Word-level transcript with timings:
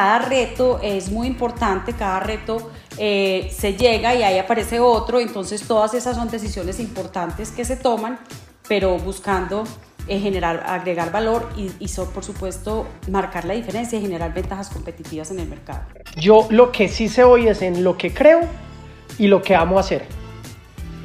cada 0.00 0.18
reto 0.20 0.80
es 0.82 1.10
muy 1.10 1.26
importante, 1.26 1.92
cada 1.92 2.20
reto 2.20 2.70
eh, 2.96 3.52
se 3.54 3.74
llega 3.74 4.14
y 4.14 4.22
ahí 4.22 4.38
aparece 4.38 4.80
otro, 4.80 5.20
entonces 5.20 5.62
todas 5.68 5.92
esas 5.92 6.16
son 6.16 6.30
decisiones 6.30 6.80
importantes 6.80 7.50
que 7.50 7.66
se 7.66 7.76
toman, 7.76 8.18
pero 8.66 8.96
buscando 8.96 9.64
eh, 10.08 10.18
generar, 10.18 10.64
agregar 10.66 11.12
valor 11.12 11.50
y, 11.54 11.70
y 11.78 11.88
por 12.14 12.24
supuesto 12.24 12.86
marcar 13.10 13.44
la 13.44 13.52
diferencia 13.52 13.98
y 13.98 14.00
generar 14.00 14.32
ventajas 14.32 14.70
competitivas 14.70 15.30
en 15.32 15.40
el 15.40 15.48
mercado. 15.48 15.82
Yo 16.16 16.46
lo 16.48 16.72
que 16.72 16.88
sí 16.88 17.10
sé 17.10 17.22
hoy 17.22 17.48
es 17.48 17.60
en 17.60 17.84
lo 17.84 17.98
que 17.98 18.14
creo 18.14 18.40
y 19.18 19.26
lo 19.26 19.42
que 19.42 19.54
amo 19.54 19.78
hacer. 19.78 20.06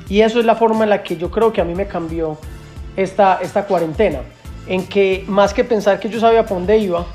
Y 0.07 0.21
eso 0.21 0.39
es 0.39 0.45
la 0.45 0.55
forma 0.55 0.85
en 0.85 0.91
la 0.91 1.03
que 1.03 1.17
yo 1.17 1.29
creo 1.29 1.51
que 1.51 1.59
a 1.59 1.65
mí 1.65 1.75
me 1.75 1.87
cambió 1.87 2.37
esta, 2.95 3.39
esta 3.41 3.65
cuarentena, 3.65 4.21
en 4.67 4.87
que 4.87 5.25
más 5.27 5.53
que 5.53 5.65
pensar 5.65 5.99
que 5.99 6.07
yo 6.07 6.17
sabía 6.21 6.43
para 6.43 6.55
dónde 6.55 6.77
iba, 6.77 7.05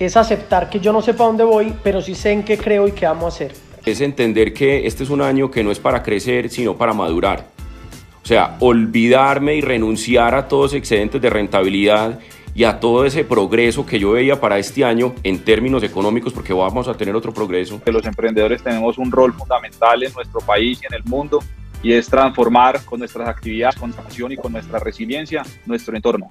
es 0.00 0.16
aceptar 0.16 0.68
que 0.68 0.80
yo 0.80 0.92
no 0.92 1.02
sé 1.02 1.14
para 1.14 1.28
dónde 1.28 1.44
voy, 1.44 1.74
pero 1.84 2.02
sí 2.02 2.14
sé 2.14 2.32
en 2.32 2.42
qué 2.42 2.58
creo 2.58 2.88
y 2.88 2.92
qué 2.92 3.06
amo 3.06 3.28
hacer. 3.28 3.52
Es 3.86 4.00
entender 4.00 4.52
que 4.52 4.86
este 4.86 5.04
es 5.04 5.10
un 5.10 5.22
año 5.22 5.50
que 5.50 5.62
no 5.62 5.70
es 5.70 5.78
para 5.78 6.02
crecer, 6.02 6.50
sino 6.50 6.76
para 6.76 6.92
madurar 6.92 7.46
o 8.22 8.26
sea, 8.26 8.56
olvidarme 8.60 9.56
y 9.56 9.60
renunciar 9.60 10.34
a 10.34 10.46
todos 10.46 10.74
excedentes 10.74 11.20
de 11.20 11.30
rentabilidad 11.30 12.20
y 12.54 12.64
a 12.64 12.78
todo 12.78 13.04
ese 13.04 13.24
progreso 13.24 13.86
que 13.86 13.98
yo 13.98 14.12
veía 14.12 14.40
para 14.40 14.58
este 14.58 14.84
año 14.84 15.14
en 15.22 15.38
términos 15.44 15.82
económicos, 15.82 16.32
porque 16.32 16.52
vamos 16.52 16.88
a 16.88 16.94
tener 16.94 17.14
otro 17.14 17.32
progreso. 17.32 17.80
Los 17.86 18.04
emprendedores 18.04 18.62
tenemos 18.62 18.98
un 18.98 19.10
rol 19.10 19.32
fundamental 19.32 20.02
en 20.02 20.12
nuestro 20.12 20.40
país 20.40 20.80
y 20.82 20.86
en 20.86 20.94
el 20.94 21.04
mundo 21.04 21.42
y 21.82 21.92
es 21.92 22.08
transformar 22.08 22.84
con 22.84 22.98
nuestras 22.98 23.28
actividades, 23.28 23.76
con 23.76 23.88
nuestra 23.88 24.04
pasión 24.04 24.32
y 24.32 24.36
con 24.36 24.52
nuestra 24.52 24.78
resiliencia 24.78 25.42
nuestro 25.64 25.96
entorno. 25.96 26.30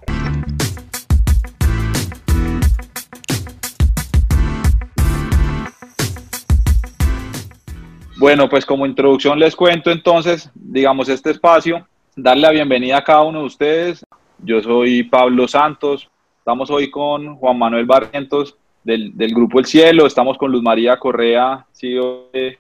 Bueno, 8.19 8.49
pues 8.49 8.65
como 8.65 8.85
introducción 8.85 9.39
les 9.39 9.55
cuento 9.55 9.91
entonces, 9.91 10.51
digamos, 10.53 11.07
este 11.07 11.31
espacio, 11.31 11.87
darle 12.17 12.41
la 12.41 12.51
bienvenida 12.51 12.97
a 12.97 13.03
cada 13.05 13.21
uno 13.21 13.39
de 13.39 13.45
ustedes. 13.45 14.05
Yo 14.39 14.61
soy 14.61 15.03
Pablo 15.03 15.47
Santos, 15.47 16.09
estamos 16.37 16.69
hoy 16.69 16.91
con 16.91 17.37
Juan 17.37 17.57
Manuel 17.57 17.85
Barrientos 17.85 18.57
del, 18.83 19.13
Grupo 19.33 19.59
El 19.59 19.65
Cielo, 19.65 20.05
estamos 20.05 20.37
con 20.37 20.51
Luz 20.51 20.61
María 20.61 20.97
Correa, 20.97 21.65
CEO 21.71 22.27
de 22.33 22.59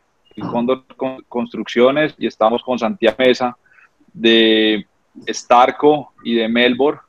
Fondo 0.49 0.85
Construcciones, 1.27 2.15
y 2.17 2.25
estamos 2.25 2.63
con 2.63 2.79
Santiago 2.79 3.17
Mesa 3.19 3.57
de 4.13 4.87
Starco 5.27 6.13
y 6.23 6.35
de 6.35 6.47
Melbourne, 6.47 7.01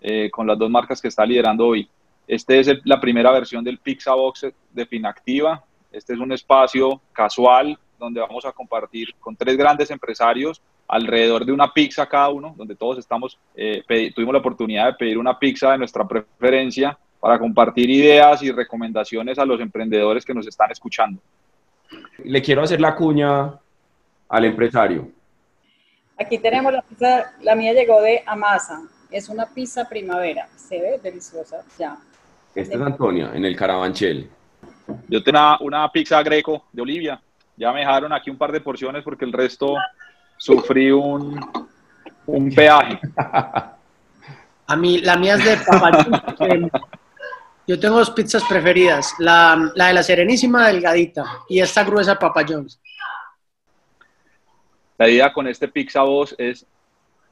eh, 0.00 0.30
con 0.30 0.46
las 0.46 0.56
dos 0.56 0.70
marcas 0.70 1.02
que 1.02 1.08
está 1.08 1.26
liderando 1.26 1.66
hoy. 1.66 1.88
Esta 2.28 2.54
es 2.54 2.70
la 2.84 3.00
primera 3.00 3.32
versión 3.32 3.64
del 3.64 3.78
Pixabox 3.78 4.46
de 4.72 4.86
Finactiva. 4.86 5.64
Este 5.90 6.12
es 6.12 6.20
un 6.20 6.30
espacio 6.30 7.00
casual 7.12 7.76
donde 7.98 8.20
vamos 8.20 8.44
a 8.44 8.52
compartir 8.52 9.14
con 9.20 9.36
tres 9.36 9.56
grandes 9.56 9.90
empresarios 9.90 10.60
alrededor 10.88 11.44
de 11.44 11.52
una 11.52 11.72
pizza 11.72 12.06
cada 12.06 12.28
uno, 12.28 12.54
donde 12.56 12.76
todos 12.76 12.98
estamos, 12.98 13.38
eh, 13.54 13.82
tuvimos 14.14 14.32
la 14.32 14.40
oportunidad 14.40 14.86
de 14.86 14.94
pedir 14.94 15.18
una 15.18 15.38
pizza 15.38 15.72
de 15.72 15.78
nuestra 15.78 16.06
preferencia 16.06 16.96
para 17.20 17.38
compartir 17.38 17.90
ideas 17.90 18.42
y 18.42 18.52
recomendaciones 18.52 19.38
a 19.38 19.44
los 19.44 19.60
emprendedores 19.60 20.24
que 20.24 20.34
nos 20.34 20.46
están 20.46 20.70
escuchando. 20.70 21.20
Le 22.24 22.42
quiero 22.42 22.62
hacer 22.62 22.80
la 22.80 22.94
cuña 22.94 23.54
al 24.28 24.44
empresario. 24.44 25.08
Aquí 26.18 26.38
tenemos 26.38 26.72
la 26.72 26.82
pizza, 26.82 27.32
la 27.42 27.54
mía 27.54 27.72
llegó 27.72 28.00
de 28.00 28.22
Amasa, 28.26 28.82
es 29.10 29.28
una 29.28 29.46
pizza 29.46 29.88
primavera, 29.88 30.48
se 30.56 30.80
ve 30.80 30.98
deliciosa 31.02 31.62
ya. 31.78 31.98
Esta 32.54 32.74
es 32.74 32.80
Antonia, 32.80 33.32
en 33.34 33.44
el 33.44 33.54
Carabanchel. 33.54 34.30
Yo 35.08 35.22
tengo 35.22 35.58
una 35.60 35.90
pizza 35.90 36.22
greco 36.22 36.64
de 36.72 36.82
Olivia, 36.82 37.20
ya 37.56 37.72
me 37.72 37.80
dejaron 37.80 38.12
aquí 38.12 38.30
un 38.30 38.36
par 38.36 38.52
de 38.52 38.60
porciones 38.60 39.02
porque 39.02 39.24
el 39.24 39.32
resto 39.32 39.74
sufrí 40.36 40.90
un, 40.90 41.40
un 42.26 42.54
peaje. 42.54 43.00
A 44.68 44.74
mí, 44.76 44.98
la 44.98 45.16
mía 45.16 45.34
es 45.36 45.44
de 45.44 45.56
Papa 45.64 46.04
Yo 47.68 47.78
tengo 47.78 47.98
dos 47.98 48.10
pizzas 48.10 48.42
preferidas, 48.48 49.14
la, 49.18 49.70
la, 49.74 49.86
de 49.86 49.94
la 49.94 50.02
Serenísima 50.02 50.66
delgadita 50.68 51.24
y 51.48 51.60
esta 51.60 51.84
gruesa 51.84 52.18
Papa 52.18 52.44
John's. 52.46 52.80
La 54.98 55.08
idea 55.08 55.32
con 55.32 55.46
este 55.46 55.68
Pizza 55.68 56.02
Voz 56.02 56.34
es 56.36 56.66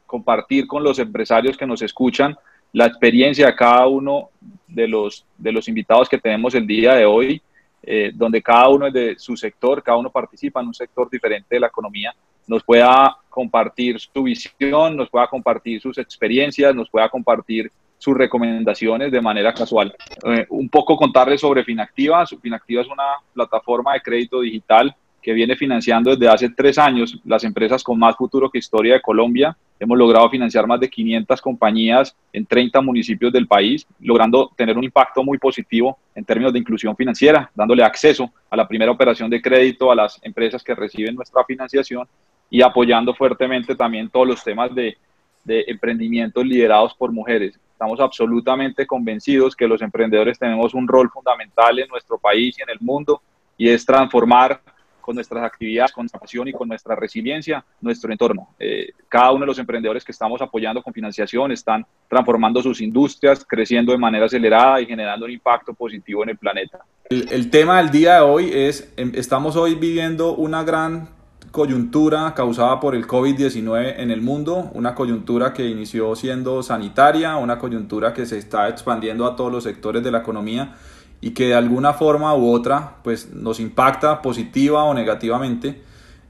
compartir 0.07 0.67
con 0.67 0.85
los 0.85 0.99
empresarios 0.99 1.57
que 1.57 1.67
nos 1.67 1.83
escuchan 1.83 2.37
la 2.73 2.87
experiencia 2.87 3.47
de 3.47 3.57
cada 3.57 3.87
uno 3.87 4.31
de 4.69 4.87
los, 4.87 5.25
de 5.39 5.53
los 5.53 5.67
invitados 5.69 6.09
que 6.09 6.19
tenemos 6.19 6.55
el 6.55 6.67
día 6.67 6.95
de 6.95 7.05
hoy 7.05 7.43
eh, 7.87 8.13
donde 8.15 8.43
cada 8.43 8.69
uno 8.69 8.91
de 8.91 9.17
su 9.19 9.37
sector, 9.37 9.83
cada 9.83 9.99
uno 9.99 10.11
participa 10.11 10.61
en 10.61 10.69
un 10.69 10.75
sector 10.75 11.09
diferente 11.11 11.55
de 11.57 11.61
la 11.61 11.69
economía, 11.69 12.15
nos 12.47 12.63
pueda 12.63 13.17
compartir 13.29 13.99
su 13.99 14.23
visión, 14.23 14.97
nos 14.97 15.09
pueda 15.09 15.27
compartir 15.27 15.81
sus 15.81 15.99
experiencias, 15.99 16.75
nos 16.75 16.91
pueda 16.91 17.09
compartir 17.09 17.71
sus 17.99 18.17
recomendaciones 18.17 19.11
de 19.11 19.21
manera 19.21 19.55
casual. 19.55 19.95
Eh, 20.27 20.47
un 20.51 20.69
poco 20.69 20.97
contarles 20.97 21.41
sobre 21.41 21.65
Finactiva. 21.65 22.27
Finactiva 22.27 22.83
es 22.83 22.89
una 22.89 23.05
plataforma 23.33 23.95
de 23.95 24.03
crédito 24.03 24.41
digital 24.41 24.95
que 25.25 25.33
viene 25.33 25.57
financiando 25.57 26.11
desde 26.11 26.29
hace 26.29 26.51
tres 26.51 26.77
años 26.77 27.19
las 27.25 27.45
empresas 27.45 27.83
con 27.83 27.99
más 27.99 28.15
futuro 28.15 28.51
que 28.51 28.59
historia 28.59 28.93
de 28.93 29.01
Colombia. 29.01 29.57
Hemos 29.81 29.97
logrado 29.97 30.29
financiar 30.29 30.67
más 30.67 30.79
de 30.79 30.91
500 30.91 31.41
compañías 31.41 32.15
en 32.31 32.45
30 32.45 32.83
municipios 32.83 33.33
del 33.33 33.47
país, 33.47 33.87
logrando 34.01 34.53
tener 34.55 34.77
un 34.77 34.85
impacto 34.85 35.25
muy 35.25 35.39
positivo 35.39 35.97
en 36.15 36.27
términos 36.27 36.53
de 36.53 36.59
inclusión 36.59 36.95
financiera, 36.95 37.51
dándole 37.55 37.83
acceso 37.83 38.31
a 38.51 38.57
la 38.57 38.69
primera 38.69 38.93
operación 38.93 39.31
de 39.31 39.41
crédito 39.41 39.91
a 39.91 39.95
las 39.95 40.21
empresas 40.23 40.63
que 40.63 40.75
reciben 40.75 41.15
nuestra 41.15 41.43
financiación 41.45 42.07
y 42.51 42.61
apoyando 42.61 43.15
fuertemente 43.15 43.75
también 43.75 44.11
todos 44.11 44.29
los 44.29 44.45
temas 44.45 44.75
de, 44.75 44.99
de 45.43 45.65
emprendimientos 45.69 46.45
liderados 46.45 46.93
por 46.95 47.11
mujeres. 47.11 47.59
Estamos 47.73 47.99
absolutamente 47.99 48.87
convencidos 48.87 49.57
que 49.57 49.67
los 49.67 49.81
emprendedores 49.81 50.39
tenemos 50.39 50.75
un 50.75 50.87
rol 50.87 51.09
fundamental 51.09 51.79
en 51.79 51.89
nuestro 51.89 52.19
país 52.19 52.59
y 52.59 52.63
en 52.63 52.69
el 52.69 52.79
mundo 52.81 53.23
y 53.57 53.71
es 53.71 53.87
transformar 53.87 54.61
con 55.05 55.15
nuestras 55.17 55.45
actividades, 55.45 55.93
con 55.93 56.05
nuestra 56.05 56.19
pasión 56.19 56.49
y 56.49 56.53
con 56.53 56.67
nuestra 56.67 56.97
resiliencia, 56.97 57.63
nuestro 57.83 58.11
entorno. 58.11 58.49
Eh, 58.59 58.93
cada 59.07 59.33
uno 59.33 59.41
de 59.41 59.47
los 59.49 59.59
emprendedores 59.59 60.03
que 60.03 60.13
estamos 60.13 60.41
apoyando 60.41 60.83
con 60.83 60.95
financiación 60.95 61.53
están 61.53 61.85
transformando 62.09 62.63
sus 62.63 62.81
industrias, 62.81 63.45
creciendo 63.47 63.93
de 63.93 63.99
manera 63.99 64.25
acelerada 64.25 64.81
y 64.81 64.87
generando 64.87 65.27
un 65.27 65.33
impacto 65.33 65.75
positivo 65.75 66.23
en 66.23 66.31
el 66.31 66.39
planeta. 66.39 66.79
El, 67.11 67.29
el 67.31 67.51
tema 67.51 67.79
del 67.79 67.91
día 67.91 68.15
de 68.15 68.21
hoy 68.23 68.51
es, 68.51 68.93
em, 68.97 69.13
estamos 69.15 69.57
hoy 69.57 69.75
viviendo 69.75 70.35
una 70.35 70.65
gran 70.65 71.11
coyuntura 71.51 72.33
causada 72.35 72.81
por 72.81 72.95
el 72.95 73.07
COVID-19 73.07 73.97
en 73.99 74.11
el 74.11 74.23
mundo, 74.23 74.71
una 74.73 74.95
coyuntura 74.95 75.53
que 75.53 75.69
inició 75.69 76.17
siendo 76.17 76.63
sanitaria, 76.63 77.37
una 77.37 77.59
coyuntura 77.59 78.15
que 78.15 78.25
se 78.25 78.39
está 78.39 78.69
expandiendo 78.71 79.27
a 79.27 79.37
todos 79.37 79.53
los 79.53 79.65
sectores 79.65 80.03
de 80.03 80.11
la 80.11 80.19
economía 80.19 80.75
y 81.21 81.31
que 81.31 81.49
de 81.49 81.55
alguna 81.55 81.95
forma 81.95 82.35
u 82.35 82.51
otra 82.53 82.97
pues 83.03 83.33
nos 83.33 83.61
impacta 83.61 84.23
positiva 84.23 84.85
o 84.85 84.95
negativamente, 84.95 85.83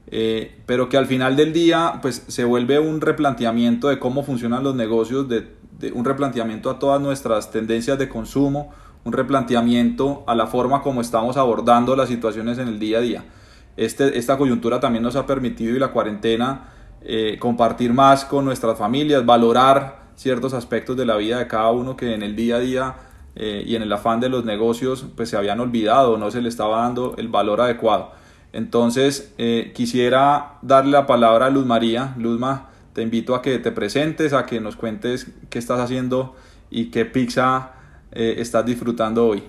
eh, 0.07 0.61
pero 0.65 0.87
que 0.87 0.97
al 0.97 1.05
final 1.05 1.35
del 1.35 1.51
día 1.51 1.99
pues 2.01 2.23
se 2.27 2.43
vuelve 2.43 2.79
un 2.79 3.01
replanteamiento 3.01 3.89
de 3.89 3.99
cómo 3.99 4.23
funcionan 4.23 4.63
los 4.63 4.75
negocios, 4.75 5.27
de, 5.27 5.53
un 5.93 6.05
replanteamiento 6.05 6.69
a 6.69 6.79
todas 6.79 7.01
nuestras 7.01 7.51
tendencias 7.51 7.99
de 7.99 8.07
consumo, 8.07 8.71
un 9.03 9.13
replanteamiento 9.13 10.23
a 10.27 10.35
la 10.35 10.47
forma 10.47 10.81
como 10.81 11.01
estamos 11.01 11.37
abordando 11.37 11.95
las 11.95 12.07
situaciones 12.09 12.57
en 12.57 12.67
el 12.67 12.79
día 12.79 12.99
a 12.99 13.01
día. 13.01 13.25
Este, 13.77 14.17
esta 14.17 14.37
coyuntura 14.37 14.79
también 14.79 15.03
nos 15.03 15.15
ha 15.15 15.25
permitido 15.25 15.75
y 15.75 15.79
la 15.79 15.89
cuarentena 15.89 16.69
eh, 17.01 17.37
compartir 17.39 17.93
más 17.93 18.25
con 18.25 18.45
nuestras 18.45 18.77
familias, 18.77 19.25
valorar 19.25 20.05
ciertos 20.15 20.53
aspectos 20.53 20.95
de 20.95 21.05
la 21.05 21.17
vida 21.17 21.37
de 21.37 21.47
cada 21.47 21.69
uno 21.71 21.97
que 21.97 22.13
en 22.13 22.23
el 22.23 22.35
día 22.35 22.55
a 22.55 22.59
día 22.59 22.95
eh, 23.35 23.63
y 23.65 23.75
en 23.75 23.81
el 23.81 23.91
afán 23.91 24.19
de 24.19 24.29
los 24.29 24.45
negocios 24.45 25.05
pues 25.15 25.29
se 25.29 25.37
habían 25.37 25.59
olvidado, 25.59 26.17
no 26.17 26.31
se 26.31 26.41
le 26.41 26.49
estaba 26.49 26.81
dando 26.81 27.15
el 27.17 27.27
valor 27.27 27.61
adecuado. 27.61 28.11
Entonces 28.53 29.33
eh, 29.37 29.73
quisiera 29.75 30.59
darle 30.61 30.91
la 30.91 31.05
palabra 31.05 31.47
a 31.47 31.49
Luz 31.49 31.65
María. 31.65 32.15
Luzma, 32.17 32.69
te 32.93 33.01
invito 33.01 33.35
a 33.35 33.41
que 33.41 33.59
te 33.59 33.71
presentes, 33.71 34.31
a 34.31 34.45
que 34.45 34.61
nos 34.61 34.77
cuentes 34.77 35.27
qué 35.49 35.59
estás 35.59 35.79
haciendo 35.79 36.35
y 36.69 36.85
qué 36.91 37.03
pizza 37.03 37.73
eh, 38.13 38.35
estás 38.37 38.65
disfrutando 38.65 39.27
hoy. 39.27 39.43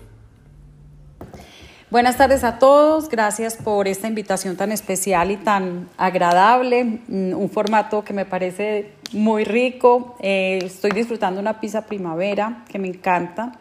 Buenas 1.88 2.16
tardes 2.16 2.42
a 2.42 2.58
todos, 2.58 3.08
gracias 3.08 3.56
por 3.56 3.86
esta 3.86 4.08
invitación 4.08 4.56
tan 4.56 4.72
especial 4.72 5.30
y 5.30 5.36
tan 5.36 5.88
agradable, 5.96 6.82
mm, 6.82 7.32
un 7.32 7.48
formato 7.48 8.02
que 8.02 8.12
me 8.12 8.24
parece 8.24 8.90
muy 9.12 9.44
rico, 9.44 10.16
estoy 10.18 10.90
disfrutando 10.90 11.40
una 11.40 11.60
pizza 11.60 11.86
primavera 11.86 12.64
que 12.68 12.80
me 12.80 12.88
encanta. 12.88 13.52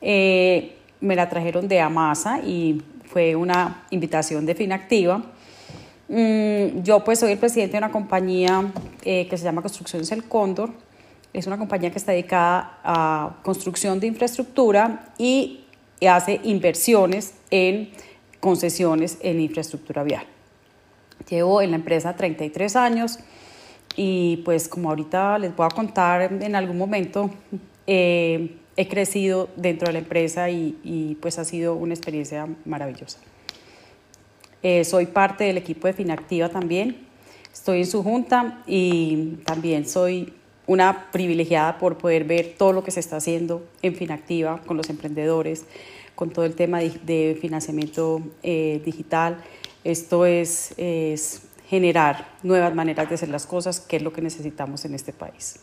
Eh, 0.00 0.78
me 1.02 1.14
la 1.14 1.28
trajeron 1.28 1.68
de 1.68 1.80
Amasa 1.80 2.40
y 2.40 2.80
fue 3.04 3.36
una 3.36 3.82
invitación 3.90 4.46
de 4.46 4.54
Finactiva. 4.54 5.22
Mm, 6.08 6.82
yo 6.82 7.04
pues 7.04 7.18
soy 7.18 7.32
el 7.32 7.38
presidente 7.38 7.72
de 7.72 7.78
una 7.78 7.92
compañía 7.92 8.72
eh, 9.04 9.28
que 9.28 9.36
se 9.36 9.44
llama 9.44 9.60
Construcciones 9.60 10.10
El 10.12 10.24
Cóndor. 10.24 10.70
Es 11.34 11.46
una 11.46 11.58
compañía 11.58 11.90
que 11.90 11.98
está 11.98 12.12
dedicada 12.12 12.78
a 12.82 13.36
construcción 13.42 14.00
de 14.00 14.06
infraestructura 14.06 15.12
y 15.18 15.59
hace 16.08 16.40
inversiones 16.44 17.34
en 17.50 17.90
concesiones 18.40 19.18
en 19.20 19.40
infraestructura 19.40 20.02
vial. 20.02 20.24
Llevo 21.28 21.60
en 21.60 21.70
la 21.70 21.76
empresa 21.76 22.16
33 22.16 22.76
años 22.76 23.18
y 23.96 24.38
pues 24.44 24.68
como 24.68 24.88
ahorita 24.88 25.38
les 25.38 25.54
voy 25.54 25.66
a 25.66 25.74
contar 25.74 26.22
en 26.22 26.54
algún 26.54 26.78
momento, 26.78 27.30
eh, 27.86 28.56
he 28.76 28.88
crecido 28.88 29.48
dentro 29.56 29.88
de 29.88 29.92
la 29.92 29.98
empresa 29.98 30.48
y, 30.48 31.18
pues 31.20 31.38
ha 31.38 31.44
sido 31.44 31.74
una 31.74 31.92
experiencia 31.92 32.48
maravillosa. 32.64 33.18
Eh, 34.62 34.84
soy 34.84 35.06
parte 35.06 35.44
del 35.44 35.58
equipo 35.58 35.86
de 35.86 35.92
Finactiva 35.92 36.48
también, 36.48 36.96
estoy 37.52 37.80
en 37.80 37.86
su 37.86 38.02
junta 38.02 38.62
y 38.66 39.38
también 39.44 39.86
soy 39.86 40.32
una 40.70 41.10
privilegiada 41.10 41.78
por 41.78 41.98
poder 41.98 42.22
ver 42.22 42.54
todo 42.56 42.72
lo 42.72 42.84
que 42.84 42.92
se 42.92 43.00
está 43.00 43.16
haciendo 43.16 43.66
en 43.82 43.96
Finactiva 43.96 44.60
con 44.64 44.76
los 44.76 44.88
emprendedores, 44.88 45.66
con 46.14 46.30
todo 46.30 46.44
el 46.44 46.54
tema 46.54 46.78
de, 46.78 47.36
financiamiento 47.40 48.22
eh, 48.44 48.80
digital. 48.84 49.38
Esto 49.82 50.26
es, 50.26 50.72
es 50.76 51.42
generar 51.66 52.28
nuevas 52.44 52.72
maneras 52.72 53.08
de 53.08 53.16
hacer 53.16 53.30
las 53.30 53.46
cosas, 53.46 53.80
que 53.80 53.96
es 53.96 54.02
lo 54.02 54.12
que 54.12 54.22
necesitamos 54.22 54.84
en 54.84 54.94
este 54.94 55.12
país. 55.12 55.58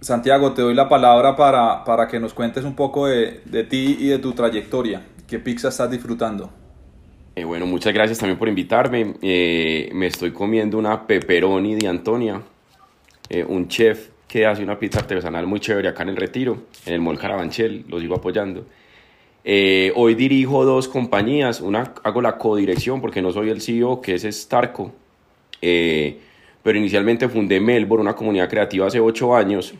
Santiago, 0.00 0.54
te 0.54 0.62
doy 0.62 0.72
la 0.72 0.88
palabra 0.88 1.36
para, 1.36 1.84
para 1.84 2.08
que 2.08 2.18
nos 2.18 2.32
cuentes 2.32 2.64
un 2.64 2.74
poco 2.74 3.08
de, 3.08 3.42
de, 3.44 3.62
ti 3.62 3.98
y 4.00 4.06
de 4.06 4.18
tu 4.18 4.32
trayectoria. 4.32 5.06
¿Qué 5.28 5.38
pizza 5.38 5.68
estás 5.68 5.90
disfrutando? 5.90 6.48
Eh, 7.36 7.44
bueno, 7.44 7.66
muchas 7.66 7.92
gracias 7.92 8.18
también 8.18 8.38
por 8.38 8.48
invitarme. 8.48 9.16
Eh, 9.20 9.90
me 9.92 10.06
estoy 10.06 10.32
comiendo 10.32 10.78
una 10.78 11.06
pepperoni 11.06 11.74
de 11.74 11.88
Antonia, 11.88 12.40
eh, 13.28 13.44
un 13.44 13.68
chef 13.68 14.10
que 14.28 14.46
hace 14.46 14.62
una 14.62 14.78
pizza 14.78 15.00
artesanal 15.00 15.46
muy 15.46 15.60
chévere 15.60 15.88
acá 15.88 16.02
en 16.04 16.10
el 16.10 16.16
Retiro, 16.16 16.62
en 16.86 16.94
el 16.94 17.00
Mall 17.00 17.18
Carabanchel, 17.18 17.84
lo 17.88 18.00
sigo 18.00 18.14
apoyando. 18.14 18.64
Eh, 19.44 19.92
hoy 19.96 20.14
dirijo 20.14 20.64
dos 20.64 20.88
compañías, 20.88 21.60
una 21.60 21.94
hago 22.04 22.22
la 22.22 22.38
codirección 22.38 23.00
porque 23.00 23.20
no 23.20 23.32
soy 23.32 23.50
el 23.50 23.60
CEO, 23.60 24.00
que 24.00 24.14
es 24.14 24.22
Starco, 24.22 24.92
eh, 25.60 26.18
pero 26.62 26.78
inicialmente 26.78 27.28
fundé 27.28 27.60
Melbourne, 27.60 28.02
una 28.02 28.14
comunidad 28.14 28.48
creativa 28.48 28.86
hace 28.86 29.00
ocho 29.00 29.34
años, 29.34 29.74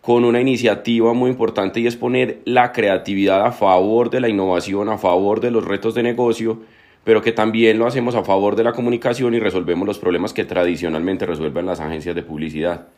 con 0.00 0.24
una 0.24 0.40
iniciativa 0.40 1.12
muy 1.12 1.30
importante 1.30 1.80
y 1.80 1.86
es 1.86 1.96
poner 1.96 2.40
la 2.44 2.72
creatividad 2.72 3.44
a 3.44 3.52
favor 3.52 4.08
de 4.08 4.20
la 4.20 4.28
innovación, 4.28 4.88
a 4.88 4.98
favor 4.98 5.40
de 5.40 5.50
los 5.50 5.64
retos 5.64 5.94
de 5.94 6.02
negocio, 6.02 6.60
pero 7.06 7.22
que 7.22 7.30
también 7.30 7.78
lo 7.78 7.86
hacemos 7.86 8.16
a 8.16 8.24
favor 8.24 8.56
de 8.56 8.64
la 8.64 8.72
comunicación 8.72 9.32
y 9.32 9.38
resolvemos 9.38 9.86
los 9.86 10.00
problemas 10.00 10.32
que 10.32 10.44
tradicionalmente 10.44 11.24
resuelven 11.24 11.64
las 11.64 11.78
agencias 11.78 12.16
de 12.16 12.24
publicidad. 12.24 12.88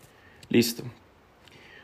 Listo. 0.48 0.82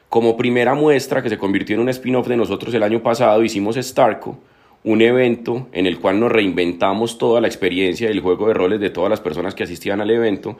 Como 0.08 0.34
primera 0.34 0.72
muestra, 0.72 1.22
que 1.22 1.28
se 1.28 1.36
convirtió 1.36 1.74
en 1.74 1.82
un 1.82 1.90
spin-off 1.90 2.26
de 2.26 2.38
nosotros 2.38 2.72
el 2.72 2.82
año 2.82 3.02
pasado, 3.02 3.44
hicimos 3.44 3.76
Starco, 3.76 4.38
un 4.84 5.02
evento 5.02 5.68
en 5.72 5.84
el 5.84 5.98
cual 5.98 6.18
nos 6.18 6.32
reinventamos 6.32 7.18
toda 7.18 7.42
la 7.42 7.46
experiencia 7.46 8.08
del 8.08 8.20
juego 8.20 8.48
de 8.48 8.54
roles 8.54 8.80
de 8.80 8.88
todas 8.88 9.10
las 9.10 9.20
personas 9.20 9.54
que 9.54 9.64
asistían 9.64 10.00
al 10.00 10.10
evento. 10.10 10.56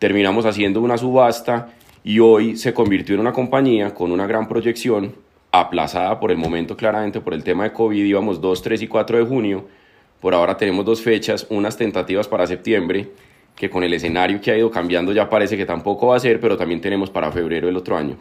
Terminamos 0.00 0.44
haciendo 0.44 0.80
una 0.80 0.98
subasta 0.98 1.68
y 2.02 2.18
hoy 2.18 2.56
se 2.56 2.74
convirtió 2.74 3.14
en 3.14 3.20
una 3.20 3.32
compañía 3.32 3.94
con 3.94 4.10
una 4.10 4.26
gran 4.26 4.48
proyección, 4.48 5.14
aplazada 5.52 6.18
por 6.18 6.32
el 6.32 6.36
momento 6.36 6.76
claramente 6.76 7.20
por 7.20 7.32
el 7.32 7.44
tema 7.44 7.62
de 7.62 7.72
COVID, 7.72 8.04
íbamos 8.04 8.40
2, 8.40 8.60
3 8.60 8.82
y 8.82 8.88
4 8.88 9.18
de 9.18 9.24
junio. 9.24 9.85
Por 10.20 10.34
ahora 10.34 10.56
tenemos 10.56 10.84
dos 10.84 11.02
fechas, 11.02 11.46
unas 11.50 11.76
tentativas 11.76 12.26
para 12.26 12.46
septiembre, 12.46 13.10
que 13.54 13.70
con 13.70 13.82
el 13.82 13.92
escenario 13.94 14.40
que 14.40 14.50
ha 14.50 14.58
ido 14.58 14.70
cambiando 14.70 15.12
ya 15.12 15.28
parece 15.28 15.56
que 15.56 15.64
tampoco 15.64 16.08
va 16.08 16.16
a 16.16 16.20
ser, 16.20 16.40
pero 16.40 16.56
también 16.56 16.80
tenemos 16.80 17.10
para 17.10 17.32
febrero 17.32 17.66
del 17.66 17.76
otro 17.76 17.96
año. 17.96 18.16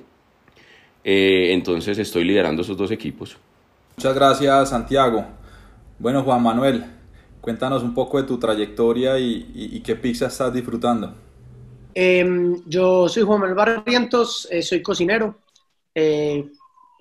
Eh, 1.03 1.53
entonces 1.53 1.97
estoy 1.97 2.23
liderando 2.23 2.61
esos 2.61 2.77
dos 2.77 2.89
equipos. 2.91 3.37
Muchas 3.97 4.15
gracias 4.15 4.69
Santiago. 4.69 5.25
Bueno 5.99 6.23
Juan 6.23 6.41
Manuel, 6.41 6.85
cuéntanos 7.41 7.83
un 7.83 7.93
poco 7.93 8.17
de 8.19 8.27
tu 8.27 8.37
trayectoria 8.37 9.19
y, 9.19 9.81
qué 9.85 9.95
pizza 9.95 10.27
estás 10.27 10.53
disfrutando. 10.53 11.13
Em, 11.93 12.61
yo 12.65 13.07
soy 13.07 13.23
Juan 13.23 13.41
Manuel 13.41 13.55
Barrientos, 13.55 14.47
eh, 14.51 14.61
soy 14.61 14.81
cocinero. 14.81 15.35
Eh, 15.93 16.49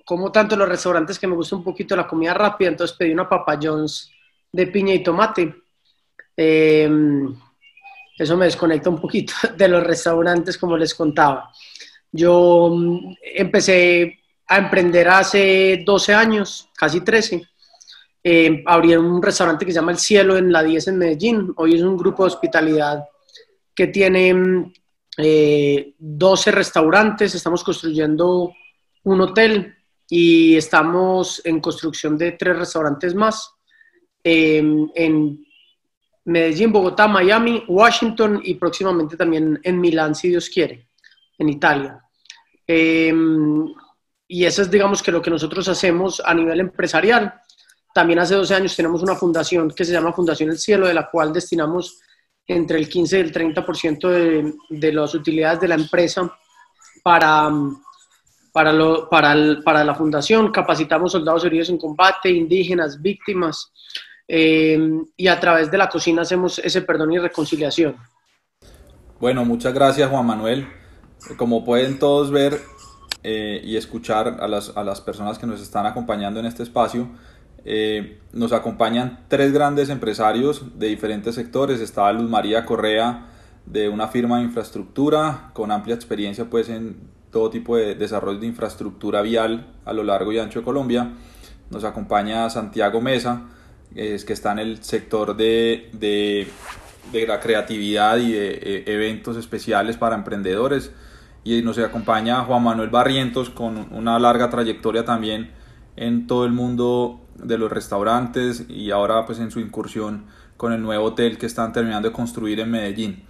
como 0.05 0.31
tanto 0.31 0.53
en 0.53 0.59
los 0.59 0.69
restaurantes 0.69 1.17
que 1.17 1.27
me 1.27 1.35
gusta 1.35 1.55
un 1.55 1.63
poquito 1.63 1.95
la 1.95 2.07
comida 2.07 2.33
rápida, 2.33 2.69
entonces 2.69 2.95
pedí 2.95 3.11
una 3.11 3.27
Papa 3.27 3.57
John's 3.61 4.11
de 4.55 4.67
piña 4.67 4.93
y 4.93 5.03
tomate. 5.03 5.53
Em, 6.37 7.35
eso 8.17 8.37
me 8.37 8.45
desconecta 8.45 8.89
un 8.89 8.99
poquito 8.99 9.33
de 9.57 9.67
los 9.67 9.83
restaurantes, 9.83 10.57
como 10.57 10.77
les 10.77 10.95
contaba. 10.95 11.51
Yo 12.09 12.71
mm, 12.73 13.15
empecé 13.35 14.19
a 14.47 14.57
emprender 14.57 15.09
hace 15.09 15.83
12 15.85 16.13
años, 16.13 16.69
casi 16.77 17.01
13. 17.01 17.45
Eh, 18.23 18.63
abrí 18.65 18.95
un 18.95 19.21
restaurante 19.21 19.65
que 19.65 19.71
se 19.71 19.75
llama 19.75 19.91
El 19.91 19.99
Cielo 19.99 20.37
en 20.37 20.51
la 20.51 20.63
10 20.63 20.87
en 20.87 20.97
Medellín. 20.97 21.53
Hoy 21.57 21.75
es 21.75 21.81
un 21.81 21.97
grupo 21.97 22.23
de 22.23 22.27
hospitalidad 22.27 23.03
que 23.75 23.87
tiene 23.87 24.33
12 24.33 24.37
mm, 24.37 24.73
eh, 25.17 25.93
restaurantes. 26.55 27.35
Estamos 27.35 27.61
construyendo 27.61 28.53
un 29.03 29.21
hotel 29.21 29.75
y 30.07 30.55
estamos 30.55 31.41
en 31.43 31.59
construcción 31.59 32.17
de 32.17 32.31
tres 32.33 32.57
restaurantes 32.57 33.13
más 33.13 33.54
em, 34.25 34.89
en 34.95 35.45
Medellín, 36.25 36.71
Bogotá, 36.71 37.07
Miami, 37.07 37.63
Washington 37.67 38.41
y 38.43 38.55
próximamente 38.55 39.15
también 39.15 39.59
en 39.63 39.79
Milán, 39.79 40.15
si 40.15 40.29
Dios 40.29 40.49
quiere, 40.49 40.89
en 41.37 41.49
Italia. 41.49 42.01
Em, 42.65 43.67
y 44.27 44.45
eso 44.45 44.63
es, 44.63 44.71
digamos, 44.71 45.03
que 45.03 45.11
lo 45.11 45.21
que 45.21 45.29
nosotros 45.29 45.67
hacemos 45.67 46.19
a 46.25 46.33
nivel 46.33 46.59
empresarial. 46.59 47.35
También 47.93 48.17
hace 48.17 48.33
12 48.33 48.55
años 48.55 48.75
tenemos 48.75 49.03
una 49.03 49.15
fundación 49.15 49.69
que 49.69 49.85
se 49.85 49.91
llama 49.91 50.11
Fundación 50.11 50.49
El 50.49 50.57
Cielo, 50.57 50.87
de 50.87 50.95
la 50.95 51.07
cual 51.09 51.31
destinamos 51.31 52.01
entre 52.47 52.79
el 52.79 52.89
15 52.89 53.17
y 53.17 53.21
el 53.21 53.31
30% 53.31 54.09
de, 54.09 54.53
de 54.69 54.91
las 54.91 55.13
utilidades 55.13 55.59
de 55.59 55.67
la 55.67 55.75
empresa 55.75 56.35
para, 57.03 57.49
para, 58.51 58.73
lo, 58.73 59.07
para, 59.07 59.35
para, 59.63 59.83
la 59.83 59.93
fundación. 59.93 60.51
Capacitamos 60.51 61.11
soldados 61.11 61.45
heridos 61.45 61.69
en 61.69 61.77
combate, 61.77 62.31
indígenas, 62.31 62.99
víctimas, 62.99 63.71
em, 64.27 65.05
y 65.17 65.27
a 65.27 65.39
través 65.39 65.71
de 65.71 65.77
la 65.77 65.89
cocina 65.89 66.23
hacemos 66.23 66.59
ese 66.59 66.81
perdón 66.81 67.13
y 67.13 67.19
reconciliación. 67.19 67.95
Bueno, 69.19 69.45
muchas 69.45 69.73
gracias 69.73 70.09
Juan 70.09 70.25
Manuel. 70.25 70.67
Como 71.37 71.63
pueden 71.63 71.99
todos 71.99 72.31
ver 72.31 72.59
eh, 73.23 73.61
y 73.63 73.77
escuchar 73.77 74.37
a 74.39 74.47
las, 74.47 74.75
a 74.75 74.83
las, 74.83 75.01
personas 75.01 75.39
que 75.39 75.47
nos 75.47 75.61
están 75.61 75.85
acompañando 75.85 76.39
en 76.39 76.45
este 76.45 76.63
espacio, 76.63 77.09
eh, 77.63 78.19
nos 78.31 78.53
acompañan 78.53 79.25
tres 79.27 79.51
grandes 79.51 79.89
empresarios 79.89 80.77
de 80.77 80.87
diferentes 80.87 81.33
sectores. 81.33 81.81
Está 81.81 82.11
Luz 82.13 82.29
María 82.29 82.65
Correa 82.65 83.29
de 83.65 83.89
una 83.89 84.07
firma 84.07 84.37
de 84.37 84.43
infraestructura 84.43 85.49
con 85.53 85.71
amplia 85.71 85.95
experiencia 85.95 86.45
pues 86.45 86.69
en 86.69 86.97
todo 87.31 87.49
tipo 87.49 87.75
de 87.75 87.95
desarrollo 87.95 88.39
de 88.39 88.47
infraestructura 88.47 89.21
vial 89.21 89.73
a 89.83 89.93
lo 89.93 90.03
largo 90.03 90.31
y 90.31 90.39
ancho 90.39 90.59
de 90.59 90.65
Colombia. 90.65 91.13
Nos 91.69 91.83
acompaña 91.83 92.49
Santiago 92.49 93.01
Mesa, 93.01 93.41
es 93.95 94.25
que 94.25 94.33
está 94.33 94.51
en 94.51 94.59
el 94.59 94.83
sector 94.83 95.35
de, 95.35 95.89
de, 95.93 96.47
de 97.11 97.27
la 97.27 97.39
creatividad 97.39 98.17
y 98.17 98.33
de 98.33 98.51
eh, 98.61 98.83
eventos 98.87 99.37
especiales 99.37 99.97
para 99.97 100.15
emprendedores 100.15 100.91
y 101.43 101.61
nos 101.61 101.77
acompaña 101.77 102.43
Juan 102.43 102.63
Manuel 102.63 102.89
Barrientos 102.89 103.49
con 103.49 103.93
una 103.93 104.19
larga 104.19 104.49
trayectoria 104.49 105.05
también 105.05 105.51
en 105.95 106.27
todo 106.27 106.45
el 106.45 106.51
mundo 106.51 107.21
de 107.35 107.57
los 107.57 107.71
restaurantes 107.71 108.65
y 108.67 108.91
ahora 108.91 109.25
pues 109.25 109.39
en 109.39 109.51
su 109.51 109.59
incursión 109.59 110.25
con 110.57 110.73
el 110.73 110.81
nuevo 110.81 111.05
hotel 111.05 111.37
que 111.37 111.45
están 111.45 111.71
terminando 111.71 112.09
de 112.09 112.13
construir 112.13 112.59
en 112.59 112.71
Medellín. 112.71 113.23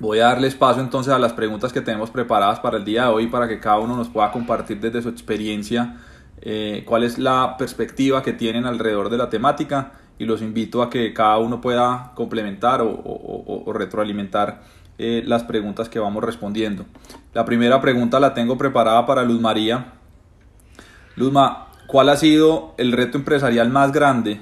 Voy 0.00 0.20
a 0.20 0.26
darles 0.26 0.54
paso 0.54 0.80
entonces 0.80 1.12
a 1.12 1.18
las 1.18 1.32
preguntas 1.32 1.72
que 1.72 1.80
tenemos 1.80 2.10
preparadas 2.10 2.60
para 2.60 2.76
el 2.76 2.84
día 2.84 3.04
de 3.04 3.08
hoy 3.08 3.26
para 3.26 3.48
que 3.48 3.58
cada 3.58 3.78
uno 3.78 3.96
nos 3.96 4.08
pueda 4.08 4.30
compartir 4.30 4.78
desde 4.78 5.02
su 5.02 5.08
experiencia 5.08 5.96
eh, 6.42 6.84
cuál 6.86 7.04
es 7.04 7.18
la 7.18 7.56
perspectiva 7.58 8.22
que 8.22 8.32
tienen 8.32 8.66
alrededor 8.66 9.10
de 9.10 9.16
la 9.16 9.30
temática 9.30 9.92
y 10.18 10.24
los 10.24 10.42
invito 10.42 10.82
a 10.82 10.90
que 10.90 11.12
cada 11.12 11.38
uno 11.38 11.60
pueda 11.60 12.12
complementar 12.14 12.80
o, 12.82 13.72
retroalimentar 13.72 14.62
eh, 14.98 15.22
las 15.24 15.44
preguntas 15.44 15.88
que 15.88 15.98
vamos 15.98 16.24
respondiendo. 16.24 16.86
La 17.34 17.44
primera 17.44 17.80
pregunta 17.80 18.18
la 18.18 18.34
tengo 18.34 18.58
preparada 18.58 19.06
para 19.06 19.22
Luz 19.22 19.40
María. 19.40 19.92
Luzma, 21.14 21.68
¿cuál 21.86 22.08
ha 22.08 22.16
sido 22.16 22.74
el 22.78 22.92
reto 22.92 23.18
empresarial 23.18 23.68
más 23.70 23.92
grande 23.92 24.40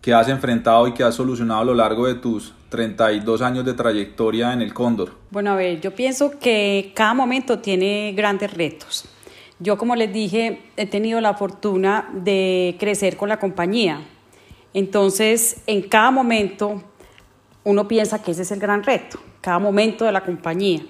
que 0.00 0.14
has 0.14 0.28
enfrentado 0.28 0.86
y 0.86 0.94
que 0.94 1.02
has 1.02 1.14
solucionado 1.14 1.60
a 1.60 1.64
lo 1.64 1.74
largo 1.74 2.06
de 2.06 2.14
tus 2.14 2.54
32 2.68 3.42
años 3.42 3.64
de 3.64 3.74
trayectoria 3.74 4.52
en 4.52 4.62
el 4.62 4.72
Cóndor? 4.72 5.14
Bueno, 5.30 5.50
a 5.50 5.56
ver, 5.56 5.80
yo 5.80 5.94
pienso 5.94 6.38
que 6.38 6.92
cada 6.94 7.14
momento 7.14 7.58
tiene 7.58 8.12
grandes 8.16 8.54
retos. 8.54 9.06
Yo, 9.60 9.78
como 9.78 9.94
les 9.94 10.12
dije, 10.12 10.62
he 10.76 10.86
tenido 10.86 11.20
la 11.20 11.34
fortuna 11.34 12.08
de 12.12 12.76
crecer 12.80 13.16
con 13.16 13.28
la 13.28 13.38
compañía. 13.38 14.00
Entonces, 14.74 15.62
en 15.66 15.82
cada 15.82 16.10
momento, 16.10 16.82
uno 17.64 17.86
piensa 17.86 18.22
que 18.22 18.32
ese 18.32 18.42
es 18.42 18.50
el 18.50 18.58
gran 18.58 18.82
reto 18.82 19.18
cada 19.40 19.58
momento 19.58 20.04
de 20.04 20.12
la 20.12 20.22
compañía. 20.22 20.80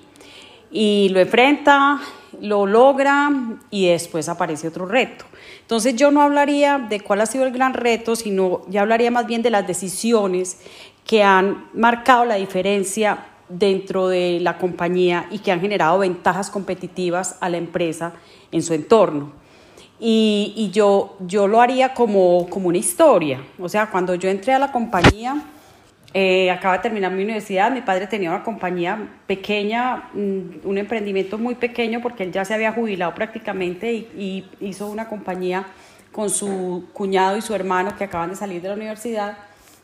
Y 0.71 1.09
lo 1.11 1.21
enfrenta 1.21 2.01
lo 2.41 2.65
logra 2.65 3.31
y 3.71 3.89
después 3.89 4.29
aparece 4.29 4.69
otro 4.69 4.87
reto. 4.87 5.25
Entonces 5.63 5.97
yo 5.97 6.11
no 6.11 6.23
hablaría 6.23 6.79
de 6.79 7.01
cuál 7.01 7.21
ha 7.21 7.27
sido 7.27 7.45
el 7.45 7.53
gran 7.53 7.75
reto, 7.75 8.17
sino 8.17 8.63
ya 8.69 8.83
hablaría 8.83 9.11
más 9.11 9.27
bien 9.27 9.43
de 9.43 9.51
las 9.51 9.67
decisiones 9.67 10.59
que 11.05 11.23
han 11.23 11.69
marcado 11.75 12.25
la 12.25 12.37
diferencia 12.37 13.27
dentro 13.49 14.09
de 14.09 14.39
la 14.41 14.59
compañía 14.59 15.27
y 15.31 15.41
que 15.41 15.51
han 15.51 15.61
generado 15.61 15.99
ventajas 15.99 16.51
competitivas 16.51 17.37
a 17.41 17.49
la 17.49 17.57
empresa 17.57 18.15
en 18.53 18.63
su 18.63 18.75
entorno. 18.75 19.33
Y, 20.03 20.71
yo, 20.73 21.17
yo 21.21 21.47
lo 21.47 21.61
haría 21.61 21.93
como, 21.93 22.49
como 22.49 22.69
una 22.69 22.79
historia. 22.79 23.43
O 23.59 23.69
sea, 23.69 23.91
cuando 23.91 24.15
yo 24.15 24.31
entré 24.31 24.55
a 24.55 24.59
la 24.59 24.73
compañía, 24.73 25.43
eh, 26.15 26.51
acaba 26.51 26.79
de 26.79 26.83
terminar 26.83 27.13
mi 27.13 27.23
universidad, 27.23 27.71
mi 27.71 27.83
padre 27.83 28.07
tenía 28.07 28.31
una 28.31 28.43
compañía 28.43 28.99
pequeña, 29.27 30.09
mm, 30.15 30.65
un 30.67 30.79
emprendimiento 30.79 31.39
muy 31.39 31.55
pequeño 31.55 32.01
porque 32.01 32.25
él 32.25 32.33
ya 32.33 32.45
se 32.45 32.55
había 32.55 32.73
jubilado 32.73 33.15
prácticamente 33.15 33.93
y, 33.93 34.45
y, 34.61 34.67
hizo 34.67 34.89
una 34.89 35.07
compañía 35.07 35.67
con 36.11 36.31
su 36.31 36.87
cuñado 36.95 37.37
y 37.37 37.43
su 37.43 37.55
hermano 37.55 37.95
que 37.97 38.05
acaban 38.05 38.31
de 38.31 38.37
salir 38.37 38.61
de 38.63 38.69
la 38.69 38.75
universidad 38.75 39.37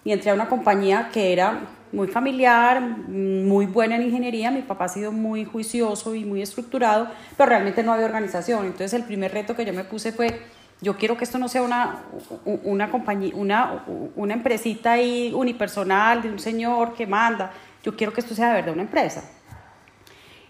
y 0.02 0.12
entré 0.12 0.30
a 0.30 0.34
una 0.34 0.48
compañía 0.48 1.10
que 1.12 1.32
era 1.32 1.60
muy 1.92 2.08
familiar, 2.08 2.80
muy 2.80 3.66
buena 3.66 3.96
en 3.96 4.02
ingeniería, 4.02 4.50
mi 4.50 4.62
papá 4.62 4.86
ha 4.86 4.88
sido 4.88 5.12
muy 5.12 5.44
juicioso 5.44 6.14
y 6.14 6.24
muy 6.24 6.42
estructurado, 6.42 7.08
pero 7.36 7.48
realmente 7.48 7.82
no 7.82 7.92
había 7.92 8.06
organización, 8.06 8.66
entonces 8.66 8.92
el 8.94 9.04
primer 9.04 9.32
reto 9.32 9.54
que 9.54 9.64
yo 9.64 9.72
me 9.72 9.84
puse 9.84 10.12
fue 10.12 10.40
yo 10.80 10.96
quiero 10.96 11.16
que 11.16 11.24
esto 11.24 11.38
no 11.38 11.48
sea 11.48 11.62
una, 11.62 12.04
una 12.44 12.90
compañía, 12.90 13.32
una, 13.34 13.84
una 14.14 14.34
empresita 14.34 14.92
ahí 14.92 15.32
unipersonal 15.34 16.20
de 16.20 16.28
un 16.28 16.38
señor 16.38 16.94
que 16.94 17.06
manda. 17.06 17.50
Yo 17.82 17.96
quiero 17.96 18.12
que 18.12 18.20
esto 18.20 18.34
sea 18.34 18.48
de 18.48 18.54
verdad 18.56 18.74
una 18.74 18.82
empresa. 18.82 19.24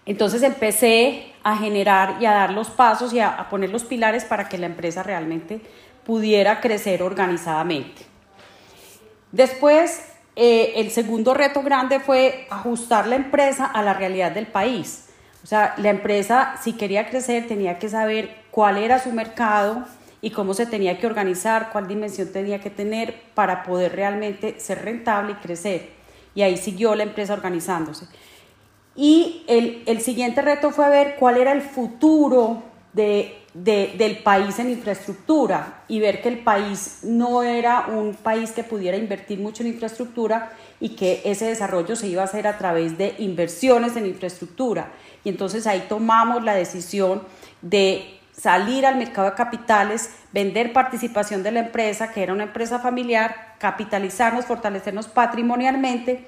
Entonces 0.05 0.43
empecé 0.43 1.33
a 1.43 1.57
generar 1.57 2.17
y 2.21 2.25
a 2.25 2.31
dar 2.31 2.51
los 2.51 2.69
pasos 2.69 3.13
y 3.13 3.19
a, 3.19 3.47
poner 3.49 3.69
los 3.69 3.83
pilares 3.83 4.25
para 4.25 4.49
que 4.49 4.57
la 4.57 4.65
empresa 4.65 5.03
realmente 5.03 5.61
pudiera 6.05 6.59
crecer 6.59 7.03
organizadamente. 7.03 8.03
Después, 9.31 10.13
eh, 10.37 10.73
el 10.77 10.91
segundo 10.91 11.33
reto 11.33 11.61
grande 11.63 11.99
fue 11.99 12.47
ajustar 12.49 13.07
la 13.07 13.17
empresa 13.17 13.65
a 13.65 13.81
la 13.81 13.93
realidad 13.93 14.31
del 14.31 14.47
país. 14.47 15.09
O 15.43 15.47
sea, 15.47 15.73
la 15.77 15.89
empresa, 15.89 16.55
si 16.63 16.73
quería 16.73 17.09
crecer, 17.09 17.47
tenía 17.47 17.79
que 17.79 17.89
saber 17.89 18.43
cuál 18.51 18.77
era 18.77 18.99
su 18.99 19.11
mercado, 19.11 19.85
y 20.21 20.31
cómo 20.31 20.53
se 20.53 20.65
tenía 20.65 20.99
que 20.99 21.07
organizar, 21.07 21.69
cuál 21.71 21.87
dimensión 21.87 22.31
tenía 22.31 22.59
que 22.59 22.69
tener 22.69 23.21
para 23.33 23.63
poder 23.63 23.95
realmente 23.95 24.59
ser 24.59 24.83
rentable 24.83 25.33
y 25.33 25.35
crecer. 25.35 25.89
Y 26.33 26.41
ahí 26.41 26.57
siguió 26.57 26.95
la 26.95 27.03
empresa 27.03 27.33
organizándose. 27.33 28.07
Y 28.95 29.43
el, 29.47 29.83
el 29.85 30.01
siguiente 30.01 30.41
reto 30.41 30.71
fue 30.71 30.89
ver 30.89 31.15
cuál 31.19 31.37
era 31.37 31.51
el 31.51 31.61
futuro 31.61 32.63
de, 32.93 33.37
de, 33.63 33.95
del 33.97 34.19
país 34.19 34.59
en 34.59 34.69
infraestructura 34.69 35.83
y 35.87 35.99
ver 35.99 36.21
que 36.21 36.29
el 36.29 36.39
país 36.39 36.99
no 37.01 37.41
era 37.41 37.87
un 37.87 38.13
país 38.13 38.51
que 38.51 38.63
pudiera 38.63 38.97
invertir 38.97 39.39
mucho 39.39 39.63
en 39.63 39.69
infraestructura 39.69 40.51
y 40.79 40.89
que 40.89 41.21
ese 41.25 41.45
desarrollo 41.45 41.95
se 41.95 42.07
iba 42.07 42.21
a 42.21 42.25
hacer 42.25 42.45
a 42.45 42.59
través 42.59 42.99
de 42.99 43.15
inversiones 43.17 43.95
en 43.95 44.05
infraestructura. 44.05 44.91
Y 45.23 45.29
entonces 45.29 45.65
ahí 45.65 45.85
tomamos 45.89 46.43
la 46.43 46.53
decisión 46.53 47.23
de 47.63 48.19
salir 48.31 48.85
al 48.85 48.97
mercado 48.97 49.31
de 49.31 49.35
capitales, 49.35 50.11
vender 50.31 50.71
participación 50.71 51.41
de 51.41 51.51
la 51.51 51.61
empresa, 51.61 52.11
que 52.11 52.21
era 52.21 52.33
una 52.33 52.43
empresa 52.43 52.77
familiar, 52.77 53.55
capitalizarnos, 53.57 54.45
fortalecernos 54.45 55.07
patrimonialmente 55.07 56.27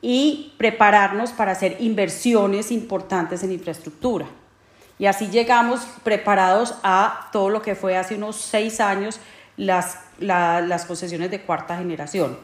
y 0.00 0.54
prepararnos 0.58 1.32
para 1.32 1.50
hacer 1.50 1.76
inversiones 1.80 2.70
importantes 2.70 3.42
en 3.42 3.50
infraestructura. 3.50 4.26
Y 4.98 5.06
así 5.06 5.28
llegamos 5.28 5.80
preparados 6.02 6.74
a 6.82 7.28
todo 7.32 7.50
lo 7.50 7.62
que 7.62 7.74
fue 7.74 7.96
hace 7.96 8.16
unos 8.16 8.36
seis 8.36 8.80
años 8.80 9.20
las, 9.56 9.98
las 10.18 10.84
concesiones 10.84 11.30
de 11.30 11.40
cuarta 11.40 11.76
generación 11.76 12.38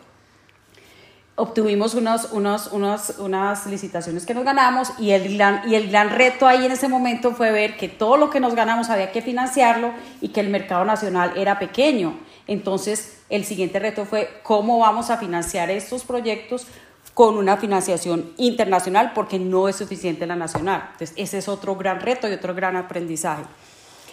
obtuvimos 1.37 1.94
unos, 1.94 2.28
unas 2.32 3.66
licitaciones 3.66 4.25
que 4.25 4.34
nos 4.34 4.44
ganamos 4.44 4.92
y 4.99 5.11
el, 5.11 5.37
gran, 5.37 5.68
y 5.68 5.75
el 5.75 5.90
gran 5.90 6.11
reto 6.11 6.46
ahí 6.46 6.64
en 6.64 6.73
ese 6.73 6.88
momento 6.88 7.32
fue 7.32 7.50
ver 7.50 7.76
que 7.76 7.88
todo 7.88 8.16
lo 8.16 8.30
que 8.30 8.38
nos 8.38 8.54
ganamos 8.54 8.88
había 8.88 9.11
que 9.11 9.20
financiarlo 9.20 9.92
y 10.20 10.28
que 10.28 10.40
el 10.40 10.49
mercado 10.49 10.84
nacional 10.84 11.32
era 11.37 11.58
pequeño. 11.58 12.16
Entonces, 12.46 13.23
el 13.30 13.44
siguiente 13.44 13.78
reto 13.80 14.04
fue 14.04 14.40
cómo 14.42 14.78
vamos 14.78 15.11
a 15.11 15.16
financiar 15.16 15.70
estos 15.70 16.04
proyectos 16.04 16.68
con 17.14 17.38
una 17.38 17.56
financiación 17.56 18.33
internacional 18.37 19.12
porque 19.14 19.38
no 19.38 19.68
es 19.68 19.76
suficiente 19.76 20.26
la 20.26 20.37
nacional. 20.37 20.88
Entonces, 20.92 21.14
ese 21.16 21.38
es 21.38 21.49
otro 21.49 21.76
gran 21.76 22.00
reto 22.00 22.28
y 22.28 22.33
otro 22.33 22.54
gran 22.54 22.76
aprendizaje. 22.76 23.44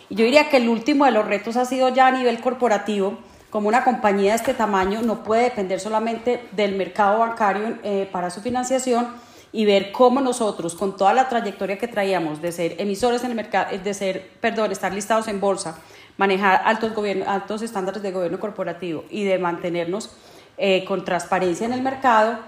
Y 0.09 0.15
yo 0.15 0.23
diría 0.23 0.49
que 0.49 0.57
el 0.57 0.69
último 0.69 1.05
de 1.05 1.11
los 1.11 1.25
retos 1.25 1.57
ha 1.57 1.65
sido 1.65 1.89
ya 1.89 2.07
a 2.07 2.11
nivel 2.11 2.39
corporativo, 2.41 3.17
como 3.49 3.67
una 3.67 3.83
compañía 3.83 4.31
de 4.31 4.37
este 4.37 4.53
tamaño 4.53 5.01
no 5.01 5.23
puede 5.23 5.43
depender 5.43 5.79
solamente 5.79 6.47
del 6.53 6.75
mercado 6.75 7.19
bancario 7.19 7.77
eh, 7.83 8.07
para 8.11 8.29
su 8.29 8.41
financiación 8.41 9.07
y 9.51 9.65
ver 9.65 9.91
cómo 9.91 10.21
nosotros, 10.21 10.75
con 10.75 10.95
toda 10.95 11.13
la 11.13 11.27
trayectoria 11.27 11.77
que 11.77 11.87
traíamos 11.87 12.41
de 12.41 12.53
ser 12.53 12.75
emisores 12.79 13.23
en 13.23 13.31
el 13.31 13.35
mercado, 13.35 13.77
de 13.77 13.93
ser, 13.93 14.29
perdón, 14.39 14.71
estar 14.71 14.93
listados 14.93 15.27
en 15.27 15.41
bolsa, 15.41 15.77
manejar 16.17 16.61
altos, 16.63 16.93
altos 17.27 17.61
estándares 17.61 18.01
de 18.01 18.11
gobierno 18.11 18.39
corporativo 18.39 19.03
y 19.09 19.25
de 19.25 19.37
mantenernos 19.37 20.11
eh, 20.57 20.85
con 20.85 21.03
transparencia 21.03 21.65
en 21.65 21.73
el 21.73 21.81
mercado, 21.81 22.39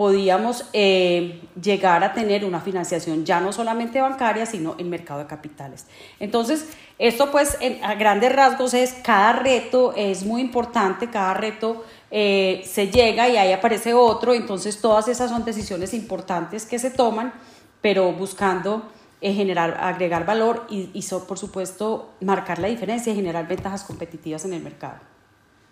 podíamos 0.00 0.64
eh, 0.72 1.42
llegar 1.62 2.02
a 2.02 2.14
tener 2.14 2.46
una 2.46 2.62
financiación 2.62 3.26
ya 3.26 3.38
no 3.38 3.52
solamente 3.52 4.00
bancaria, 4.00 4.46
sino 4.46 4.74
en 4.78 4.88
mercado 4.88 5.20
de 5.20 5.26
capitales. 5.26 5.84
Entonces, 6.18 6.64
esto 6.98 7.30
pues 7.30 7.58
a 7.82 7.94
grandes 7.96 8.34
rasgos 8.34 8.72
es, 8.72 8.94
cada 9.04 9.34
reto 9.34 9.92
es 9.94 10.24
muy 10.24 10.40
importante, 10.40 11.10
cada 11.10 11.34
reto 11.34 11.84
eh, 12.10 12.62
se 12.64 12.88
llega 12.88 13.28
y 13.28 13.36
ahí 13.36 13.52
aparece 13.52 13.92
otro, 13.92 14.32
entonces 14.32 14.80
todas 14.80 15.06
esas 15.06 15.28
son 15.28 15.44
decisiones 15.44 15.92
importantes 15.92 16.64
que 16.64 16.78
se 16.78 16.90
toman, 16.90 17.34
pero 17.82 18.10
buscando 18.10 18.88
eh, 19.20 19.34
generar, 19.34 19.76
agregar 19.82 20.24
valor 20.24 20.66
y 20.70 21.04
por 21.28 21.38
supuesto 21.38 22.14
marcar 22.22 22.58
la 22.58 22.68
diferencia 22.68 23.12
y 23.12 23.16
generar 23.16 23.46
ventajas 23.46 23.84
competitivas 23.84 24.46
en 24.46 24.54
el 24.54 24.62
mercado. 24.62 25.19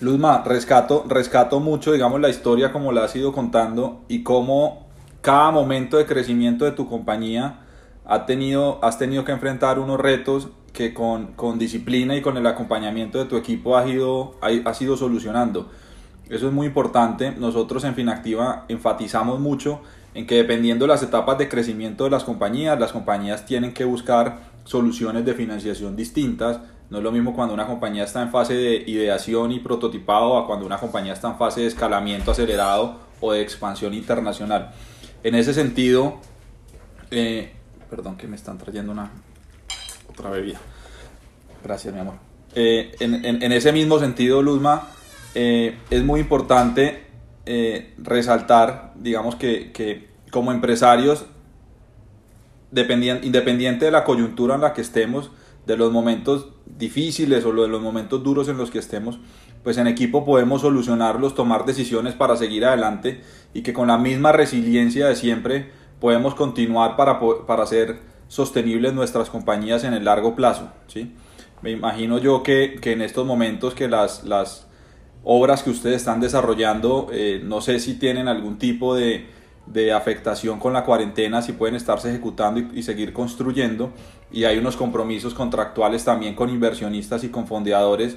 Luzma, 0.00 0.44
rescato, 0.44 1.04
rescato 1.08 1.58
mucho, 1.58 1.92
digamos, 1.92 2.20
la 2.20 2.28
historia 2.28 2.70
como 2.70 2.92
la 2.92 3.02
has 3.02 3.16
ido 3.16 3.32
contando 3.32 4.04
y 4.06 4.22
cómo 4.22 4.86
cada 5.22 5.50
momento 5.50 5.96
de 5.96 6.06
crecimiento 6.06 6.64
de 6.64 6.70
tu 6.70 6.88
compañía 6.88 7.62
ha 8.04 8.24
tenido, 8.24 8.78
has 8.84 8.96
tenido 8.96 9.24
que 9.24 9.32
enfrentar 9.32 9.80
unos 9.80 9.98
retos 9.98 10.50
que 10.72 10.94
con, 10.94 11.32
con 11.32 11.58
disciplina 11.58 12.14
y 12.14 12.22
con 12.22 12.36
el 12.36 12.46
acompañamiento 12.46 13.18
de 13.18 13.24
tu 13.24 13.36
equipo 13.36 13.76
has 13.76 13.88
ido, 13.88 14.36
has 14.40 14.80
ido 14.80 14.96
solucionando. 14.96 15.68
Eso 16.28 16.46
es 16.46 16.52
muy 16.52 16.68
importante. 16.68 17.32
Nosotros 17.32 17.82
en 17.82 17.96
Finactiva 17.96 18.66
enfatizamos 18.68 19.40
mucho 19.40 19.80
en 20.14 20.28
que 20.28 20.36
dependiendo 20.36 20.84
de 20.84 20.90
las 20.90 21.02
etapas 21.02 21.38
de 21.38 21.48
crecimiento 21.48 22.04
de 22.04 22.10
las 22.10 22.22
compañías, 22.22 22.78
las 22.78 22.92
compañías 22.92 23.46
tienen 23.46 23.74
que 23.74 23.84
buscar 23.84 24.42
soluciones 24.62 25.24
de 25.24 25.34
financiación 25.34 25.96
distintas 25.96 26.60
no 26.90 26.98
es 26.98 27.04
lo 27.04 27.12
mismo 27.12 27.34
cuando 27.34 27.52
una 27.54 27.66
compañía 27.66 28.04
está 28.04 28.22
en 28.22 28.30
fase 28.30 28.54
de 28.54 28.76
ideación 28.86 29.52
y 29.52 29.60
prototipado 29.60 30.38
a 30.38 30.46
cuando 30.46 30.64
una 30.64 30.78
compañía 30.78 31.12
está 31.12 31.28
en 31.28 31.36
fase 31.36 31.60
de 31.60 31.66
escalamiento 31.66 32.30
acelerado 32.30 32.96
o 33.20 33.32
de 33.32 33.42
expansión 33.42 33.92
internacional. 33.92 34.70
En 35.22 35.34
ese 35.34 35.52
sentido, 35.52 36.18
eh, 37.10 37.52
perdón 37.90 38.16
que 38.16 38.26
me 38.26 38.36
están 38.36 38.56
trayendo 38.56 38.92
una 38.92 39.10
otra 40.08 40.30
bebida. 40.30 40.58
Gracias, 41.62 41.92
mi 41.92 42.00
amor. 42.00 42.14
Eh, 42.54 42.96
en, 43.00 43.52
ese 43.52 43.72
mismo 43.72 43.98
sentido, 43.98 44.40
Luzma, 44.40 44.88
eh, 45.34 45.76
es 45.90 46.02
muy 46.02 46.20
importante 46.20 47.06
resaltar, 47.96 48.92
digamos 48.96 49.34
que, 49.36 49.72
que 49.72 50.10
como 50.30 50.52
empresarios, 50.52 51.24
independiente 52.70 53.86
de 53.86 53.90
la 53.90 54.04
coyuntura 54.04 54.54
en 54.54 54.60
la 54.60 54.74
que 54.74 54.82
estemos, 54.82 55.30
de 55.66 55.76
los 55.76 55.90
momentos 55.90 56.48
difíciles 56.76 57.44
o 57.44 57.52
de 57.52 57.68
los 57.68 57.80
momentos 57.80 58.22
duros 58.22 58.48
en 58.48 58.58
los 58.58 58.70
que 58.70 58.78
estemos, 58.78 59.18
pues 59.62 59.78
en 59.78 59.86
equipo 59.86 60.24
podemos 60.24 60.62
solucionarlos, 60.62 61.34
tomar 61.34 61.64
decisiones 61.64 62.14
para 62.14 62.36
seguir 62.36 62.64
adelante 62.64 63.20
y 63.54 63.62
que 63.62 63.72
con 63.72 63.88
la 63.88 63.98
misma 63.98 64.32
resiliencia 64.32 65.08
de 65.08 65.16
siempre 65.16 65.70
podemos 66.00 66.34
continuar 66.34 66.96
para, 66.96 67.20
para 67.46 67.62
hacer 67.62 68.00
sostenibles 68.28 68.92
nuestras 68.92 69.30
compañías 69.30 69.84
en 69.84 69.94
el 69.94 70.04
largo 70.04 70.36
plazo. 70.36 70.70
¿sí? 70.86 71.12
Me 71.62 71.70
imagino 71.70 72.18
yo 72.18 72.42
que, 72.42 72.78
que 72.80 72.92
en 72.92 73.02
estos 73.02 73.26
momentos 73.26 73.74
que 73.74 73.88
las, 73.88 74.24
las 74.24 74.66
obras 75.24 75.62
que 75.62 75.70
ustedes 75.70 75.96
están 75.96 76.20
desarrollando, 76.20 77.08
eh, 77.12 77.40
no 77.42 77.60
sé 77.60 77.80
si 77.80 77.94
tienen 77.94 78.28
algún 78.28 78.58
tipo 78.58 78.94
de, 78.94 79.26
de 79.72 79.92
afectación 79.92 80.58
con 80.58 80.72
la 80.72 80.84
cuarentena, 80.84 81.42
si 81.42 81.52
pueden 81.52 81.74
estarse 81.74 82.10
ejecutando 82.10 82.60
y, 82.72 82.82
seguir 82.82 83.12
construyendo. 83.12 83.92
Y 84.30 84.44
hay 84.44 84.58
unos 84.58 84.76
compromisos 84.76 85.34
contractuales 85.34 86.04
también 86.04 86.34
con 86.34 86.50
inversionistas 86.50 87.24
y 87.24 87.28
con 87.28 87.46
fondeadores, 87.46 88.16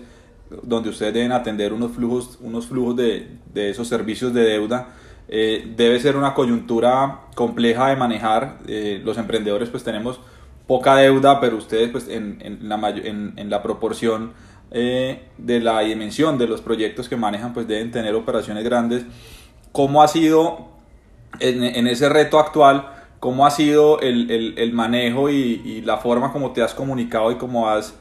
donde 0.64 0.90
ustedes 0.90 1.14
deben 1.14 1.32
atender 1.32 1.74
unos 1.74 1.92
flujos, 1.92 2.38
unos 2.42 2.68
flujos 2.68 2.96
de, 2.96 3.38
de 3.54 3.70
esos 3.70 3.88
servicios 3.88 4.34
de 4.34 4.44
deuda. 4.44 4.90
Eh, 5.28 5.74
debe 5.78 6.00
ser 6.00 6.18
una 6.18 6.34
coyuntura 6.34 7.22
compleja 7.36 7.88
de 7.88 7.96
manejar. 7.96 8.60
Eh, 8.68 9.02
los 9.04 9.18
emprendedores 9.18 9.70
pues 9.70 9.84
tenemos 9.84 10.20
poca 10.68 10.96
deuda, 10.96 11.40
pero 11.40 11.58
ustedes 11.58 11.90
pues 11.90 12.08
en, 12.08 12.40
en 12.42 12.68
la, 12.68 12.90
en, 12.90 13.34
en 13.38 13.50
la 13.50 13.62
proporción 13.64 14.34
eh, 14.72 15.28
de 15.38 15.60
la 15.60 15.82
dimensión 15.82 16.38
de 16.38 16.48
los 16.48 16.62
proyectos 16.62 17.10
que 17.10 17.18
manejan 17.18 17.54
pues 17.54 17.68
deben 17.68 17.92
tener 17.92 18.16
operaciones 18.16 18.64
grandes. 18.64 19.04
¿Cómo 19.72 20.02
ha 20.02 20.08
sido 20.08 20.71
en, 21.40 21.88
ese 21.88 22.10
reto 22.10 22.40
actual? 22.40 22.92
¿Cómo 23.20 23.46
ha 23.46 23.52
sido 23.52 24.00
el, 24.00 24.32
el, 24.32 24.58
el 24.58 24.74
manejo 24.74 25.30
y, 25.30 25.62
y, 25.64 25.82
la 25.82 25.98
forma 25.98 26.32
como 26.32 26.52
te 26.52 26.62
has 26.64 26.74
comunicado 26.74 27.32
y 27.32 27.36
cómo 27.36 27.70
has 27.70 27.94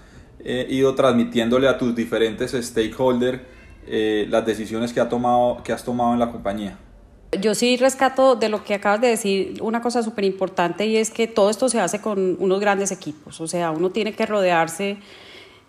eh, 0.43 0.67
ido 0.71 0.95
transmitiéndole 0.95 1.69
a 1.69 1.77
tus 1.77 1.95
diferentes 1.95 2.53
stakeholders 2.53 3.41
eh, 3.87 4.27
las 4.31 4.47
decisiones 4.47 4.93
que, 4.93 5.01
ha 5.01 5.09
tomado, 5.09 5.63
que 5.63 5.73
has 5.73 5.85
tomado 5.85 6.15
en 6.15 6.19
la 6.19 6.31
compañía? 6.31 6.79
Yo 7.39 7.55
sí 7.55 7.77
rescato 7.77 8.37
de 8.37 8.49
lo 8.49 8.65
que 8.65 8.75
acabas 8.75 9.01
de 9.03 9.09
decir 9.09 9.59
una 9.61 9.83
cosa 9.83 10.03
súper 10.03 10.25
importante 10.25 10.87
y 10.87 10.97
es 10.97 11.11
que 11.11 11.27
todo 11.27 11.51
esto 11.51 11.69
se 11.69 11.81
hace 11.81 12.01
con 12.01 12.37
unos 12.41 12.59
grandes 12.59 12.91
equipos, 12.91 13.41
o 13.41 13.47
sea, 13.47 13.71
uno 13.71 13.91
tiene 13.91 14.15
que 14.15 14.27
rodearse 14.27 14.97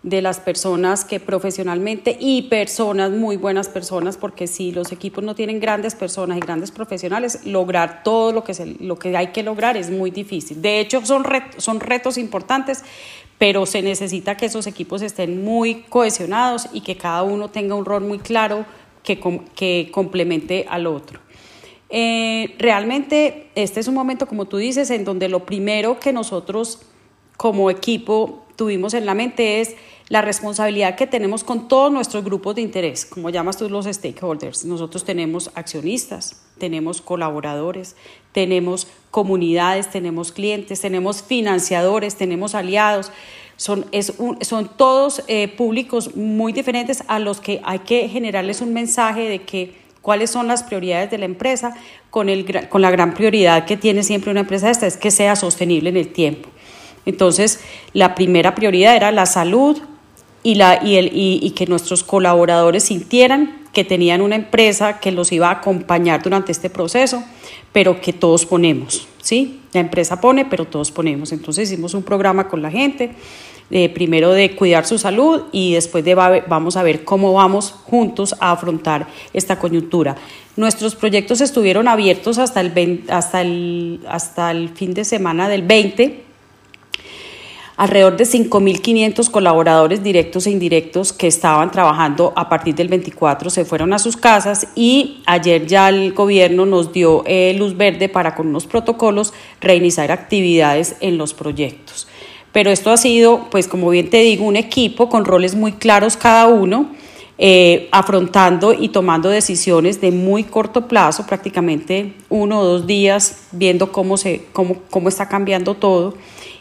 de 0.02 0.20
las 0.20 0.40
personas 0.40 1.04
que 1.04 1.20
profesionalmente 1.20 2.16
y 2.18 2.42
personas, 2.42 3.12
muy 3.12 3.36
buenas 3.36 3.68
personas, 3.68 4.16
porque 4.16 4.48
si 4.48 4.72
los 4.72 4.90
equipos 4.90 5.22
no 5.22 5.34
tienen 5.34 5.60
grandes 5.60 5.94
personas 5.94 6.38
y 6.38 6.40
grandes 6.40 6.72
profesionales, 6.72 7.46
lograr 7.46 8.02
todo 8.02 8.32
lo 8.32 8.42
que, 8.42 8.54
se, 8.54 8.66
lo 8.80 8.98
que 8.98 9.16
hay 9.16 9.28
que 9.28 9.42
lograr 9.44 9.76
es 9.76 9.90
muy 9.90 10.10
difícil. 10.10 10.60
De 10.60 10.80
hecho, 10.80 11.04
son, 11.06 11.22
retos, 11.22 11.62
son 11.62 11.78
retos 11.78 12.18
importantes, 12.18 12.82
pero 13.38 13.64
se 13.64 13.82
necesita 13.82 14.36
que 14.36 14.46
esos 14.46 14.66
equipos 14.66 15.02
estén 15.02 15.44
muy 15.44 15.82
cohesionados 15.88 16.68
y 16.72 16.80
que 16.80 16.96
cada 16.96 17.22
uno 17.22 17.48
tenga 17.50 17.76
un 17.76 17.84
rol 17.84 18.02
muy 18.02 18.18
claro 18.18 18.66
que, 19.04 19.20
que 19.54 19.88
complemente 19.92 20.66
al 20.68 20.88
otro. 20.88 21.20
Eh, 21.94 22.54
realmente 22.58 23.50
este 23.54 23.78
es 23.78 23.86
un 23.86 23.94
momento, 23.94 24.26
como 24.26 24.46
tú 24.46 24.56
dices, 24.56 24.90
en 24.90 25.04
donde 25.04 25.28
lo 25.28 25.44
primero 25.44 26.00
que 26.00 26.12
nosotros 26.12 26.80
como 27.36 27.70
equipo 27.70 28.42
tuvimos 28.56 28.94
en 28.94 29.06
la 29.06 29.14
mente 29.14 29.60
es 29.60 29.74
la 30.08 30.20
responsabilidad 30.20 30.94
que 30.94 31.06
tenemos 31.06 31.42
con 31.42 31.68
todos 31.68 31.90
nuestros 31.90 32.22
grupos 32.22 32.54
de 32.56 32.60
interés, 32.60 33.06
como 33.06 33.30
llamas 33.30 33.56
tú 33.56 33.70
los 33.70 33.86
stakeholders. 33.86 34.64
Nosotros 34.64 35.04
tenemos 35.04 35.50
accionistas, 35.54 36.42
tenemos 36.58 37.00
colaboradores, 37.00 37.96
tenemos 38.32 38.88
comunidades, 39.10 39.90
tenemos 39.90 40.30
clientes, 40.30 40.80
tenemos 40.80 41.22
financiadores, 41.22 42.16
tenemos 42.16 42.54
aliados. 42.54 43.10
Son, 43.56 43.86
es 43.90 44.12
son 44.42 44.70
todos 44.76 45.22
eh, 45.28 45.48
públicos 45.48 46.14
muy 46.14 46.52
diferentes 46.52 47.04
a 47.08 47.18
los 47.18 47.40
que 47.40 47.60
hay 47.64 47.78
que 47.78 48.08
generarles 48.08 48.60
un 48.60 48.74
mensaje 48.74 49.28
de 49.28 49.42
que 49.42 49.74
cuáles 50.02 50.30
son 50.30 50.46
las 50.46 50.62
prioridades 50.62 51.10
de 51.10 51.18
la 51.18 51.24
empresa, 51.24 51.74
con, 52.10 52.28
el, 52.28 52.68
con 52.68 52.82
la 52.82 52.90
gran 52.90 53.14
prioridad 53.14 53.64
que 53.64 53.76
tiene 53.76 54.02
siempre 54.02 54.30
una 54.30 54.40
empresa 54.40 54.68
esta, 54.68 54.86
es 54.86 54.98
que 54.98 55.10
sea 55.10 55.36
sostenible 55.36 55.88
en 55.88 55.96
el 55.96 56.12
tiempo. 56.12 56.50
Entonces, 57.06 57.60
la 57.92 58.14
primera 58.14 58.54
prioridad 58.54 58.96
era 58.96 59.10
la 59.12 59.26
salud, 59.26 59.78
y, 60.42 60.56
la, 60.56 60.80
y, 60.84 60.96
el, 60.96 61.10
y, 61.12 61.50
que 61.50 61.66
nuestros 61.66 62.02
colaboradores 62.02 62.84
sintieran 62.84 63.62
que 63.72 63.84
tenían 63.84 64.20
una 64.20 64.36
empresa 64.36 64.98
que 65.00 65.12
los 65.12 65.32
iba 65.32 65.48
a 65.48 65.52
acompañar 65.52 66.22
durante 66.22 66.52
este 66.52 66.68
proceso, 66.68 67.22
pero 67.72 68.00
que 68.00 68.12
todos 68.12 68.44
ponemos, 68.44 69.06
¿sí? 69.22 69.60
La 69.72 69.80
empresa 69.80 70.20
pone, 70.20 70.44
pero 70.44 70.66
todos 70.66 70.90
ponemos. 70.90 71.32
Entonces 71.32 71.70
hicimos 71.70 71.94
un 71.94 72.02
programa 72.02 72.48
con 72.48 72.60
la 72.60 72.70
gente, 72.70 73.12
eh, 73.70 73.88
primero 73.88 74.32
de 74.32 74.54
cuidar 74.54 74.84
su 74.84 74.98
salud 74.98 75.44
y 75.52 75.72
después 75.72 76.04
de 76.04 76.14
vamos 76.14 76.76
a 76.76 76.82
ver 76.82 77.04
cómo 77.04 77.32
vamos 77.32 77.70
juntos 77.70 78.34
a 78.40 78.50
afrontar 78.50 79.06
esta 79.32 79.58
coyuntura. 79.58 80.16
Nuestros 80.56 80.94
proyectos 80.94 81.40
estuvieron 81.40 81.88
abiertos 81.88 82.36
hasta 82.36 82.60
el, 82.60 83.04
hasta 83.08 83.40
el, 83.40 84.00
hasta 84.06 84.50
el 84.50 84.68
fin 84.70 84.92
de 84.92 85.04
semana 85.04 85.48
del 85.48 85.62
20 85.62 86.31
alrededor 87.82 88.16
de 88.16 88.22
5.500 88.22 89.28
colaboradores 89.28 90.04
directos 90.04 90.46
e 90.46 90.52
indirectos 90.52 91.12
que 91.12 91.26
estaban 91.26 91.72
trabajando 91.72 92.32
a 92.36 92.48
partir 92.48 92.76
del 92.76 92.86
24 92.86 93.50
se 93.50 93.64
fueron 93.64 93.92
a 93.92 93.98
sus 93.98 94.16
casas 94.16 94.68
y 94.76 95.20
ayer 95.26 95.66
ya 95.66 95.88
el 95.88 96.12
gobierno 96.12 96.64
nos 96.64 96.92
dio 96.92 97.24
eh, 97.26 97.56
luz 97.58 97.76
verde 97.76 98.08
para 98.08 98.36
con 98.36 98.46
unos 98.46 98.66
protocolos 98.66 99.32
reiniciar 99.60 100.12
actividades 100.12 100.94
en 101.00 101.18
los 101.18 101.34
proyectos. 101.34 102.06
Pero 102.52 102.70
esto 102.70 102.92
ha 102.92 102.96
sido, 102.96 103.48
pues 103.50 103.66
como 103.66 103.90
bien 103.90 104.10
te 104.10 104.18
digo, 104.18 104.44
un 104.44 104.54
equipo 104.54 105.08
con 105.08 105.24
roles 105.24 105.56
muy 105.56 105.72
claros 105.72 106.16
cada 106.16 106.46
uno. 106.46 106.92
Eh, 107.38 107.88
afrontando 107.90 108.72
y 108.72 108.90
tomando 108.90 109.28
decisiones 109.28 110.00
de 110.00 110.12
muy 110.12 110.44
corto 110.44 110.86
plazo, 110.86 111.26
prácticamente 111.26 112.12
uno 112.28 112.60
o 112.60 112.64
dos 112.64 112.86
días, 112.86 113.48
viendo 113.50 113.90
cómo, 113.90 114.16
se, 114.16 114.44
cómo, 114.52 114.76
cómo 114.90 115.08
está 115.08 115.28
cambiando 115.28 115.74
todo. 115.74 116.14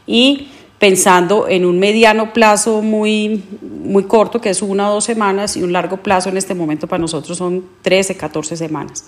Y 0.07 0.47
pensando 0.81 1.47
en 1.47 1.63
un 1.63 1.77
mediano 1.77 2.33
plazo 2.33 2.81
muy, 2.81 3.43
muy 3.61 4.05
corto, 4.05 4.41
que 4.41 4.49
es 4.49 4.63
una 4.63 4.89
o 4.89 4.95
dos 4.95 5.03
semanas, 5.03 5.55
y 5.55 5.61
un 5.61 5.71
largo 5.71 5.97
plazo 5.97 6.29
en 6.29 6.37
este 6.37 6.55
momento 6.55 6.87
para 6.87 6.99
nosotros 6.99 7.37
son 7.37 7.63
13, 7.83 8.17
14 8.17 8.57
semanas. 8.57 9.05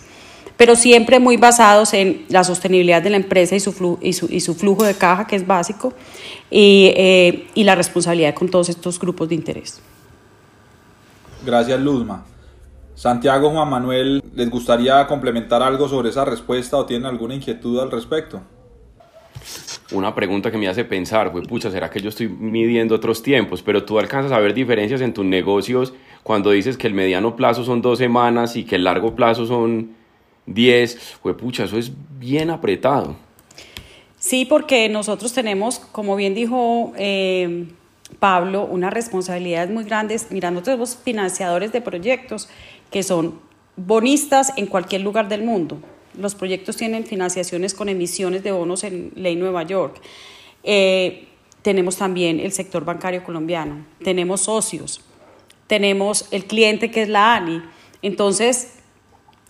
Pero 0.55 0.75
siempre 0.75 1.17
muy 1.17 1.35
basados 1.35 1.95
en 1.95 2.27
la 2.29 2.43
sostenibilidad 2.43 3.01
de 3.01 3.09
la 3.09 3.17
empresa 3.17 3.55
y 3.55 3.59
su, 3.59 3.71
flujo, 3.71 3.97
y 4.03 4.13
su, 4.13 4.27
y 4.31 4.39
su 4.41 4.53
flujo 4.53 4.83
de 4.83 4.93
caja, 4.93 5.25
que 5.25 5.35
es 5.35 5.47
básico, 5.47 5.93
y, 6.51 6.93
eh, 6.95 7.47
y 7.55 7.63
la 7.63 7.73
responsabilidad 7.73 8.35
con 8.35 8.49
todos 8.49 8.69
estos 8.69 8.99
grupos 8.99 9.29
de 9.29 9.33
interés. 9.33 9.81
Gracias, 11.43 11.79
Luzma. 11.79 12.23
Santiago, 12.93 13.49
Juan 13.49 13.67
Manuel, 13.67 14.23
¿les 14.35 14.49
gustaría 14.51 15.07
complementar 15.07 15.63
algo 15.63 15.89
sobre 15.89 16.09
esa 16.09 16.23
respuesta 16.23 16.77
o 16.77 16.85
tienen 16.85 17.07
alguna 17.07 17.33
inquietud 17.33 17.79
al 17.79 17.89
respecto? 17.89 18.41
Una 19.93 20.13
pregunta 20.13 20.51
que 20.51 20.57
me 20.57 20.67
hace 20.67 20.83
pensar, 20.83 21.31
fue, 21.31 21.41
pucha, 21.43 21.71
¿será 21.71 21.89
que 21.89 22.01
yo 22.01 22.09
estoy 22.09 22.27
midiendo 22.27 22.95
otros 22.95 23.23
tiempos? 23.23 23.61
Pero 23.61 23.83
tú 23.83 23.99
alcanzas 23.99 24.31
a 24.31 24.39
ver 24.39 24.53
diferencias 24.53 25.01
en 25.01 25.13
tus 25.13 25.25
negocios 25.25 25.93
cuando 26.23 26.51
dices 26.51 26.77
que 26.77 26.87
el 26.87 26.93
mediano 26.93 27.35
plazo 27.35 27.63
son 27.63 27.81
dos 27.81 27.99
semanas 27.99 28.55
y 28.55 28.63
que 28.63 28.75
el 28.75 28.83
largo 28.83 29.15
plazo 29.15 29.45
son 29.45 29.91
diez, 30.45 31.17
fue, 31.21 31.37
pucha, 31.37 31.65
eso 31.65 31.77
es 31.77 31.91
bien 32.19 32.49
apretado. 32.49 33.15
Sí, 34.17 34.45
porque 34.45 34.87
nosotros 34.89 35.33
tenemos, 35.33 35.79
como 35.79 36.15
bien 36.15 36.33
dijo 36.33 36.93
eh, 36.97 37.67
Pablo, 38.19 38.65
unas 38.65 38.93
responsabilidades 38.93 39.69
muy 39.69 39.83
grandes. 39.83 40.27
Mira, 40.29 40.49
nosotros 40.49 40.75
somos 40.75 41.03
financiadores 41.03 41.71
de 41.71 41.81
proyectos 41.81 42.49
que 42.89 43.03
son 43.03 43.39
bonistas 43.75 44.53
en 44.55 44.67
cualquier 44.67 45.01
lugar 45.01 45.27
del 45.27 45.43
mundo. 45.43 45.79
Los 46.17 46.35
proyectos 46.35 46.77
tienen 46.77 47.05
financiaciones 47.05 47.73
con 47.73 47.89
emisiones 47.89 48.43
de 48.43 48.51
bonos 48.51 48.83
en 48.83 49.11
Ley 49.15 49.35
Nueva 49.35 49.63
York. 49.63 50.01
Eh, 50.63 51.27
tenemos 51.61 51.97
también 51.97 52.39
el 52.39 52.51
sector 52.51 52.85
bancario 52.85 53.23
colombiano, 53.23 53.85
tenemos 54.03 54.41
socios, 54.41 55.01
tenemos 55.67 56.27
el 56.31 56.45
cliente 56.45 56.91
que 56.91 57.03
es 57.03 57.09
la 57.09 57.35
ANI. 57.35 57.61
Entonces, 58.01 58.73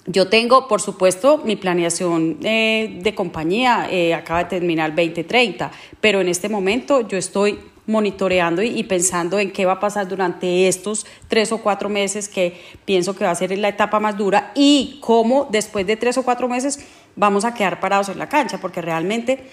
yo 0.06 0.28
tengo, 0.28 0.68
por 0.68 0.82
supuesto, 0.82 1.42
mi 1.44 1.56
planeación 1.56 2.38
eh, 2.44 3.00
de 3.02 3.16
compañía 3.16 3.88
eh, 3.90 4.14
acaba 4.14 4.44
de 4.44 4.50
terminar 4.50 4.92
2030, 4.96 5.72
pero 6.02 6.22
en 6.22 6.28
este 6.28 6.50
momento 6.50 7.08
yo 7.08 7.18
estoy 7.18 7.60
monitoreando 7.86 8.62
y, 8.62 8.84
pensando 8.84 9.40
en 9.40 9.52
qué 9.52 9.66
va 9.66 9.74
a 9.74 9.80
pasar 9.80 10.08
durante 10.08 10.68
estos 10.68 11.06
tres 11.28 11.52
o 11.52 11.60
cuatro 11.60 11.90
meses 11.90 12.30
que 12.30 12.62
pienso 12.86 13.16
que 13.16 13.26
va 13.26 13.32
a 13.32 13.36
ser 13.36 13.58
la 13.58 13.70
etapa 13.70 14.00
más 14.00 14.18
dura 14.18 14.52
y 14.56 15.00
cómo 15.02 15.48
después 15.52 15.86
de 15.86 15.98
tres 15.98 16.18
o 16.18 16.24
cuatro 16.24 16.48
meses 16.48 16.80
vamos 17.16 17.46
a 17.46 17.54
quedar 17.54 17.80
parados 17.80 18.10
en 18.10 18.20
la 18.20 18.30
cancha, 18.30 18.60
porque 18.60 18.82
realmente 18.82 19.44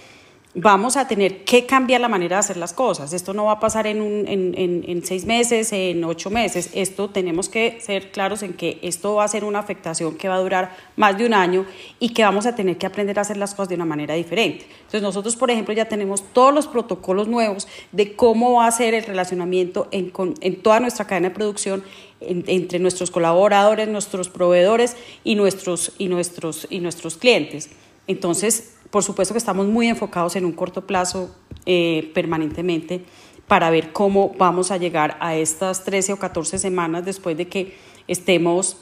vamos 0.55 0.97
a 0.97 1.07
tener 1.07 1.45
que 1.45 1.65
cambiar 1.65 2.01
la 2.01 2.09
manera 2.09 2.37
de 2.37 2.41
hacer 2.41 2.57
las 2.57 2.73
cosas. 2.73 3.13
Esto 3.13 3.33
no 3.33 3.45
va 3.45 3.53
a 3.53 3.61
pasar 3.61 3.87
en, 3.87 4.01
un, 4.01 4.27
en, 4.27 4.55
en, 4.57 4.85
en, 4.87 5.05
seis 5.05 5.25
meses, 5.25 5.73
en 5.73 6.03
ocho 6.05 6.29
meses. 6.29 6.71
Esto 6.75 7.09
tenemos 7.09 7.49
que 7.49 7.81
ser 7.81 8.11
claros 8.11 8.43
en 8.43 8.55
que 8.55 8.79
esto 8.83 9.15
va 9.15 9.25
a 9.25 9.29
ser 9.29 9.45
una 9.45 9.61
afectación 9.61 10.17
que 10.17 10.29
va 10.29 10.35
a 10.35 10.41
durar 10.41 10.77
más 10.97 11.17
de 11.17 11.27
un 11.27 11.35
año 11.35 11.67
y 12.01 12.09
que 12.09 12.25
vamos 12.25 12.47
a 12.47 12.57
tener 12.57 12.79
que 12.79 12.87
aprender 12.87 13.19
a 13.19 13.23
hacer 13.23 13.37
las 13.37 13.55
cosas 13.55 13.69
de 13.69 13.77
una 13.77 13.85
manera 13.85 14.15
diferente. 14.15 14.67
Entonces 14.79 15.03
nosotros, 15.03 15.37
por 15.37 15.51
ejemplo, 15.53 15.73
ya 15.73 15.85
tenemos 15.89 16.25
todos 16.33 16.53
los 16.53 16.67
protocolos 16.67 17.29
nuevos 17.29 17.69
de 17.93 18.17
cómo 18.17 18.55
va 18.55 18.67
a 18.67 18.73
ser 18.73 18.95
el 18.95 19.05
relacionamiento 19.05 19.87
en, 19.93 20.13
en 20.41 20.63
toda 20.63 20.81
nuestra 20.81 21.07
cadena 21.07 21.29
de 21.29 21.35
producción 21.35 21.85
entre 22.21 22.79
nuestros 22.81 23.11
colaboradores, 23.11 23.89
nuestros 23.89 24.29
proveedores 24.29 24.97
y 25.25 25.37
nuestros, 25.37 25.93
y 25.97 26.09
nuestros, 26.09 26.67
y 26.69 26.81
nuestros 26.81 27.17
clientes. 27.17 27.71
Entonces, 28.07 28.75
por 28.91 29.03
supuesto 29.03 29.35
que 29.35 29.39
estamos 29.39 29.67
muy 29.67 29.89
enfocados 29.89 30.37
en 30.37 30.45
un 30.45 30.53
corto 30.53 30.87
plazo 30.87 31.35
eh, 31.67 32.11
permanentemente 32.15 33.05
para 33.47 33.71
ver 33.71 33.93
cómo 33.93 34.33
vamos 34.39 34.71
a 34.71 34.77
llegar 34.77 35.17
a 35.21 35.35
estas 35.35 35.85
13 35.85 36.15
o 36.15 36.19
14 36.19 36.59
semanas 36.59 37.05
después 37.05 37.37
de 37.37 37.49
que 37.49 37.77
estemos, 38.07 38.77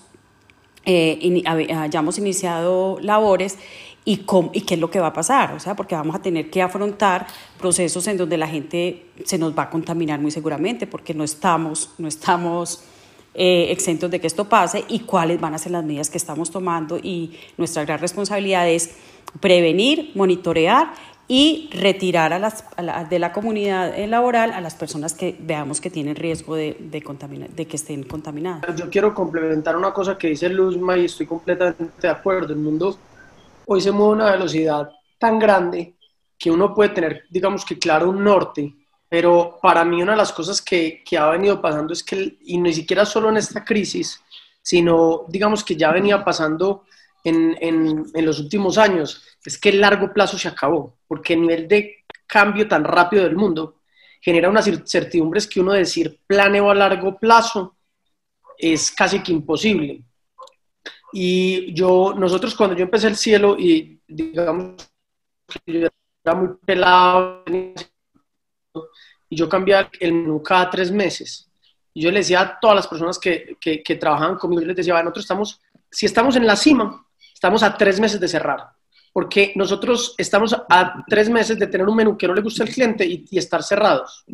eh, 0.84 1.42
hayamos 1.74 2.18
iniciado 2.18 2.98
labores 3.00 3.58
y, 4.04 4.24
y 4.52 4.60
qué 4.62 4.74
es 4.74 4.80
lo 4.80 4.90
que 4.90 5.00
va 5.00 5.08
a 5.08 5.12
pasar, 5.12 5.52
o 5.54 5.60
sea, 5.60 5.74
porque 5.74 5.94
vamos 5.94 6.16
a 6.16 6.22
tener 6.22 6.50
que 6.50 6.62
afrontar 6.62 7.26
procesos 7.58 8.06
en 8.06 8.16
donde 8.16 8.38
la 8.38 8.48
gente 8.48 9.06
se 9.24 9.38
nos 9.38 9.56
va 9.56 9.64
a 9.64 9.70
contaminar 9.70 10.20
muy 10.20 10.30
seguramente 10.30 10.86
porque 10.86 11.14
no 11.14 11.24
estamos, 11.24 11.90
no 11.98 12.08
estamos 12.08 12.84
eh, 13.34 13.70
exentos 13.70 14.10
de 14.10 14.20
que 14.20 14.26
esto 14.26 14.48
pase 14.48 14.84
y 14.88 15.00
cuáles 15.00 15.40
van 15.40 15.54
a 15.54 15.58
ser 15.58 15.72
las 15.72 15.84
medidas 15.84 16.10
que 16.10 16.18
estamos 16.18 16.50
tomando 16.50 16.98
y 16.98 17.38
nuestra 17.56 17.84
gran 17.84 17.98
responsabilidad 18.00 18.68
es 18.68 18.96
prevenir, 19.40 20.12
monitorear 20.14 20.92
y 21.28 21.68
retirar 21.74 22.32
a 22.32 22.38
las, 22.38 22.64
de 23.10 23.18
la 23.18 23.32
comunidad 23.32 23.94
laboral 24.06 24.52
a 24.52 24.62
las 24.62 24.74
personas 24.74 25.12
que 25.12 25.36
veamos 25.38 25.78
que 25.80 25.90
tienen 25.90 26.16
riesgo 26.16 26.56
de, 26.56 26.74
de, 26.80 27.48
de 27.54 27.66
que 27.66 27.76
estén 27.76 28.02
contaminadas. 28.04 28.74
Yo 28.74 28.88
quiero 28.88 29.12
complementar 29.12 29.76
una 29.76 29.92
cosa 29.92 30.16
que 30.16 30.28
dice 30.28 30.48
Luzma 30.48 30.96
y 30.96 31.04
estoy 31.04 31.26
completamente 31.26 31.92
de 32.00 32.08
acuerdo. 32.08 32.54
El 32.54 32.60
mundo 32.60 32.96
hoy 33.66 33.82
se 33.82 33.92
mueve 33.92 34.22
a 34.22 34.24
una 34.24 34.32
velocidad 34.32 34.90
tan 35.18 35.38
grande 35.38 35.94
que 36.38 36.50
uno 36.50 36.74
puede 36.74 36.90
tener, 36.90 37.24
digamos 37.30 37.64
que 37.64 37.78
claro, 37.78 38.08
un 38.08 38.24
norte, 38.24 38.74
pero 39.08 39.58
para 39.62 39.84
mí 39.84 40.02
una 40.02 40.12
de 40.12 40.18
las 40.18 40.32
cosas 40.32 40.60
que, 40.60 41.02
que 41.04 41.16
ha 41.16 41.30
venido 41.30 41.60
pasando 41.60 41.92
es 41.92 42.02
que, 42.02 42.38
y 42.42 42.58
ni 42.58 42.72
siquiera 42.72 43.06
solo 43.06 43.30
en 43.30 43.38
esta 43.38 43.64
crisis, 43.64 44.22
sino 44.62 45.24
digamos 45.28 45.64
que 45.64 45.76
ya 45.76 45.92
venía 45.92 46.24
pasando 46.24 46.84
en, 47.24 47.56
en, 47.60 48.06
en, 48.14 48.26
los 48.26 48.38
últimos 48.38 48.76
años, 48.76 49.22
es 49.44 49.58
que 49.58 49.70
el 49.70 49.80
largo 49.80 50.12
plazo 50.12 50.38
se 50.38 50.48
acabó, 50.48 50.98
porque 51.06 51.34
el 51.34 51.42
nivel 51.42 51.68
de 51.68 52.04
cambio 52.26 52.68
tan 52.68 52.84
rápido 52.84 53.24
del 53.24 53.36
mundo 53.36 53.80
genera 54.20 54.50
unas 54.50 54.70
certidumbres 54.84 55.46
que 55.46 55.60
uno 55.60 55.72
decir 55.72 56.20
planeo 56.26 56.70
a 56.70 56.74
largo 56.74 57.18
plazo 57.18 57.76
es 58.58 58.90
casi 58.90 59.22
que 59.22 59.32
imposible. 59.32 60.02
Y 61.12 61.72
yo, 61.72 62.14
nosotros 62.16 62.54
cuando 62.54 62.76
yo 62.76 62.82
empecé 62.82 63.06
el 63.06 63.16
cielo 63.16 63.56
y 63.58 64.02
digamos 64.06 64.74
que 65.64 65.72
yo 65.72 65.88
era 66.24 66.34
muy 66.34 66.48
pelado 66.66 67.44
y 69.28 69.36
yo 69.36 69.48
cambiaba 69.48 69.90
el 70.00 70.12
menú 70.12 70.42
cada 70.42 70.70
tres 70.70 70.90
meses. 70.90 71.48
Y 71.94 72.02
yo 72.02 72.10
le 72.10 72.20
decía 72.20 72.40
a 72.40 72.60
todas 72.60 72.76
las 72.76 72.86
personas 72.86 73.18
que, 73.18 73.56
que, 73.60 73.82
que 73.82 73.96
trabajaban 73.96 74.36
conmigo, 74.36 74.62
yo 74.62 74.68
les 74.68 74.76
decía, 74.76 74.94
nosotros 74.94 75.24
estamos, 75.24 75.60
si 75.90 76.06
estamos 76.06 76.36
en 76.36 76.46
la 76.46 76.56
cima, 76.56 77.04
estamos 77.32 77.62
a 77.62 77.76
tres 77.76 77.98
meses 77.98 78.20
de 78.20 78.28
cerrar, 78.28 78.68
porque 79.12 79.52
nosotros 79.56 80.14
estamos 80.18 80.54
a 80.68 81.04
tres 81.08 81.28
meses 81.28 81.58
de 81.58 81.66
tener 81.66 81.88
un 81.88 81.96
menú 81.96 82.16
que 82.16 82.28
no 82.28 82.34
le 82.34 82.42
gusta 82.42 82.62
al 82.62 82.70
cliente 82.70 83.04
y, 83.04 83.24
y 83.30 83.38
estar 83.38 83.62
cerrados. 83.62 84.24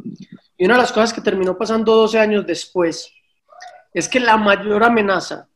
Y 0.56 0.64
una 0.64 0.74
de 0.74 0.82
las 0.82 0.92
cosas 0.92 1.12
que 1.12 1.20
terminó 1.20 1.56
pasando 1.56 1.94
12 1.96 2.18
años 2.18 2.46
después 2.46 3.10
es 3.92 4.08
que 4.08 4.20
la 4.20 4.36
mayor 4.36 4.82
amenaza 4.84 5.48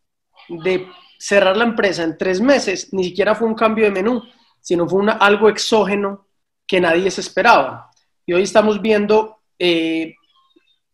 de 0.48 0.88
cerrar 1.18 1.56
la 1.56 1.64
empresa 1.64 2.04
en 2.04 2.16
tres 2.16 2.40
meses 2.40 2.92
ni 2.92 3.04
siquiera 3.04 3.34
fue 3.34 3.48
un 3.48 3.54
cambio 3.54 3.84
de 3.84 3.90
menú, 3.90 4.22
sino 4.60 4.88
fue 4.88 5.00
una, 5.00 5.12
algo 5.12 5.48
exógeno 5.48 6.26
que 6.66 6.80
nadie 6.80 7.10
se 7.10 7.20
esperaba. 7.20 7.87
Y 8.28 8.34
hoy 8.34 8.42
estamos 8.42 8.82
viendo 8.82 9.38
eh, 9.58 10.14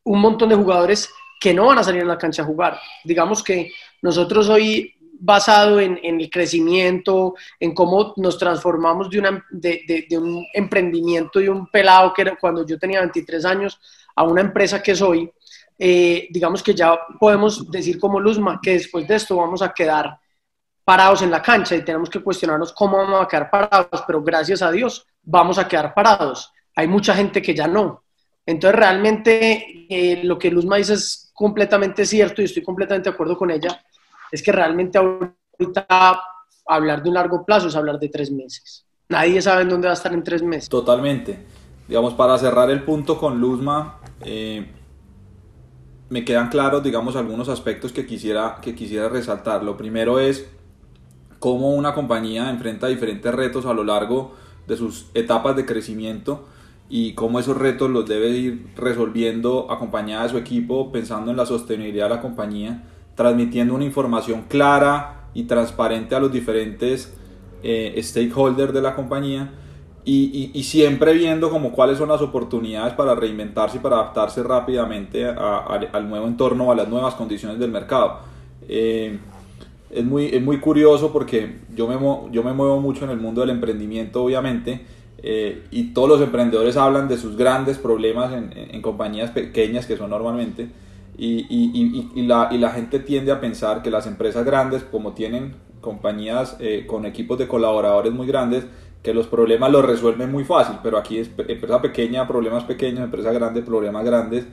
un 0.04 0.20
montón 0.20 0.50
de 0.50 0.54
jugadores 0.54 1.10
que 1.40 1.52
no 1.52 1.66
van 1.66 1.78
a 1.78 1.82
salir 1.82 2.02
a 2.02 2.06
la 2.06 2.16
cancha 2.16 2.42
a 2.42 2.46
jugar. 2.46 2.78
Digamos 3.02 3.42
que 3.42 3.72
nosotros 4.02 4.48
hoy, 4.48 4.94
basado 5.18 5.80
en, 5.80 5.98
el 6.00 6.30
crecimiento, 6.30 7.34
en 7.58 7.74
cómo 7.74 8.14
nos 8.18 8.38
transformamos 8.38 9.10
de, 9.10 9.18
una, 9.18 9.44
de, 9.50 10.06
un 10.12 10.46
emprendimiento 10.54 11.40
y 11.40 11.48
un 11.48 11.66
pelado 11.66 12.12
que 12.12 12.22
era 12.22 12.36
cuando 12.36 12.64
yo 12.64 12.78
tenía 12.78 13.00
23 13.00 13.44
años 13.46 13.80
a 14.14 14.22
una 14.22 14.40
empresa 14.40 14.80
que 14.80 14.94
soy, 14.94 15.28
eh, 15.76 16.28
digamos 16.30 16.62
que 16.62 16.72
ya 16.72 16.96
podemos 17.18 17.68
decir 17.68 17.98
como 17.98 18.20
Luzma 18.20 18.60
que 18.62 18.74
después 18.74 19.08
de 19.08 19.16
esto 19.16 19.38
vamos 19.38 19.60
a 19.60 19.74
quedar 19.74 20.20
parados 20.84 21.20
en 21.22 21.32
la 21.32 21.42
cancha 21.42 21.74
y 21.74 21.84
tenemos 21.84 22.08
que 22.08 22.22
cuestionarnos 22.22 22.72
cómo 22.72 22.96
vamos 22.96 23.22
a 23.22 23.26
quedar 23.26 23.50
parados, 23.50 24.04
pero 24.06 24.22
gracias 24.22 24.62
a 24.62 24.70
Dios 24.70 25.04
vamos 25.20 25.58
a 25.58 25.66
quedar 25.66 25.92
parados. 25.92 26.53
Hay 26.76 26.88
mucha 26.88 27.14
gente 27.14 27.40
que 27.40 27.54
ya 27.54 27.66
no. 27.66 28.02
Entonces 28.46 28.78
realmente 28.78 29.86
eh, 29.88 30.22
lo 30.24 30.38
que 30.38 30.50
Luzma 30.50 30.76
dice 30.76 30.94
es 30.94 31.30
completamente 31.34 32.04
cierto 32.04 32.42
y 32.42 32.44
estoy 32.44 32.62
completamente 32.62 33.08
de 33.08 33.14
acuerdo 33.14 33.36
con 33.36 33.50
ella, 33.50 33.82
es 34.30 34.42
que 34.42 34.52
realmente 34.52 34.98
ahorita 34.98 36.22
hablar 36.66 37.02
de 37.02 37.08
un 37.08 37.14
largo 37.14 37.44
plazo 37.44 37.68
es 37.68 37.76
hablar 37.76 37.98
de 37.98 38.08
tres 38.08 38.30
meses. 38.30 38.86
Nadie 39.08 39.40
sabe 39.42 39.62
en 39.62 39.68
dónde 39.68 39.86
va 39.86 39.92
a 39.92 39.96
estar 39.96 40.12
en 40.12 40.22
tres 40.22 40.42
meses. 40.42 40.68
Totalmente. 40.68 41.38
Digamos, 41.88 42.14
para 42.14 42.38
cerrar 42.38 42.70
el 42.70 42.82
punto 42.82 43.18
con 43.18 43.40
Luzma, 43.40 44.00
eh, 44.22 44.66
me 46.08 46.24
quedan 46.24 46.48
claros, 46.48 46.82
digamos, 46.82 47.16
algunos 47.16 47.48
aspectos 47.48 47.92
que 47.92 48.06
quisiera, 48.06 48.58
que 48.62 48.74
quisiera 48.74 49.08
resaltar. 49.08 49.62
Lo 49.62 49.76
primero 49.76 50.18
es 50.18 50.48
cómo 51.38 51.74
una 51.74 51.92
compañía 51.92 52.48
enfrenta 52.48 52.86
diferentes 52.86 53.34
retos 53.34 53.66
a 53.66 53.74
lo 53.74 53.84
largo 53.84 54.34
de 54.66 54.76
sus 54.76 55.10
etapas 55.12 55.54
de 55.56 55.66
crecimiento 55.66 56.48
y 56.88 57.14
cómo 57.14 57.40
esos 57.40 57.56
retos 57.56 57.90
los 57.90 58.06
debe 58.06 58.28
ir 58.30 58.66
resolviendo 58.76 59.70
acompañada 59.70 60.24
de 60.24 60.28
su 60.30 60.38
equipo, 60.38 60.92
pensando 60.92 61.30
en 61.30 61.36
la 61.36 61.46
sostenibilidad 61.46 62.08
de 62.08 62.16
la 62.16 62.20
compañía, 62.20 62.84
transmitiendo 63.14 63.74
una 63.74 63.84
información 63.84 64.44
clara 64.48 65.28
y 65.34 65.44
transparente 65.44 66.14
a 66.14 66.20
los 66.20 66.32
diferentes 66.32 67.14
eh, 67.62 67.98
stakeholders 68.02 68.72
de 68.72 68.82
la 68.82 68.94
compañía 68.94 69.50
y, 70.04 70.50
y, 70.52 70.58
y, 70.58 70.62
siempre 70.64 71.14
viendo 71.14 71.48
como 71.48 71.72
cuáles 71.72 71.96
son 71.96 72.10
las 72.10 72.20
oportunidades 72.20 72.92
para 72.92 73.14
reinventarse 73.14 73.78
y 73.78 73.80
para 73.80 73.96
adaptarse 73.96 74.42
rápidamente 74.42 75.24
a, 75.24 75.32
a, 75.32 75.80
al 75.92 76.08
nuevo 76.10 76.26
entorno, 76.26 76.70
a 76.70 76.74
las 76.74 76.88
nuevas 76.88 77.14
condiciones 77.14 77.58
del 77.58 77.70
mercado. 77.70 78.18
Eh, 78.68 79.18
es, 79.90 80.04
muy, 80.04 80.26
es 80.26 80.42
muy 80.42 80.60
curioso 80.60 81.10
porque 81.10 81.60
yo 81.74 81.88
me, 81.88 81.94
yo 82.32 82.42
me 82.42 82.52
muevo 82.52 82.80
mucho 82.80 83.04
en 83.04 83.12
el 83.12 83.16
mundo 83.18 83.40
del 83.40 83.50
emprendimiento, 83.50 84.22
obviamente, 84.22 84.84
eh, 85.26 85.62
y 85.70 85.94
todos 85.94 86.06
los 86.06 86.20
emprendedores 86.20 86.76
hablan 86.76 87.08
de 87.08 87.16
sus 87.16 87.34
grandes 87.38 87.78
problemas 87.78 88.34
en, 88.34 88.52
en 88.54 88.82
compañías 88.82 89.30
pequeñas 89.30 89.86
que 89.86 89.96
son 89.96 90.10
normalmente, 90.10 90.68
y, 91.16 91.46
y, 91.48 92.10
y, 92.14 92.26
la, 92.26 92.48
y 92.50 92.58
la 92.58 92.72
gente 92.72 92.98
tiende 92.98 93.32
a 93.32 93.40
pensar 93.40 93.80
que 93.80 93.90
las 93.90 94.06
empresas 94.06 94.44
grandes, 94.44 94.84
como 94.84 95.12
tienen 95.14 95.54
compañías 95.80 96.58
eh, 96.60 96.84
con 96.86 97.06
equipos 97.06 97.38
de 97.38 97.48
colaboradores 97.48 98.12
muy 98.12 98.26
grandes, 98.26 98.66
que 99.02 99.14
los 99.14 99.26
problemas 99.26 99.72
los 99.72 99.82
resuelven 99.82 100.30
muy 100.30 100.44
fácil, 100.44 100.76
pero 100.82 100.98
aquí 100.98 101.16
es 101.16 101.30
empresa 101.48 101.80
pequeña, 101.80 102.28
problemas 102.28 102.64
pequeños, 102.64 103.00
empresa 103.00 103.32
grande, 103.32 103.62
problemas 103.62 104.04
grandes, 104.04 104.46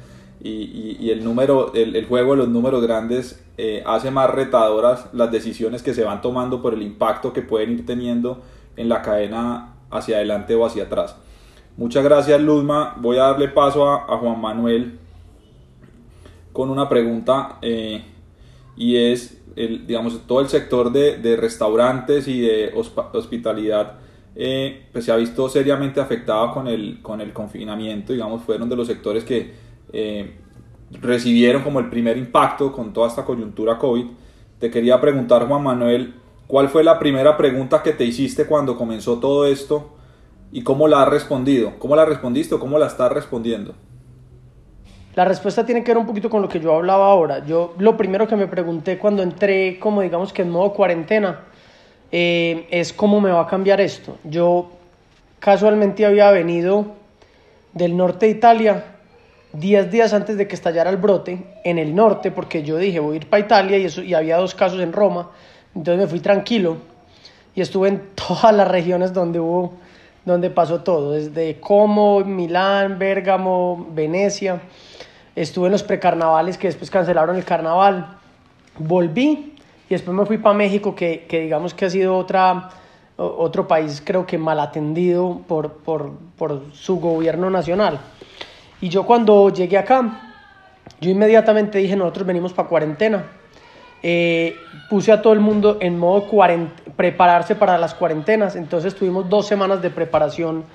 y 0.43 1.11
el, 1.11 1.23
número, 1.23 1.71
el, 1.75 1.95
el, 1.95 2.05
juego 2.05 2.31
de 2.31 2.37
los 2.37 2.47
números 2.47 2.81
grandes 2.81 3.43
eh, 3.57 3.83
hace 3.85 4.09
más 4.09 4.29
retadoras 4.29 5.07
las 5.13 5.31
decisiones 5.31 5.83
que 5.83 5.93
se 5.93 6.03
van 6.03 6.21
tomando 6.21 6.63
por 6.63 6.73
el 6.73 6.81
impacto 6.81 7.31
que 7.31 7.43
pueden 7.43 7.73
ir 7.73 7.85
teniendo 7.85 8.41
en 8.75 8.89
la 8.89 9.03
cadena 9.03 9.70
hacia 9.91 10.17
adelante 10.17 10.55
o 10.55 10.65
hacia 10.65 10.83
atrás. 10.83 11.15
Muchas 11.77 12.03
gracias 12.03 12.41
Luzma, 12.41 12.95
voy 12.97 13.17
a 13.17 13.23
darle 13.23 13.47
paso 13.47 13.89
a, 13.89 14.17
Juan 14.17 14.39
Manuel 14.41 14.99
con 16.51 16.69
una 16.69 16.89
pregunta 16.89 17.57
eh, 17.61 18.03
y 18.75 18.97
es, 18.97 19.41
el, 19.55 19.87
digamos, 19.87 20.27
todo 20.27 20.41
el 20.41 20.49
sector 20.49 20.91
de, 20.91 21.17
de 21.17 21.37
restaurantes 21.37 22.27
y 22.27 22.41
de 22.41 22.73
hospitalidad 23.13 23.99
eh, 24.33 24.87
pues 24.93 25.05
se 25.05 25.11
ha 25.11 25.17
visto 25.17 25.49
seriamente 25.49 25.99
afectado 25.99 26.53
con 26.53 26.67
el, 26.67 27.01
con 27.01 27.19
el 27.19 27.33
confinamiento, 27.33 28.13
digamos, 28.13 28.43
fueron 28.43 28.69
de 28.69 28.75
los 28.75 28.87
sectores 28.87 29.23
que 29.25 29.53
eh, 29.91 30.37
recibieron 31.01 31.63
como 31.63 31.79
el 31.79 31.89
primer 31.89 32.17
impacto 32.17 32.71
con 32.71 32.93
toda 32.93 33.07
esta 33.09 33.25
coyuntura 33.25 33.77
COVID. 33.77 34.05
Te 34.59 34.71
quería 34.71 35.01
preguntar, 35.01 35.47
Juan 35.47 35.63
Manuel, 35.63 36.13
¿cuál 36.51 36.67
fue 36.67 36.83
la 36.83 36.99
primera 36.99 37.37
pregunta 37.37 37.81
que 37.81 37.93
te 37.93 38.03
hiciste 38.03 38.45
cuando 38.45 38.75
comenzó 38.75 39.19
todo 39.19 39.47
esto 39.47 39.95
y 40.51 40.63
cómo 40.63 40.89
la 40.89 41.01
has 41.01 41.07
respondido? 41.07 41.79
¿Cómo 41.79 41.95
la 41.95 42.03
respondiste 42.03 42.55
o 42.55 42.59
cómo 42.59 42.77
la 42.77 42.87
estás 42.87 43.09
respondiendo? 43.09 43.73
La 45.15 45.23
respuesta 45.23 45.65
tiene 45.65 45.81
que 45.81 45.91
ver 45.91 45.97
un 45.97 46.05
poquito 46.05 46.29
con 46.29 46.41
lo 46.41 46.49
que 46.49 46.59
yo 46.59 46.75
hablaba 46.75 47.09
ahora. 47.09 47.45
Yo 47.45 47.73
lo 47.77 47.95
primero 47.95 48.27
que 48.27 48.35
me 48.35 48.47
pregunté 48.47 48.97
cuando 48.97 49.23
entré, 49.23 49.79
como 49.79 50.01
digamos 50.01 50.33
que 50.33 50.41
en 50.41 50.49
modo 50.49 50.73
cuarentena, 50.73 51.39
eh, 52.11 52.67
es 52.69 52.91
cómo 52.91 53.21
me 53.21 53.31
va 53.31 53.43
a 53.43 53.47
cambiar 53.47 53.79
esto. 53.79 54.17
Yo 54.25 54.71
casualmente 55.39 56.05
había 56.05 56.31
venido 56.31 56.85
del 57.71 57.95
norte 57.95 58.25
de 58.25 58.33
Italia 58.33 58.85
10 59.53 59.89
días 59.89 60.13
antes 60.13 60.35
de 60.35 60.49
que 60.49 60.55
estallara 60.55 60.89
el 60.89 60.97
brote 60.97 61.45
en 61.63 61.77
el 61.77 61.95
norte, 61.95 62.29
porque 62.29 62.61
yo 62.63 62.75
dije 62.75 62.99
voy 62.99 63.13
a 63.13 63.17
ir 63.17 63.29
para 63.29 63.45
Italia 63.45 63.77
y, 63.77 63.85
eso, 63.85 64.03
y 64.03 64.13
había 64.13 64.35
dos 64.35 64.53
casos 64.53 64.81
en 64.81 64.91
Roma, 64.91 65.29
entonces 65.75 66.03
me 66.03 66.07
fui 66.07 66.19
tranquilo 66.19 66.77
y 67.55 67.61
estuve 67.61 67.89
en 67.89 68.01
todas 68.15 68.53
las 68.53 68.67
regiones 68.67 69.13
donde 69.13 69.39
hubo, 69.39 69.73
donde 70.25 70.49
pasó 70.49 70.81
todo, 70.81 71.13
desde 71.13 71.59
Como, 71.59 72.21
Milán, 72.21 72.99
Bérgamo, 72.99 73.87
Venecia, 73.93 74.61
estuve 75.35 75.67
en 75.67 75.71
los 75.71 75.83
precarnavales 75.83 76.57
que 76.57 76.67
después 76.67 76.91
cancelaron 76.91 77.35
el 77.35 77.45
carnaval, 77.45 78.17
volví 78.77 79.55
y 79.89 79.93
después 79.93 80.15
me 80.15 80.25
fui 80.25 80.37
para 80.37 80.55
México, 80.55 80.95
que, 80.95 81.25
que, 81.27 81.41
digamos 81.41 81.73
que 81.73 81.85
ha 81.85 81.89
sido 81.89 82.15
otra, 82.15 82.69
otro 83.17 83.67
país 83.67 84.01
creo 84.05 84.25
que 84.25 84.37
mal 84.37 84.59
atendido 84.59 85.41
por, 85.47 85.73
por, 85.73 86.13
por 86.37 86.63
su 86.73 86.99
gobierno 86.99 87.49
nacional. 87.49 87.99
Y 88.79 88.89
yo 88.89 89.05
cuando 89.05 89.49
llegué 89.49 89.77
acá, 89.77 90.31
yo 90.99 91.09
inmediatamente 91.09 91.79
dije, 91.79 91.95
nosotros 91.95 92.25
venimos 92.25 92.53
para 92.53 92.67
cuarentena. 92.67 93.25
Eh, 94.03 94.57
puse 94.89 95.11
a 95.11 95.21
todo 95.21 95.33
el 95.33 95.39
mundo 95.39 95.77
en 95.79 95.97
modo 95.97 96.27
prepararse 96.95 97.55
para 97.55 97.77
las 97.77 97.93
cuarentenas. 97.93 98.55
Entonces 98.55 98.95
tuvimos 98.95 99.29
dos 99.29 99.47
semanas 99.47 99.81
de 99.81 99.89
preparación 99.89 100.65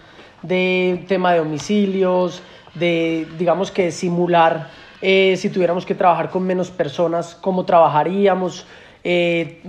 de 0.43 1.05
tema 1.09 1.33
de 1.33 1.39
domicilios, 1.39 2.43
de 2.75 3.27
digamos 3.39 3.71
que 3.71 3.91
simular 3.91 4.69
eh, 5.03 5.37
si 5.37 5.51
tuviéramos 5.51 5.85
que 5.85 5.95
trabajar 5.95 6.31
con 6.31 6.43
menos 6.45 6.71
personas, 6.71 7.35
cómo 7.35 7.65
trabajaríamos, 7.65 8.67
eh, 9.05 9.62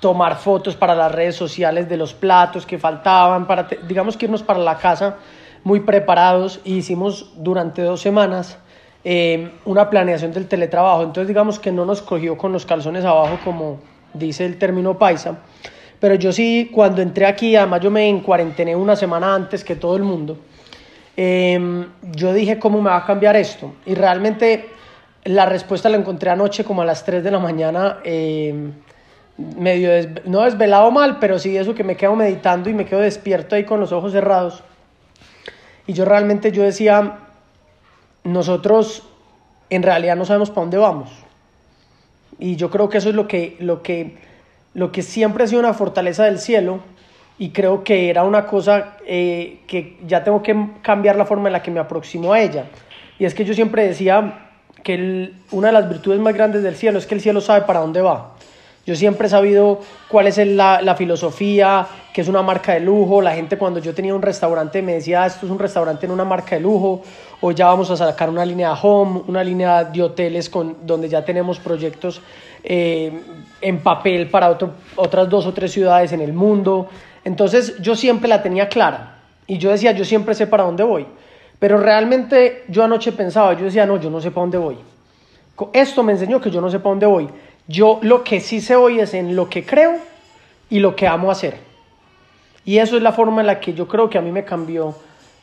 tomar 0.00 0.36
fotos 0.36 0.74
para 0.74 0.94
las 0.94 1.12
redes 1.12 1.36
sociales 1.36 1.88
de 1.88 1.96
los 1.96 2.14
platos 2.14 2.66
que 2.66 2.78
faltaban, 2.78 3.46
para, 3.46 3.68
digamos 3.86 4.16
que 4.16 4.26
irnos 4.26 4.42
para 4.42 4.58
la 4.58 4.76
casa 4.78 5.18
muy 5.62 5.80
preparados 5.80 6.60
y 6.64 6.78
hicimos 6.78 7.32
durante 7.36 7.82
dos 7.82 8.00
semanas 8.00 8.58
eh, 9.04 9.50
una 9.64 9.90
planeación 9.90 10.32
del 10.32 10.46
teletrabajo. 10.46 11.02
Entonces 11.02 11.28
digamos 11.28 11.58
que 11.58 11.72
no 11.72 11.84
nos 11.84 12.02
cogió 12.02 12.36
con 12.36 12.52
los 12.52 12.66
calzones 12.66 13.04
abajo 13.04 13.38
como 13.44 13.80
dice 14.14 14.44
el 14.44 14.58
término 14.58 14.98
paisa. 14.98 15.38
Pero 15.98 16.14
yo 16.16 16.32
sí, 16.32 16.70
cuando 16.72 17.00
entré 17.00 17.26
aquí, 17.26 17.54
además 17.54 17.80
yo 17.80 17.90
me 17.90 18.08
encuarentené 18.08 18.74
una 18.74 18.96
semana 18.96 19.34
antes 19.34 19.62
que 19.62 19.76
todo 19.76 19.96
el 19.96 20.02
mundo, 20.02 20.36
em, 21.16 21.86
yo 22.12 22.32
dije 22.32 22.58
cómo 22.58 22.82
me 22.82 22.90
va 22.90 22.96
a 22.96 23.04
cambiar 23.04 23.36
esto. 23.36 23.72
Y 23.86 23.94
realmente 23.94 24.68
la 25.24 25.46
respuesta 25.46 25.88
la 25.88 25.96
encontré 25.96 26.30
anoche 26.30 26.64
como 26.64 26.82
a 26.82 26.84
las 26.84 27.04
3 27.04 27.22
de 27.22 27.30
la 27.30 27.38
mañana, 27.38 27.98
em, 28.02 28.72
medio, 29.38 29.90
no 30.24 30.42
desvelado 30.42 30.90
mal, 30.90 31.18
pero 31.20 31.38
sí 31.38 31.56
eso 31.56 31.74
que 31.74 31.84
me 31.84 31.96
quedo 31.96 32.16
meditando 32.16 32.68
y 32.68 32.74
me 32.74 32.84
quedo 32.84 33.00
despierto 33.00 33.54
ahí 33.54 33.64
con 33.64 33.78
los 33.78 33.92
ojos 33.92 34.12
cerrados. 34.12 34.64
Y 35.86 35.92
yo 35.92 36.04
realmente 36.04 36.50
yo 36.50 36.64
decía, 36.64 37.21
nosotros 38.24 39.02
en 39.70 39.82
realidad 39.82 40.16
no 40.16 40.24
sabemos 40.24 40.50
para 40.50 40.62
dónde 40.62 40.78
vamos. 40.78 41.10
Y 42.38 42.56
yo 42.56 42.70
creo 42.70 42.88
que 42.88 42.98
eso 42.98 43.08
es 43.08 43.14
lo 43.14 43.26
que, 43.28 43.56
lo 43.60 43.82
que, 43.82 44.16
lo 44.74 44.92
que 44.92 45.02
siempre 45.02 45.44
ha 45.44 45.46
sido 45.46 45.60
una 45.60 45.74
fortaleza 45.74 46.24
del 46.24 46.38
cielo 46.38 46.80
y 47.38 47.50
creo 47.50 47.82
que 47.82 48.10
era 48.10 48.24
una 48.24 48.46
cosa 48.46 48.96
eh, 49.06 49.60
que 49.66 49.96
ya 50.06 50.22
tengo 50.22 50.42
que 50.42 50.54
cambiar 50.82 51.16
la 51.16 51.24
forma 51.24 51.48
en 51.48 51.54
la 51.54 51.62
que 51.62 51.70
me 51.70 51.80
aproximo 51.80 52.32
a 52.32 52.40
ella. 52.40 52.66
Y 53.18 53.24
es 53.24 53.34
que 53.34 53.44
yo 53.44 53.54
siempre 53.54 53.86
decía 53.86 54.50
que 54.82 55.32
una 55.50 55.68
de 55.68 55.72
las 55.72 55.88
virtudes 55.88 56.20
más 56.20 56.34
grandes 56.34 56.62
del 56.62 56.76
cielo 56.76 56.98
es 56.98 57.06
que 57.06 57.14
el 57.14 57.20
cielo 57.20 57.40
sabe 57.40 57.62
para 57.62 57.80
dónde 57.80 58.02
va. 58.02 58.34
Yo 58.84 58.96
siempre 58.96 59.28
he 59.28 59.30
sabido 59.30 59.80
cuál 60.08 60.26
es 60.26 60.38
la, 60.38 60.82
la, 60.82 60.96
filosofía, 60.96 61.86
que 62.12 62.20
es 62.20 62.26
una 62.26 62.42
marca 62.42 62.72
de 62.72 62.80
lujo. 62.80 63.22
La 63.22 63.32
gente 63.32 63.56
cuando 63.56 63.78
yo 63.78 63.94
tenía 63.94 64.12
un 64.12 64.22
restaurante 64.22 64.82
me 64.82 64.94
decía, 64.94 65.22
ah, 65.22 65.26
esto 65.26 65.46
es 65.46 65.52
un 65.52 65.60
restaurante 65.60 66.06
en 66.06 66.12
una 66.12 66.24
marca 66.24 66.56
de 66.56 66.62
lujo, 66.62 67.02
o 67.42 67.50
ya 67.50 67.66
vamos 67.66 67.90
a 67.90 67.96
sacar 67.96 68.30
una 68.30 68.46
línea 68.46 68.72
home, 68.72 69.24
una 69.28 69.44
línea 69.44 69.84
de 69.84 70.02
hoteles 70.02 70.48
con, 70.48 70.86
donde 70.86 71.10
ya 71.10 71.22
tenemos 71.22 71.58
proyectos 71.58 72.22
eh, 72.64 73.12
en 73.60 73.80
papel 73.80 74.30
para 74.30 74.56
otras 74.96 75.28
dos 75.28 75.44
o 75.44 75.52
tres 75.52 75.72
ciudades 75.72 76.12
en 76.12 76.22
el 76.22 76.32
mundo. 76.32 76.88
Entonces 77.24 77.76
yo 77.82 77.94
siempre 77.94 78.28
la 78.28 78.42
tenía 78.42 78.70
clara 78.70 79.18
y 79.46 79.58
yo 79.58 79.70
decía, 79.70 79.92
yo 79.92 80.06
siempre 80.06 80.34
sé 80.34 80.46
para 80.46 80.62
dónde 80.62 80.84
voy. 80.84 81.06
Pero 81.58 81.76
realmente 81.76 82.64
yo 82.68 82.82
anoche 82.82 83.12
pensaba, 83.12 83.52
yo 83.52 83.66
decía, 83.66 83.84
no, 83.84 84.00
yo 84.00 84.08
no 84.08 84.22
sé 84.22 84.30
para 84.30 84.42
dónde 84.42 84.58
voy. 84.58 84.78
Esto 85.74 86.02
me 86.02 86.12
enseñó 86.12 86.40
que 86.40 86.50
yo 86.50 86.62
no 86.62 86.70
sé 86.70 86.78
para 86.78 86.90
dónde 86.90 87.06
voy 87.06 87.28
yo 87.68 88.00
lo 88.02 88.24
que 88.24 88.40
sí 88.40 88.60
sé 88.60 88.76
hoy 88.76 89.00
es 89.00 89.14
en 89.14 89.36
lo 89.36 89.48
que 89.48 89.64
creo 89.64 89.96
y 90.68 90.80
lo 90.80 90.96
que 90.96 91.06
amo 91.06 91.30
hacer. 91.30 91.56
Y 92.64 92.78
eso 92.78 92.96
es 92.96 93.02
la 93.02 93.12
forma 93.12 93.40
en 93.40 93.46
la 93.46 93.60
que 93.60 93.74
yo 93.74 93.88
creo 93.88 94.08
que 94.08 94.18
a 94.18 94.20
mí 94.20 94.32
me 94.32 94.44
cambió 94.44 94.94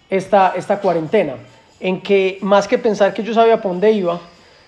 esta, 0.09 0.53
esta 0.55 0.79
cuarentena. 0.79 1.35
En 1.79 2.01
que 2.01 2.39
más 2.41 2.67
que 2.67 2.77
pensar 2.77 3.13
que 3.13 3.23
yo 3.23 3.33
sabía 3.33 3.57
para 3.57 3.69
dónde 3.69 3.91
iba, 3.91 4.19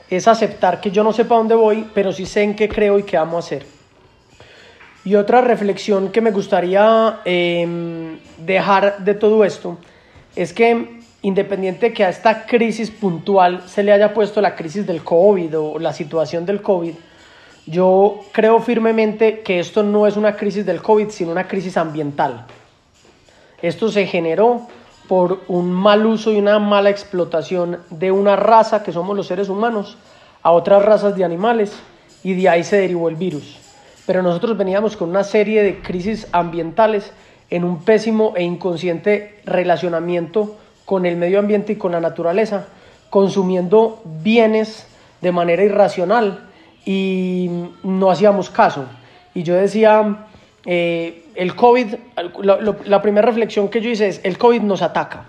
es 0.10 0.28
aceptar 0.28 0.82
que 0.82 0.92
yo 0.92 1.04
no 1.04 1.14
sé 1.14 1.26
para 1.26 1.40
dónde 1.40 1.56
voy, 1.56 1.88
pero 1.94 2.12
sí 2.12 2.26
sé 2.26 2.44
en 2.44 2.56
qué 2.56 2.68
creo 2.68 3.00
y 3.00 3.04
qué 3.04 3.18
amo 3.18 3.38
hacer. 3.38 3.66
Y 5.04 5.16
otra 5.16 5.42
reflexión 5.42 6.12
que 6.12 6.22
me 6.22 6.32
gustaría 6.32 7.22
em, 7.26 8.20
dejar 8.38 9.04
de 9.04 9.16
todo 9.16 9.44
esto 9.44 9.78
es 10.36 10.54
que 10.54 11.02
independiente 11.24 11.88
de 11.88 11.94
que 11.94 12.04
a 12.04 12.10
esta 12.10 12.46
crisis 12.46 12.92
puntual 12.92 13.64
se 13.68 13.84
le 13.84 13.92
haya 13.92 14.14
puesto 14.14 14.42
la 14.42 14.56
crisis 14.56 14.86
del 14.86 15.04
COVID 15.04 15.58
o 15.58 15.80
la 15.80 15.94
situación 15.94 16.46
del 16.46 16.62
COVID, 16.62 16.94
yo 17.68 18.22
creo 18.32 18.60
firmemente 18.60 19.42
que 19.42 19.60
esto 19.60 19.84
no 19.84 20.08
es 20.08 20.18
una 20.18 20.36
crisis 20.36 20.66
del 20.66 20.82
COVID, 20.82 21.10
sino 21.10 21.32
una 21.32 21.48
crisis 21.48 21.78
ambiental. 21.78 22.46
Esto 23.62 23.90
se 23.90 24.08
generó 24.08 24.68
por 25.08 25.42
un 25.48 25.72
mal 25.72 26.06
uso 26.06 26.32
y 26.32 26.38
una 26.38 26.60
mala 26.60 26.90
explotación 26.90 27.80
de 27.90 28.12
una 28.12 28.36
raza 28.36 28.84
que 28.84 28.92
somos 28.92 29.16
los 29.16 29.28
seres 29.28 29.50
humanos 29.50 29.98
a 30.44 30.52
otras 30.52 30.84
razas 30.84 31.16
de 31.16 31.24
animales 31.24 31.74
y 32.24 32.34
de 32.34 32.50
ahí 32.50 32.64
se 32.64 32.78
derivó 32.78 33.10
el 33.10 33.16
virus. 33.16 33.58
Pero 34.06 34.24
nosotros 34.24 34.58
veníamos 34.58 34.98
con 34.98 35.10
una 35.10 35.24
serie 35.24 35.64
de 35.64 35.82
crisis 35.82 36.28
ambientales 36.32 37.12
en 37.50 37.64
un 37.64 37.84
pésimo 37.84 38.34
e 38.36 38.44
inconsciente 38.44 39.40
relacionamiento 39.46 40.58
con 40.86 41.06
el 41.06 41.18
medio 41.18 41.40
ambiente 41.40 41.74
y 41.74 41.76
con 41.76 41.92
la 41.92 42.00
naturaleza, 42.00 42.68
consumiendo 43.10 44.02
bienes 44.06 44.88
de 45.22 45.32
manera 45.32 45.64
irracional 45.64 46.50
y 46.86 47.50
no 47.84 48.10
hacíamos 48.10 48.50
caso. 48.50 48.86
Y 49.34 49.44
yo 49.44 49.56
decía, 49.56 50.28
eh, 50.66 51.26
el 51.36 51.56
COVID, 51.56 51.96
la 52.86 53.02
primera 53.02 53.26
reflexión 53.26 53.70
que 53.70 53.82
yo 53.82 53.90
hice 53.90 54.08
es, 54.08 54.22
el 54.24 54.38
COVID 54.38 54.62
nos 54.62 54.82
ataca. 54.82 55.26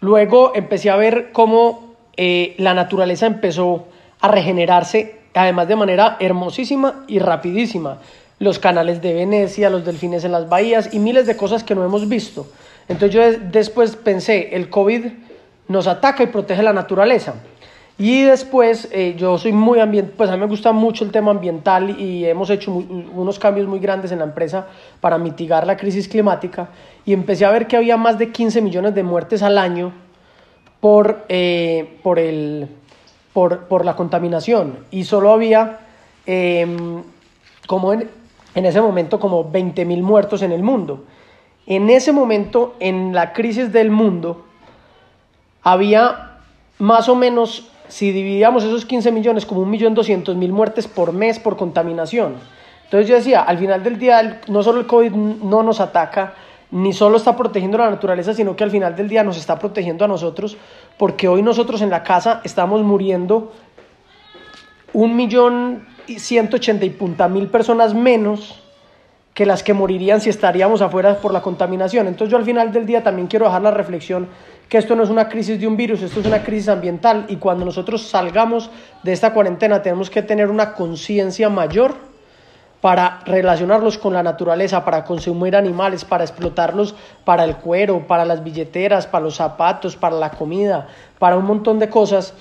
Luego 0.00 0.52
empecé 0.54 0.90
a 0.90 0.96
ver 0.96 1.30
cómo 1.32 1.94
eh, 2.16 2.54
la 2.58 2.74
naturaleza 2.74 3.26
empezó 3.26 3.86
a 4.20 4.28
regenerarse, 4.28 5.20
además 5.34 5.68
de 5.68 5.76
manera 5.76 6.16
hermosísima 6.20 7.04
y 7.06 7.20
rapidísima. 7.20 7.98
Los 8.38 8.58
canales 8.58 9.00
de 9.00 9.14
Venecia, 9.14 9.70
los 9.70 9.84
delfines 9.84 10.24
en 10.24 10.32
las 10.32 10.48
bahías 10.48 10.92
y 10.92 10.98
miles 10.98 11.26
de 11.26 11.36
cosas 11.36 11.62
que 11.62 11.74
no 11.74 11.84
hemos 11.84 12.08
visto. 12.08 12.48
Entonces 12.88 13.14
yo 13.14 13.46
después 13.50 13.94
pensé, 13.94 14.56
el 14.56 14.68
COVID 14.68 15.06
nos 15.68 15.86
ataca 15.86 16.24
y 16.24 16.26
protege 16.26 16.62
la 16.62 16.72
naturaleza. 16.72 17.34
Y 17.98 18.22
después, 18.22 18.88
eh, 18.90 19.14
yo 19.18 19.36
soy 19.38 19.52
muy 19.52 19.78
ambiental, 19.78 20.14
pues 20.16 20.30
a 20.30 20.32
mí 20.32 20.40
me 20.40 20.46
gusta 20.46 20.72
mucho 20.72 21.04
el 21.04 21.12
tema 21.12 21.30
ambiental 21.30 22.00
y 22.00 22.24
hemos 22.24 22.48
hecho 22.50 22.72
unos 22.72 23.38
cambios 23.38 23.68
muy 23.68 23.80
grandes 23.80 24.12
en 24.12 24.18
la 24.18 24.24
empresa 24.24 24.66
para 25.00 25.18
mitigar 25.18 25.66
la 25.66 25.76
crisis 25.76 26.08
climática 26.08 26.70
y 27.04 27.12
empecé 27.12 27.44
a 27.44 27.50
ver 27.50 27.66
que 27.66 27.76
había 27.76 27.96
más 27.96 28.18
de 28.18 28.32
15 28.32 28.62
millones 28.62 28.94
de 28.94 29.02
muertes 29.02 29.42
al 29.42 29.58
año 29.58 29.92
por, 30.80 31.24
eh, 31.28 31.98
por, 32.02 32.18
el, 32.18 32.66
por, 33.32 33.66
por, 33.66 33.84
la 33.84 33.94
contaminación 33.94 34.78
y 34.90 35.04
solo 35.04 35.30
había 35.30 35.80
em, 36.26 37.02
como 37.66 37.92
en, 37.92 38.10
en 38.54 38.66
ese 38.66 38.80
momento 38.80 39.20
como 39.20 39.48
20 39.50 39.84
mil 39.84 40.02
muertos 40.02 40.42
en 40.42 40.50
el 40.52 40.62
mundo. 40.62 41.04
En 41.66 41.90
ese 41.90 42.10
momento, 42.10 42.74
en 42.80 43.12
la 43.12 43.32
crisis 43.32 43.72
del 43.72 43.90
mundo, 43.90 44.44
había 45.62 46.38
más 46.78 47.08
o 47.08 47.14
menos 47.14 47.68
si 47.92 48.10
dividíamos 48.10 48.64
esos 48.64 48.86
15 48.86 49.12
millones 49.12 49.44
como 49.44 49.66
1.200.000 49.66 50.50
muertes 50.50 50.88
por 50.88 51.12
mes 51.12 51.38
por 51.38 51.58
contaminación. 51.58 52.36
Entonces 52.84 53.06
yo 53.06 53.16
decía, 53.16 53.42
al 53.42 53.58
final 53.58 53.82
del 53.82 53.98
día, 53.98 54.40
no 54.48 54.62
solo 54.62 54.80
el 54.80 54.86
COVID 54.86 55.12
no 55.12 55.62
nos 55.62 55.78
ataca, 55.78 56.32
ni 56.70 56.94
solo 56.94 57.18
está 57.18 57.36
protegiendo 57.36 57.76
la 57.76 57.90
naturaleza, 57.90 58.32
sino 58.32 58.56
que 58.56 58.64
al 58.64 58.70
final 58.70 58.96
del 58.96 59.10
día 59.10 59.22
nos 59.22 59.36
está 59.36 59.58
protegiendo 59.58 60.06
a 60.06 60.08
nosotros, 60.08 60.56
porque 60.96 61.28
hoy 61.28 61.42
nosotros 61.42 61.82
en 61.82 61.90
la 61.90 62.02
casa 62.02 62.40
estamos 62.44 62.82
muriendo 62.82 63.52
un 64.94 65.14
millón 65.14 65.86
y 66.06 66.16
y 66.16 66.90
punta 66.90 67.28
mil 67.28 67.48
personas 67.48 67.92
menos 67.92 68.58
que 69.34 69.44
las 69.44 69.62
que 69.62 69.74
morirían 69.74 70.22
si 70.22 70.30
estaríamos 70.30 70.80
afuera 70.80 71.16
por 71.16 71.34
la 71.34 71.42
contaminación. 71.42 72.06
Entonces 72.06 72.30
yo 72.30 72.38
al 72.38 72.44
final 72.44 72.72
del 72.72 72.86
día 72.86 73.02
también 73.02 73.28
quiero 73.28 73.44
dejar 73.44 73.60
la 73.60 73.70
reflexión 73.70 74.28
que 74.72 74.78
esto 74.78 74.96
no 74.96 75.02
es 75.02 75.10
una 75.10 75.28
crisis 75.28 75.60
de 75.60 75.66
un 75.66 75.76
virus, 75.76 76.00
esto 76.00 76.20
es 76.20 76.24
una 76.24 76.42
crisis 76.42 76.70
ambiental 76.70 77.26
y 77.28 77.36
cuando 77.36 77.62
nosotros 77.62 78.08
salgamos 78.08 78.70
de 79.02 79.12
esta 79.12 79.34
cuarentena 79.34 79.82
tenemos 79.82 80.08
que 80.08 80.22
tener 80.22 80.48
una 80.48 80.72
conciencia 80.72 81.50
mayor 81.50 81.94
para 82.80 83.20
relacionarlos 83.26 83.98
con 83.98 84.14
la 84.14 84.22
naturaleza, 84.22 84.82
para 84.82 85.04
consumir 85.04 85.56
animales, 85.56 86.06
para 86.06 86.24
explotarlos 86.24 86.94
para 87.22 87.44
el 87.44 87.56
cuero, 87.56 88.06
para 88.06 88.24
las 88.24 88.42
billeteras, 88.42 89.06
para 89.06 89.24
los 89.24 89.34
zapatos, 89.34 89.94
para 89.94 90.16
la 90.16 90.30
comida, 90.30 90.88
para 91.18 91.36
un 91.36 91.44
montón 91.44 91.78
de 91.78 91.90
cosas 91.90 92.32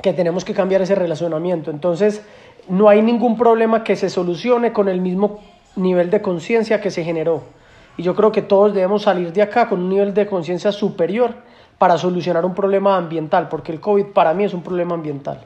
que 0.00 0.12
tenemos 0.12 0.44
que 0.44 0.54
cambiar 0.54 0.80
ese 0.80 0.94
relacionamiento. 0.94 1.72
Entonces, 1.72 2.22
no 2.68 2.88
hay 2.88 3.02
ningún 3.02 3.36
problema 3.36 3.82
que 3.82 3.96
se 3.96 4.10
solucione 4.10 4.72
con 4.72 4.88
el 4.88 5.00
mismo 5.00 5.40
nivel 5.74 6.08
de 6.10 6.22
conciencia 6.22 6.80
que 6.80 6.92
se 6.92 7.02
generó. 7.02 7.42
Y 7.96 8.04
yo 8.04 8.14
creo 8.14 8.30
que 8.30 8.42
todos 8.42 8.72
debemos 8.74 9.02
salir 9.02 9.32
de 9.32 9.42
acá 9.42 9.68
con 9.68 9.80
un 9.80 9.88
nivel 9.88 10.14
de 10.14 10.28
conciencia 10.28 10.70
superior 10.70 11.34
para 11.78 11.98
solucionar 11.98 12.44
un 12.44 12.54
problema 12.54 12.96
ambiental, 12.96 13.48
porque 13.48 13.72
el 13.72 13.80
COVID 13.80 14.06
para 14.06 14.34
mí 14.34 14.44
es 14.44 14.54
un 14.54 14.62
problema 14.62 14.94
ambiental. 14.94 15.40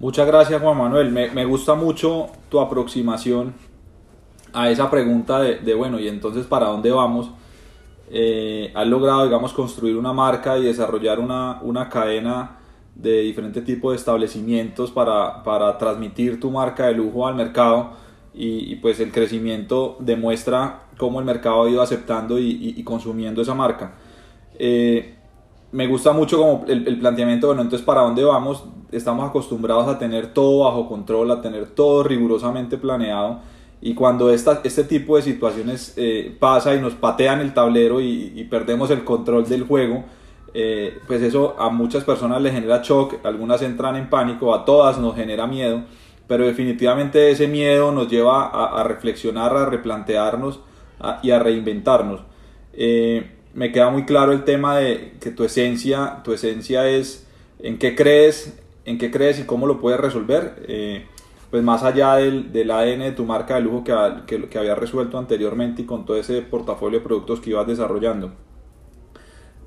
Muchas 0.00 0.26
gracias 0.26 0.60
Juan 0.60 0.76
Manuel, 0.76 1.10
me, 1.10 1.44
gusta 1.44 1.74
mucho 1.74 2.26
tu 2.50 2.60
aproximación 2.60 3.54
a 4.52 4.68
esa 4.68 4.90
pregunta 4.90 5.40
de, 5.40 5.74
bueno, 5.74 5.98
y 5.98 6.08
entonces 6.08 6.46
para 6.46 6.66
dónde 6.66 6.90
vamos. 6.90 7.30
Eh, 8.10 8.70
has 8.74 8.86
logrado, 8.86 9.24
digamos, 9.24 9.54
construir 9.54 9.96
una 9.96 10.12
marca 10.12 10.58
y 10.58 10.64
desarrollar 10.64 11.18
una, 11.18 11.58
una 11.62 11.88
cadena 11.88 12.58
de 12.94 13.22
diferentes 13.22 13.64
tipos 13.64 13.92
de 13.92 13.96
establecimientos 13.96 14.90
para, 14.90 15.42
para 15.42 15.76
transmitir 15.78 16.38
tu 16.38 16.50
marca 16.50 16.86
de 16.86 16.92
lujo 16.92 17.26
al 17.26 17.34
mercado 17.34 18.03
y, 18.34 18.74
pues 18.76 19.00
el 19.00 19.12
crecimiento 19.12 19.96
demuestra 20.00 20.86
cómo 20.98 21.20
el 21.20 21.24
mercado 21.24 21.64
ha 21.64 21.70
ido 21.70 21.82
aceptando 21.82 22.38
y, 22.38 22.82
consumiendo 22.82 23.42
esa 23.42 23.54
marca. 23.54 23.94
Eh, 24.58 25.14
me 25.72 25.86
gusta 25.86 26.12
mucho 26.12 26.38
como 26.38 26.64
el, 26.68 26.86
el, 26.86 26.98
planteamiento, 26.98 27.48
bueno, 27.48 27.62
entonces 27.62 27.84
para 27.84 28.02
dónde 28.02 28.22
vamos, 28.24 28.64
estamos 28.92 29.28
acostumbrados 29.28 29.88
a 29.88 29.98
tener 29.98 30.32
todo 30.32 30.64
bajo 30.64 30.88
control, 30.88 31.30
a 31.30 31.40
tener 31.40 31.66
todo 31.66 32.02
rigurosamente 32.04 32.78
planeado 32.78 33.40
y 33.86 33.92
cuando 33.92 34.30
esta, 34.30 34.62
este 34.64 34.82
tipo 34.84 35.14
de 35.16 35.22
situaciones 35.22 35.92
eh, 35.98 36.34
pasa 36.40 36.74
y 36.74 36.80
nos 36.80 36.94
patean 36.94 37.42
el 37.42 37.52
tablero 37.52 38.00
y, 38.00 38.46
perdemos 38.50 38.90
el 38.90 39.04
control 39.04 39.46
del 39.46 39.64
juego, 39.64 40.04
eh, 40.54 40.98
pues 41.06 41.20
eso 41.20 41.54
a 41.58 41.68
muchas 41.68 42.02
personas 42.02 42.40
les 42.40 42.54
genera 42.54 42.80
shock, 42.82 43.16
algunas 43.24 43.60
entran 43.60 43.96
en 43.96 44.08
pánico, 44.08 44.54
a 44.54 44.64
todas 44.64 44.98
nos 44.98 45.14
genera 45.14 45.46
miedo, 45.46 45.82
pero 46.26 46.46
definitivamente 46.46 47.30
ese 47.30 47.48
miedo 47.48 47.92
nos 47.92 48.08
lleva 48.08 48.46
a, 48.46 48.82
reflexionar, 48.84 49.56
a 49.56 49.66
replantearnos 49.66 50.60
y 51.22 51.30
a 51.30 51.38
reinventarnos. 51.38 52.20
Eh, 52.72 53.30
me 53.52 53.72
queda 53.72 53.90
muy 53.90 54.04
claro 54.04 54.32
el 54.32 54.44
tema 54.44 54.78
de 54.78 55.14
que 55.20 55.30
tu 55.30 55.44
esencia, 55.44 56.22
tu 56.24 56.32
esencia 56.32 56.88
es 56.88 57.26
en 57.58 57.78
qué 57.78 57.94
crees, 57.94 58.58
en 58.84 58.98
qué 58.98 59.10
crees 59.10 59.38
y 59.38 59.44
cómo 59.44 59.66
lo 59.66 59.80
puedes 59.80 60.00
resolver. 60.00 60.64
Eh, 60.66 61.06
pues 61.50 61.62
más 61.62 61.84
allá 61.84 62.16
del, 62.16 62.52
del, 62.52 62.70
ADN 62.70 63.00
de 63.00 63.12
tu 63.12 63.24
marca 63.24 63.54
de 63.54 63.60
lujo 63.60 63.84
que, 63.84 63.94
que, 64.26 64.48
que 64.48 64.58
había 64.58 64.74
resuelto 64.74 65.18
anteriormente 65.18 65.82
y 65.82 65.84
con 65.84 66.04
todo 66.04 66.16
ese 66.16 66.42
portafolio 66.42 66.98
de 66.98 67.04
productos 67.04 67.38
que 67.40 67.50
ibas 67.50 67.66
desarrollando. 67.66 68.32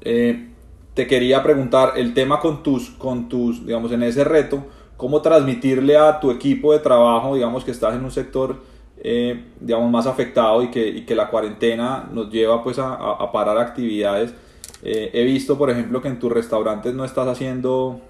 Eh, 0.02 0.50
te 0.94 1.08
quería 1.08 1.44
preguntar 1.44 1.94
el 1.96 2.14
tema 2.14 2.40
con 2.40 2.64
tus, 2.64 2.90
con 2.90 3.30
tus, 3.30 3.66
digamos, 3.66 3.92
en 3.92 4.04
ese 4.04 4.24
reto, 4.24 4.66
cómo 4.98 5.22
transmitirle 5.22 5.96
a 5.96 6.20
tu 6.20 6.32
equipo 6.32 6.74
de 6.74 6.80
trabajo, 6.80 7.36
digamos, 7.36 7.64
que 7.64 7.72
estás 7.72 7.96
en 7.96 8.04
un 8.04 8.12
sector 8.12 8.58
eh, 9.00 9.44
digamos, 9.60 9.92
más 9.92 10.08
afectado 10.08 10.64
y 10.64 10.72
que, 10.72 11.06
que, 11.06 11.16
la 11.16 11.30
cuarentena 11.30 12.10
nos 12.12 12.32
lleva 12.32 12.64
pues 12.64 12.80
a, 12.80 13.32
parar 13.32 13.58
actividades. 13.60 14.34
Eh, 14.82 15.12
he 15.14 15.24
visto, 15.24 15.56
por 15.58 15.70
ejemplo, 15.70 16.02
que 16.02 16.08
en 16.08 16.18
tus 16.18 16.32
restaurantes 16.32 16.96
no 16.96 17.06
estás 17.06 17.28
haciendo 17.28 18.02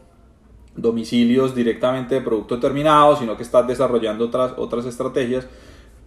domicilios 0.77 1.53
directamente 1.53 2.15
de 2.15 2.21
producto 2.21 2.57
terminado, 2.59 3.17
sino 3.17 3.35
que 3.35 3.43
estás 3.43 3.67
desarrollando 3.67 4.25
otras, 4.25 4.53
otras 4.57 4.85
estrategias. 4.85 5.45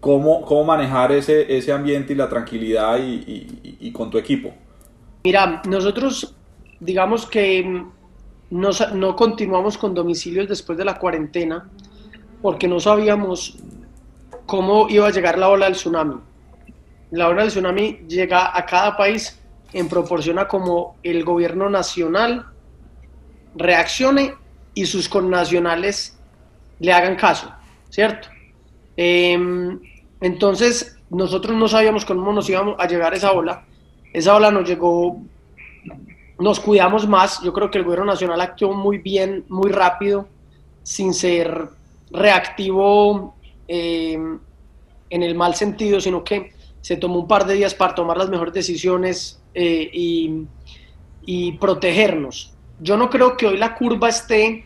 ¿Cómo, 0.01 0.41
cómo 0.43 0.65
manejar 0.65 1.13
ese, 1.13 1.55
ese 1.55 1.73
ambiente 1.73 2.15
y 2.15 2.17
la 2.17 2.31
tranquilidad 2.31 2.99
y 3.03 3.93
con 3.93 4.11
tu 4.11 4.17
equipo? 4.17 4.55
Mira, 5.25 5.61
nosotros 5.69 6.35
digamos 6.81 7.27
que 7.27 7.85
no, 8.51 8.71
no 8.95 9.17
continuamos 9.17 9.79
con 9.79 9.95
domicilios 9.95 10.49
después 10.49 10.77
de 10.77 10.85
la 10.85 10.99
cuarentena 10.99 11.69
porque 12.43 12.69
no 12.69 12.81
sabíamos 12.81 13.59
cómo 14.47 14.89
iba 14.89 15.07
a 15.07 15.11
llegar 15.11 15.39
la 15.39 15.49
ola 15.49 15.67
del 15.67 15.75
tsunami. 15.75 16.17
La 17.13 17.29
ola 17.29 17.43
del 17.43 17.51
tsunami 17.51 18.01
llega 18.09 18.57
a 18.57 18.67
cada 18.67 18.97
país 18.97 19.41
en 19.73 19.89
proporción 19.89 20.39
a 20.39 20.49
cómo 20.49 20.97
el 21.03 21.25
gobierno 21.25 21.71
nacional 21.71 22.47
reaccione 23.55 24.35
y 24.75 24.87
sus 24.87 25.09
connacionales 25.09 26.19
le 26.79 26.93
hagan 26.93 27.17
caso, 27.17 27.53
¿cierto? 27.91 28.29
Eh, 28.97 29.39
entonces, 30.21 30.99
nosotros 31.11 31.57
no 31.57 31.69
sabíamos 31.69 32.05
cómo 32.05 32.33
nos 32.33 32.49
íbamos 32.49 32.77
a 32.79 32.87
llegar 32.87 33.15
esa 33.15 33.33
ola. 33.33 33.65
Esa 34.13 34.35
ola 34.35 34.51
nos 34.51 34.69
llegó, 34.69 35.21
nos 36.41 36.59
cuidamos 36.59 37.07
más. 37.07 37.41
Yo 37.43 37.53
creo 37.53 37.71
que 37.71 37.79
el 37.79 37.85
gobierno 37.85 38.07
nacional 38.07 38.41
actuó 38.41 38.73
muy 38.73 38.99
bien, 38.99 39.45
muy 39.49 39.71
rápido, 39.71 40.27
sin 40.83 41.15
ser 41.15 41.69
reactivo 42.11 43.37
eh, 43.69 44.19
en 45.11 45.23
el 45.23 45.35
mal 45.35 45.55
sentido, 45.55 46.01
sino 46.01 46.25
que 46.25 46.55
se 46.81 46.97
tomó 46.97 47.21
un 47.21 47.29
par 47.29 47.47
de 47.47 47.55
días 47.55 47.75
para 47.75 47.95
tomar 47.95 48.17
las 48.17 48.31
mejores 48.31 48.55
decisiones 48.55 49.41
eh, 49.55 49.91
y, 49.93 50.47
protegernos. 51.61 52.55
Yo 52.81 52.97
no 52.97 53.09
creo 53.09 53.37
que 53.37 53.47
hoy 53.47 53.57
la 53.57 53.77
curva 53.77 54.09
esté 54.09 54.65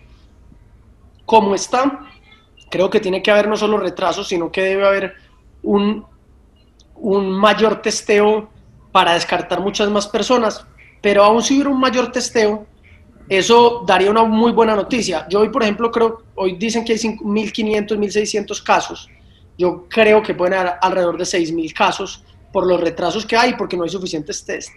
como 1.27 1.55
está. 1.55 2.07
Creo 2.71 2.89
que 2.89 3.01
tiene 3.01 3.23
que 3.23 3.31
haber 3.31 3.49
no 3.49 3.57
solo 3.57 3.77
retrasos, 3.77 4.29
sino 4.29 4.51
que 4.51 4.63
debe 4.63 4.87
haber 4.87 5.15
un 5.63 6.07
mayor 7.03 7.83
testeo 7.83 8.49
para 8.93 9.13
descartar 9.13 9.61
muchas 9.61 9.91
más 9.91 10.07
personas. 10.07 10.67
Pero 11.05 11.23
aún 11.23 11.43
si 11.43 11.53
hubiera 11.53 11.69
un 11.69 11.79
mayor 11.79 12.11
testeo, 12.11 12.65
eso 13.29 13.85
daría 13.87 14.11
una 14.11 14.25
muy 14.25 14.53
buena 14.53 14.75
noticia. 14.75 15.27
Yo 15.29 15.41
hoy, 15.41 15.51
por 15.51 15.63
ejemplo, 15.63 15.91
creo, 15.91 16.23
hoy 16.35 16.57
dicen 16.57 16.83
que 16.83 16.93
hay 16.93 16.99
1.500, 16.99 17.89
1.600 17.89 18.63
casos. 18.63 19.11
Yo 19.59 19.85
creo 19.87 20.23
que 20.23 20.33
pueden 20.33 20.55
haber 20.55 20.73
alrededor 20.81 21.19
de 21.19 21.25
6.000 21.25 21.75
casos 21.75 22.25
por 22.51 22.67
los 22.67 22.81
retrasos 22.81 23.27
que 23.27 23.37
hay, 23.37 23.53
porque 23.53 23.77
no 23.77 23.83
hay 23.83 23.91
suficientes 23.91 24.47
test. 24.47 24.71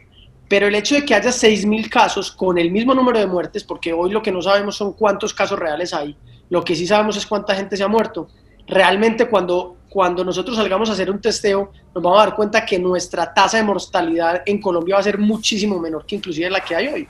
Pero 0.50 0.68
el 0.68 0.76
hecho 0.76 0.96
de 0.96 1.06
que 1.06 1.16
haya 1.16 1.30
6.000 1.30 1.88
casos 1.88 2.30
con 2.30 2.58
el 2.58 2.72
mismo 2.72 2.94
número 2.94 3.20
de 3.20 3.28
muertes, 3.28 3.64
porque 3.64 3.94
hoy 3.94 4.12
lo 4.12 4.22
que 4.22 4.34
no 4.34 4.42
sabemos 4.42 4.76
son 4.76 4.92
cuántos 4.92 5.34
casos 5.34 5.58
reales 5.58 5.94
hay, 5.94 6.14
lo 6.50 6.62
que 6.62 6.76
sí 6.76 6.86
sabemos 6.86 7.16
es 7.16 7.26
cuánta 7.26 7.56
gente 7.56 7.78
se 7.78 7.86
ha 7.86 7.88
muerto. 7.88 8.28
Realmente 8.68 9.30
cuando, 9.30 9.77
cuando 9.98 10.24
nosotros 10.24 10.56
salgamos 10.56 10.92
a 10.92 10.94
hacer 10.94 11.10
un 11.10 11.20
testeo, 11.20 11.72
nos 11.96 12.04
vamos 12.04 12.20
a 12.22 12.26
dar 12.28 12.36
cuenta 12.36 12.64
que 12.64 12.78
nuestra 12.78 13.34
tasa 13.34 13.58
de 13.58 13.64
mortalidad 13.64 14.44
en 14.46 14.62
Colombia 14.62 14.94
va 14.94 15.00
a 15.00 15.04
ser 15.04 15.18
muchísimo 15.18 15.80
menor 15.80 16.06
que 16.06 16.18
inclusive 16.18 16.52
la 16.52 16.60
que 16.60 16.76
hay 16.76 16.88
hoy 16.88 17.08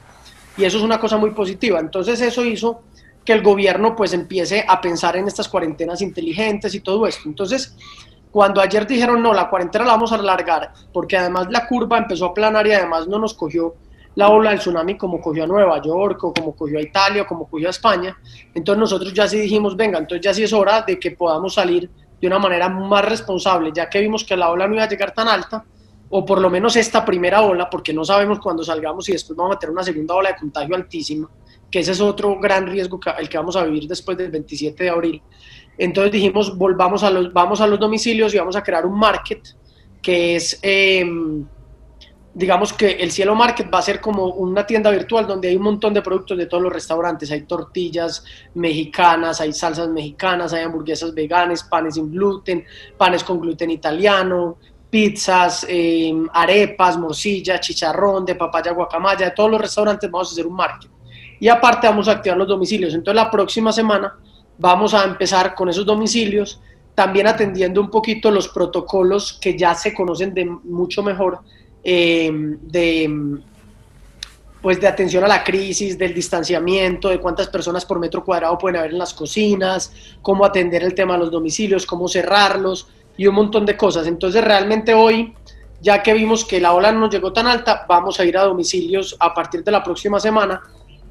y 0.56 0.64
eso 0.64 0.78
es 0.78 0.84
una 0.86 0.98
cosa 0.98 1.18
muy 1.18 1.32
positiva. 1.32 1.82
Entonces 1.82 2.22
eso 2.22 2.46
hizo 2.46 2.84
que 3.26 3.34
el 3.34 3.44
gobierno 3.44 3.94
pues 3.94 4.14
empiece 4.14 4.64
a 4.66 4.80
pensar 4.80 5.18
en 5.18 5.28
estas 5.28 5.50
cuarentenas 5.50 6.02
inteligentes 6.02 6.74
y 6.76 6.80
todo 6.80 7.06
esto. 7.06 7.24
Entonces, 7.26 7.76
cuando 8.32 8.62
ayer 8.62 8.88
dijeron, 8.88 9.22
no, 9.22 9.34
la 9.34 9.50
cuarentena 9.50 9.84
la 9.84 9.92
vamos 9.92 10.14
a 10.14 10.16
alargar, 10.16 10.72
porque 10.94 11.18
además 11.18 11.48
la 11.50 11.68
curva 11.68 11.98
empezó 11.98 12.28
a 12.28 12.34
planar 12.34 12.68
y 12.68 12.72
además 12.72 13.06
no 13.06 13.20
nos 13.20 13.34
cogió 13.34 13.76
la 14.16 14.30
ola 14.30 14.52
del 14.52 14.60
tsunami 14.60 14.96
como 14.96 15.20
cogió 15.20 15.44
a 15.44 15.48
Nueva 15.48 15.82
York 15.82 16.24
o 16.24 16.34
como 16.34 16.56
cogió 16.56 16.80
a 16.80 16.82
Italia 16.82 17.24
o 17.24 17.28
como 17.28 17.50
cogió 17.50 17.68
a 17.68 17.72
España, 17.72 18.18
entonces 18.56 18.80
nosotros 18.80 19.14
ya 19.14 19.28
sí 19.28 19.38
dijimos, 19.38 19.76
venga, 19.76 20.00
entonces 20.00 20.24
ya 20.24 20.34
sí 20.34 20.42
es 20.42 20.54
hora 20.54 20.82
de 20.82 20.98
que 20.98 21.12
podamos 21.12 21.54
salir 21.54 21.88
de 22.20 22.28
una 22.28 22.40
manera 22.40 22.70
más 22.70 23.06
responsable, 23.06 23.72
ya 23.74 23.90
que 23.90 24.00
vimos 24.00 24.24
que 24.24 24.36
la 24.36 24.50
ola 24.50 24.68
no 24.68 24.76
iba 24.76 24.84
a 24.84 24.90
llegar 24.90 25.14
tan 25.14 25.28
alta, 25.28 25.64
o 26.10 26.26
por 26.26 26.40
lo 26.40 26.50
menos 26.50 26.76
esta 26.76 27.04
primera 27.04 27.42
ola, 27.42 27.70
porque 27.70 27.94
no 27.94 28.04
sabemos 28.06 28.40
cuándo 28.40 28.64
salgamos 28.64 29.08
y 29.10 29.14
después 29.14 29.36
vamos 29.36 29.56
a 29.56 29.60
tener 29.60 29.74
una 29.74 29.84
segunda 29.84 30.16
ola 30.16 30.30
de 30.30 30.38
contagio 30.38 30.76
altísima, 30.76 31.30
que 31.70 31.80
ese 31.80 31.92
es 31.92 32.02
otro 32.02 32.40
gran 32.40 32.68
riesgo 32.68 33.00
que, 33.00 33.10
el 33.18 33.28
que 33.28 33.38
vamos 33.38 33.56
a 33.56 33.64
vivir 33.64 33.88
después 33.88 34.18
del 34.18 34.32
27 34.32 34.84
de 34.84 34.90
abril. 34.90 35.22
Entonces 35.78 36.12
dijimos, 36.12 36.58
volvamos 36.58 37.04
a 37.04 37.10
los, 37.10 37.32
vamos 37.34 37.62
a 37.62 37.68
los 37.68 37.80
domicilios 37.80 38.34
y 38.34 38.38
vamos 38.38 38.56
a 38.56 38.64
crear 38.64 38.86
un 38.86 38.98
market, 38.98 39.42
que 40.02 40.38
es, 40.38 40.60
eh, 40.64 41.06
digamos 42.38 42.72
que 42.72 42.92
el 42.92 43.10
Cielo 43.10 43.34
Market 43.34 43.68
va 43.74 43.80
a 43.80 43.82
ser 43.82 44.00
como 44.00 44.26
una 44.26 44.64
tienda 44.64 44.92
virtual 44.92 45.26
donde 45.26 45.48
hay 45.48 45.56
un 45.56 45.64
montón 45.64 45.92
de 45.92 46.04
productos 46.04 46.38
de 46.38 46.46
todos 46.46 46.62
los 46.62 46.72
restaurantes, 46.72 47.32
hay 47.32 47.42
tortillas 47.42 48.24
mexicanas, 48.54 49.42
hay 49.42 49.52
salsas 49.54 49.90
mexicanas, 49.90 50.54
hay 50.54 50.64
hamburguesas 50.64 51.16
veganas, 51.16 51.64
panes 51.64 51.96
sin 51.96 52.12
gluten, 52.12 52.64
panes 52.96 53.24
con 53.24 53.40
gluten 53.40 53.72
italiano, 53.72 54.58
pizzas, 54.88 55.66
eh, 55.68 56.14
arepas, 56.32 57.00
morcilla, 57.00 57.60
chicharrón, 57.60 58.24
de 58.24 58.36
papaya, 58.36 58.72
guacamaya, 58.72 59.26
de 59.26 59.32
todos 59.32 59.50
los 59.50 59.60
restaurantes 59.60 60.12
vamos 60.12 60.30
a 60.30 60.32
hacer 60.34 60.46
un 60.46 60.54
market. 60.54 60.92
Y 61.40 61.48
aparte 61.48 61.88
vamos 61.88 62.08
a 62.08 62.12
activar 62.12 62.38
los 62.38 62.48
domicilios. 62.48 62.94
Entonces 62.94 63.16
la 63.16 63.32
próxima 63.32 63.72
semana 63.72 64.16
vamos 64.60 64.94
a 64.94 65.06
empezar 65.06 65.56
con 65.56 65.70
esos 65.70 65.88
domicilios, 65.88 66.62
también 66.94 67.26
atendiendo 67.26 67.82
un 67.82 67.90
poquito 67.90 68.30
los 68.30 68.48
protocolos 68.48 69.40
que 69.42 69.58
ya 69.58 69.74
se 69.74 69.92
conocen 69.96 70.36
de 70.36 70.46
mucho 70.46 71.02
mejor, 71.02 71.40
eh, 71.90 72.30
de, 72.34 73.40
pues 74.62 74.82
de 74.82 74.90
atención 74.90 75.24
a 75.24 75.28
la 75.30 75.42
crisis, 75.42 75.98
del 75.98 76.14
distanciamiento, 76.14 77.08
de 77.08 77.22
cuántas 77.22 77.48
personas 77.48 77.86
por 77.86 77.98
metro 77.98 78.26
cuadrado 78.26 78.58
pueden 78.58 78.76
haber 78.76 78.92
en 78.92 78.98
las 78.98 79.14
cocinas, 79.14 79.94
cómo 80.22 80.44
atender 80.44 80.84
el 80.84 80.94
tema 80.94 81.14
de 81.14 81.20
los 81.20 81.32
domicilios, 81.32 81.86
cómo 81.86 82.10
cerrarlos, 82.10 82.90
y 83.16 83.26
un 83.26 83.36
montón 83.36 83.66
de 83.66 83.78
cosas. 83.78 84.06
Entonces 84.06 84.44
realmente 84.44 84.94
hoy, 84.94 85.34
ya 85.80 86.04
que 86.04 86.14
vimos 86.14 86.44
que 86.44 86.60
la 86.60 86.74
ola 86.74 86.92
no 86.92 87.10
llegó 87.10 87.32
tan 87.32 87.48
alta, 87.48 87.86
vamos 87.88 88.20
a 88.20 88.26
ir 88.26 88.38
a 88.38 88.44
domicilios 88.44 89.16
a 89.18 89.34
partir 89.34 89.64
de 89.64 89.72
la 89.72 89.82
próxima 89.82 90.20
semana 90.20 90.62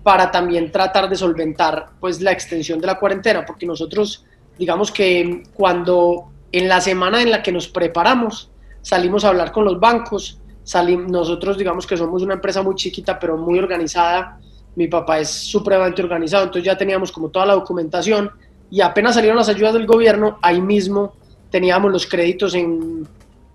para 0.03 0.31
también 0.31 0.70
tratar 0.70 1.09
de 1.09 1.16
solventar 1.16 1.87
pues 2.01 2.20
la 2.20 2.33
extensión 2.33 2.79
de 2.83 2.87
la 2.87 2.99
cuarentena, 2.99 3.47
porque 3.47 3.64
nosotros 3.64 4.27
digamos 4.59 4.93
que 4.93 5.43
cuando 5.55 6.31
en 6.53 6.68
la 6.68 6.83
semana 6.83 7.22
en 7.22 7.31
la 7.31 7.43
que 7.43 7.51
nos 7.51 7.66
preparamos 7.66 8.51
salimos 8.83 9.24
a 9.24 9.29
hablar 9.29 9.53
con 9.53 9.64
los 9.64 9.81
bancos, 9.81 10.39
salimos, 10.67 11.09
nosotros 11.09 11.57
digamos 11.57 11.87
que 11.87 11.97
somos 11.97 12.23
una 12.23 12.35
empresa 12.35 12.61
muy 12.61 12.75
chiquita 12.75 13.19
pero 13.19 13.39
muy 13.39 13.57
organizada, 13.59 14.41
mi 14.75 14.89
papá 14.89 15.21
es 15.21 15.31
supremamente 15.31 16.03
organizado, 16.03 16.45
entonces 16.45 16.64
ya 16.64 16.77
teníamos 16.77 17.12
como 17.12 17.29
toda 17.29 17.47
la 17.47 17.55
documentación 17.55 18.31
y 18.69 18.81
apenas 18.81 19.14
salieron 19.14 19.39
las 19.39 19.49
ayudas 19.49 19.75
del 19.75 19.87
gobierno, 19.87 20.39
ahí 20.43 20.61
mismo 20.61 21.14
teníamos 21.51 21.93
los 21.93 22.05
créditos 22.05 22.53
en, 22.57 23.07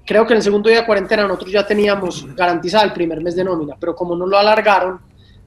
creo 0.05 0.25
que 0.25 0.33
en 0.33 0.37
el 0.37 0.43
segundo 0.43 0.69
día 0.69 0.79
de 0.79 0.85
cuarentena 0.85 1.23
nosotros 1.23 1.51
ya 1.51 1.67
teníamos 1.67 2.25
garantizado 2.33 2.85
el 2.85 2.93
primer 2.93 3.21
mes 3.21 3.35
de 3.35 3.43
nómina, 3.43 3.75
pero 3.77 3.93
como 3.93 4.15
no 4.15 4.25
lo 4.25 4.37
alargaron, 4.37 5.01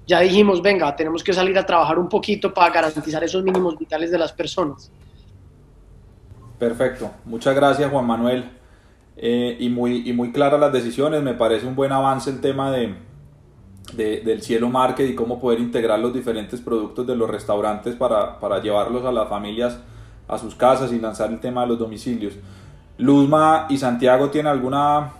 ya 0.07 0.21
dijimos, 0.21 0.61
venga, 0.61 0.95
tenemos 0.95 1.25
que 1.25 1.33
salir 1.33 1.59
a 1.59 1.65
trabajar 1.65 1.99
un 1.99 2.11
poquito 2.11 2.53
para 2.53 2.71
garantizar 2.71 3.25
esos 3.25 3.43
mínimos 3.43 3.79
vitales 3.79 4.11
de 4.11 4.19
las 4.19 4.35
personas. 4.35 4.93
Perfecto, 6.59 7.11
muchas 7.25 7.57
gracias 7.57 7.91
Juan 7.91 8.07
Manuel. 8.07 8.64
Eh, 9.17 9.57
y, 9.61 9.69
muy, 9.69 10.09
y 10.09 10.12
muy 10.12 10.33
claras 10.33 10.59
las 10.59 10.73
decisiones, 10.73 11.23
me 11.23 11.35
parece 11.35 11.67
un 11.67 11.77
buen 11.77 11.93
avance 11.93 12.31
el 12.31 12.41
tema 12.41 12.73
de, 12.73 12.95
del 13.95 14.43
cielo 14.43 14.69
market 14.69 15.09
y 15.09 15.15
cómo 15.15 15.39
poder 15.41 15.61
integrar 15.61 15.99
los 16.01 16.12
diferentes 16.12 16.61
productos 16.61 17.07
de 17.07 17.15
los 17.15 17.31
restaurantes 17.31 17.95
para, 17.95 18.41
para 18.41 18.61
llevarlos 18.61 19.05
a 19.05 19.12
las 19.12 19.29
familias 19.29 19.79
a 20.27 20.39
sus 20.39 20.55
casas 20.55 20.93
y 20.93 20.99
lanzar 20.99 21.31
el 21.31 21.41
tema 21.41 21.62
de 21.62 21.69
los 21.69 21.79
domicilios. 21.79 22.35
Luzma 22.99 23.67
y 23.69 23.77
Santiago 23.77 24.31
tienen 24.31 24.53
alguna 24.53 25.12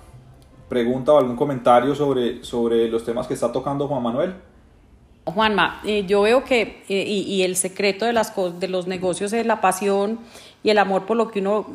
pregunta 0.69 1.13
o 1.13 1.19
algún 1.19 1.37
comentario 1.37 1.95
sobre, 1.95 2.43
sobre 2.43 2.89
los 2.89 3.05
temas 3.05 3.27
que 3.27 3.35
está 3.35 3.53
tocando 3.53 3.87
Juan 3.87 4.03
Manuel. 4.03 4.35
Juanma, 5.25 5.81
eh, 5.85 6.05
yo 6.07 6.23
veo 6.23 6.45
que 6.45 6.83
eh, 6.89 7.05
y, 7.07 7.43
el 7.43 7.57
secreto 7.57 8.05
de 8.05 8.13
las 8.13 8.35
de 8.61 8.69
los 8.69 8.87
negocios 8.87 9.33
es 9.33 9.47
la 9.47 9.61
pasión 9.61 10.19
y 10.63 10.71
el 10.71 10.79
amor 10.79 11.07
por 11.07 11.17
lo 11.17 11.29
que 11.29 11.41
uno 11.41 11.67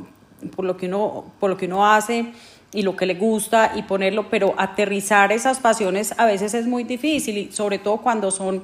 por 0.56 0.66
lo 0.66 0.78
que 0.78 0.88
uno 0.88 1.26
por 1.40 1.50
lo 1.50 1.58
que 1.58 1.66
uno 1.66 1.86
hace 1.86 2.32
y 2.72 2.84
lo 2.84 2.96
que 2.96 3.06
le 3.06 3.16
gusta 3.16 3.74
y 3.76 3.84
ponerlo, 3.84 4.30
pero 4.30 4.54
aterrizar 4.58 5.32
esas 5.32 5.60
pasiones 5.60 6.14
a 6.18 6.26
veces 6.26 6.54
es 6.54 6.68
muy 6.68 6.84
difícil 6.84 7.38
y 7.38 7.52
sobre 7.52 7.80
todo 7.80 7.98
cuando 7.98 8.32
son 8.32 8.64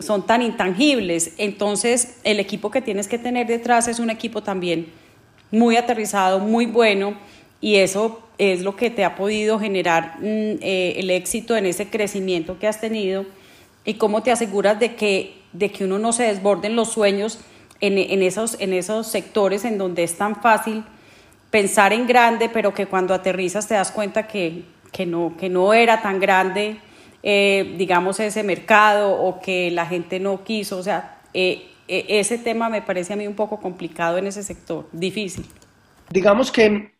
son 0.00 0.26
tan 0.26 0.42
intangibles. 0.42 1.34
Entonces, 1.38 2.18
el 2.24 2.40
equipo 2.40 2.70
que 2.70 2.80
tienes 2.80 3.06
que 3.06 3.18
tener 3.18 3.46
detrás 3.46 3.86
es 3.86 3.98
un 3.98 4.10
equipo 4.10 4.42
también 4.42 4.86
muy 5.50 5.76
aterrizado, 5.76 6.38
muy 6.38 6.66
bueno, 6.66 7.14
y 7.60 7.76
eso 7.76 8.20
es 8.38 8.62
lo 8.62 8.74
que 8.76 8.90
te 8.90 9.04
ha 9.04 9.16
podido 9.16 9.58
generar 9.58 10.16
mm, 10.18 10.22
eh, 10.62 10.94
el 10.96 11.10
éxito 11.10 11.56
en 11.56 11.66
ese 11.66 11.90
crecimiento 11.90 12.58
que 12.58 12.66
has 12.66 12.80
tenido 12.80 13.26
y 13.84 13.94
cómo 13.94 14.22
te 14.22 14.30
aseguras 14.30 14.80
de 14.80 14.94
que, 14.94 15.34
de 15.52 15.70
que 15.70 15.84
uno 15.84 15.98
no 15.98 16.12
se 16.12 16.24
desborden 16.24 16.76
los 16.76 16.90
sueños 16.90 17.38
en, 17.80 17.98
en, 17.98 18.22
esos, 18.22 18.56
en 18.60 18.72
esos 18.72 19.06
sectores 19.06 19.64
en 19.64 19.76
donde 19.76 20.04
es 20.04 20.16
tan 20.16 20.40
fácil 20.40 20.84
pensar 21.50 21.92
en 21.92 22.06
grande, 22.06 22.48
pero 22.48 22.72
que 22.72 22.86
cuando 22.86 23.14
aterrizas 23.14 23.66
te 23.66 23.74
das 23.74 23.90
cuenta 23.90 24.26
que, 24.26 24.64
que, 24.92 25.06
no, 25.06 25.36
que 25.38 25.48
no 25.48 25.72
era 25.74 26.02
tan 26.02 26.20
grande 26.20 26.78
eh, 27.22 27.74
digamos, 27.76 28.18
ese 28.20 28.42
mercado 28.42 29.12
o 29.12 29.40
que 29.40 29.70
la 29.70 29.86
gente 29.86 30.18
no 30.20 30.42
quiso. 30.42 30.78
O 30.78 30.82
sea, 30.82 31.20
eh, 31.34 31.70
eh, 31.86 32.06
ese 32.08 32.38
tema 32.38 32.68
me 32.68 32.82
parece 32.82 33.12
a 33.12 33.16
mí 33.16 33.26
un 33.26 33.34
poco 33.34 33.60
complicado 33.60 34.18
en 34.18 34.26
ese 34.26 34.42
sector, 34.42 34.88
difícil. 34.92 35.46
Digamos 36.08 36.50
que 36.50 36.94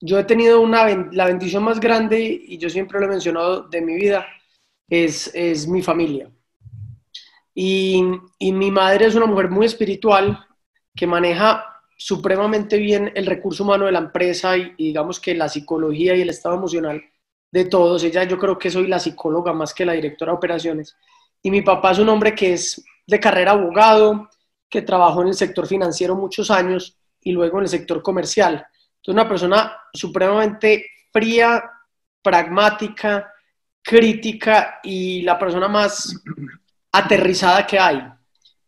yo 0.00 0.18
he 0.18 0.24
tenido 0.24 0.60
una, 0.60 0.86
la 1.12 1.26
bendición 1.26 1.62
más 1.62 1.78
grande, 1.78 2.20
y 2.20 2.56
yo 2.58 2.70
siempre 2.70 2.98
lo 2.98 3.06
he 3.06 3.10
mencionado 3.10 3.68
de 3.68 3.82
mi 3.82 3.94
vida, 3.94 4.26
es, 4.88 5.30
es 5.34 5.68
mi 5.68 5.82
familia. 5.82 6.30
Y, 7.54 8.02
y 8.38 8.52
mi 8.52 8.70
madre 8.70 9.06
es 9.06 9.14
una 9.14 9.26
mujer 9.26 9.50
muy 9.50 9.66
espiritual 9.66 10.46
que 10.96 11.06
maneja 11.06 11.69
supremamente 12.00 12.78
bien 12.78 13.12
el 13.14 13.26
recurso 13.26 13.62
humano 13.62 13.84
de 13.84 13.92
la 13.92 13.98
empresa 13.98 14.56
y, 14.56 14.72
digamos 14.78 15.20
que 15.20 15.34
la 15.34 15.50
psicología 15.50 16.16
y 16.16 16.22
el 16.22 16.30
estado 16.30 16.54
emocional 16.54 17.04
de 17.52 17.66
todos. 17.66 18.02
Ella 18.02 18.24
yo 18.24 18.38
creo 18.38 18.58
que 18.58 18.70
soy 18.70 18.86
la 18.86 18.98
psicóloga 18.98 19.52
más 19.52 19.74
que 19.74 19.84
la 19.84 19.92
directora 19.92 20.32
de 20.32 20.38
operaciones. 20.38 20.96
Y 21.42 21.50
mi 21.50 21.60
papá 21.60 21.90
es 21.90 21.98
un 21.98 22.08
hombre 22.08 22.34
que 22.34 22.54
es 22.54 22.82
de 23.06 23.20
carrera 23.20 23.50
abogado, 23.50 24.30
que 24.66 24.80
trabajó 24.80 25.20
en 25.20 25.28
el 25.28 25.34
sector 25.34 25.66
financiero 25.66 26.16
muchos 26.16 26.50
años 26.50 26.96
y 27.20 27.32
luego 27.32 27.58
en 27.58 27.64
el 27.64 27.68
sector 27.68 28.00
comercial. 28.00 28.54
Entonces 28.96 29.12
una 29.12 29.28
persona 29.28 29.76
supremamente 29.92 30.86
fría, 31.12 31.62
pragmática, 32.22 33.30
crítica 33.82 34.80
y 34.82 35.20
la 35.20 35.38
persona 35.38 35.68
más 35.68 36.18
aterrizada 36.92 37.66
que 37.66 37.78
hay. 37.78 38.02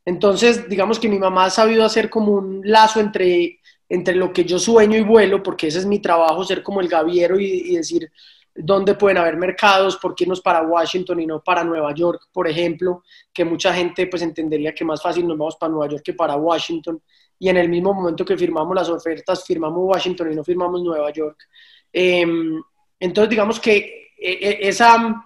Entonces, 0.04 0.68
digamos 0.68 0.98
que 0.98 1.08
mi 1.08 1.18
mamá 1.18 1.44
ha 1.44 1.50
sabido 1.50 1.84
hacer 1.84 2.10
como 2.10 2.32
un 2.32 2.60
lazo 2.64 3.00
entre, 3.00 3.60
entre 3.88 4.14
lo 4.14 4.32
que 4.32 4.44
yo 4.44 4.58
sueño 4.58 4.98
y 4.98 5.02
vuelo, 5.02 5.42
porque 5.42 5.68
ese 5.68 5.78
es 5.78 5.86
mi 5.86 6.00
trabajo, 6.00 6.44
ser 6.44 6.62
como 6.62 6.80
el 6.80 6.88
gaviero 6.88 7.38
y, 7.38 7.76
decir, 7.76 8.10
dónde 8.54 8.94
pueden 8.94 9.18
haber 9.18 9.36
mercados, 9.36 9.96
por 9.96 10.14
qué 10.14 10.24
irnos 10.24 10.40
para 10.40 10.62
Washington 10.62 11.20
y 11.20 11.26
no 11.26 11.42
para 11.42 11.64
Nueva 11.64 11.94
York, 11.94 12.28
por 12.32 12.48
ejemplo, 12.48 13.02
que 13.32 13.44
mucha 13.44 13.72
gente 13.72 14.06
pues 14.08 14.22
entendería 14.22 14.74
que 14.74 14.84
más 14.84 15.00
fácil 15.00 15.26
nos 15.26 15.38
vamos 15.38 15.56
para 15.56 15.72
Nueva 15.72 15.88
York 15.88 16.02
que 16.04 16.14
para 16.14 16.36
Washington, 16.36 17.00
y 17.38 17.48
en 17.48 17.56
el 17.56 17.68
mismo 17.68 17.94
momento 17.94 18.24
que 18.24 18.36
firmamos 18.36 18.74
las 18.74 18.88
ofertas, 18.88 19.44
firmamos 19.44 19.80
Washington 19.82 20.32
y 20.32 20.36
no 20.36 20.44
firmamos 20.44 20.82
Nueva 20.82 21.10
York. 21.12 21.48
Em, 21.92 22.62
entonces, 23.00 23.30
digamos 23.30 23.58
que 23.58 24.12
e, 24.16 24.32
e, 24.32 24.68
esa, 24.68 25.24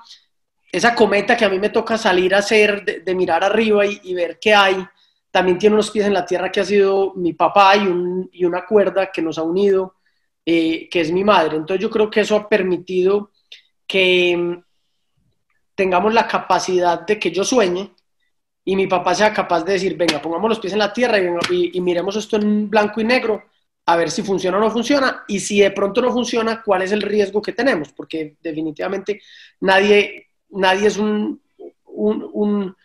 esa 0.70 0.94
cometa 0.94 1.36
que 1.36 1.44
a 1.44 1.48
mí 1.48 1.58
me 1.58 1.70
toca 1.70 1.96
salir 1.96 2.34
a 2.34 2.38
hacer, 2.38 3.02
de, 3.04 3.14
mirar 3.14 3.44
arriba 3.44 3.84
y, 3.86 4.14
ver 4.14 4.38
qué 4.40 4.54
hay, 4.54 4.86
también 5.30 5.58
tiene 5.58 5.74
unos 5.74 5.90
pies 5.90 6.06
en 6.06 6.14
la 6.14 6.26
tierra 6.26 6.50
que 6.50 6.60
ha 6.60 6.64
sido 6.64 7.14
mi 7.14 7.32
papá 7.32 7.76
y, 7.76 7.86
un, 7.86 8.28
y 8.32 8.44
una 8.44 8.64
cuerda 8.64 9.10
que 9.12 9.22
nos 9.22 9.38
ha 9.38 9.42
unido 9.42 9.96
eh, 10.44 10.88
que 10.88 11.00
es 11.00 11.10
mi 11.10 11.24
madre. 11.24 11.56
Entonces 11.56 11.82
yo 11.82 11.90
creo 11.90 12.08
que 12.08 12.20
eso 12.20 12.36
ha 12.36 12.48
permitido 12.48 13.32
que 13.86 14.36
mm, 14.36 14.62
tengamos 15.74 16.14
la 16.14 16.28
capacidad 16.28 17.00
de 17.06 17.18
que 17.18 17.30
yo 17.32 17.44
sueñe 17.44 17.92
y 18.64 18.76
mi 18.76 18.86
papá 18.86 19.14
sea 19.14 19.32
capaz 19.32 19.64
de 19.64 19.74
decir, 19.74 19.96
venga, 19.96 20.20
pongamos 20.20 20.48
los 20.48 20.60
pies 20.60 20.72
en 20.72 20.80
la 20.80 20.92
tierra 20.92 21.18
y, 21.18 21.80
miremos 21.80 22.16
esto 22.16 22.36
en 22.36 22.68
blanco 22.68 23.00
y 23.00 23.04
negro, 23.04 23.44
a 23.86 23.96
ver 23.96 24.10
si 24.10 24.22
funciona 24.22 24.58
o 24.58 24.60
no 24.60 24.70
funciona, 24.70 25.24
y 25.28 25.38
si 25.38 25.60
de 25.60 25.70
pronto 25.70 26.02
no 26.02 26.12
funciona, 26.12 26.62
cuál 26.62 26.82
es 26.82 26.90
el 26.90 27.02
riesgo 27.02 27.40
que 27.40 27.52
tenemos, 27.52 27.92
porque 27.92 28.36
definitivamente 28.40 29.20
nadie, 29.60 30.25
nadie 30.50 30.88
es 30.88 30.96
un, 30.96 31.40
un, 31.84 32.76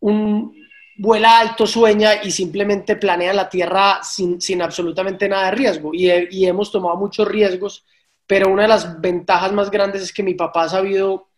un 0.00 0.54
vuela 0.96 1.38
alto, 1.38 1.66
sueña 1.66 2.22
y 2.22 2.30
simplemente 2.30 2.96
planea 2.96 3.32
la 3.32 3.48
Tierra 3.48 4.00
sin, 4.02 4.40
sin 4.40 4.62
absolutamente 4.62 5.28
nada 5.28 5.46
de 5.46 5.52
riesgo. 5.52 5.90
Y, 5.92 6.10
y, 6.30 6.46
hemos 6.46 6.70
tomado 6.70 6.96
muchos 6.96 7.26
riesgos, 7.26 7.84
pero 8.26 8.48
una 8.50 8.62
de 8.62 8.68
las 8.68 9.00
ventajas 9.00 9.52
más 9.52 9.70
grandes 9.70 10.02
es 10.02 10.12
que 10.12 10.22
mi 10.22 10.34
papá 10.34 10.64
ha 10.64 10.68
sabido, 10.68 11.28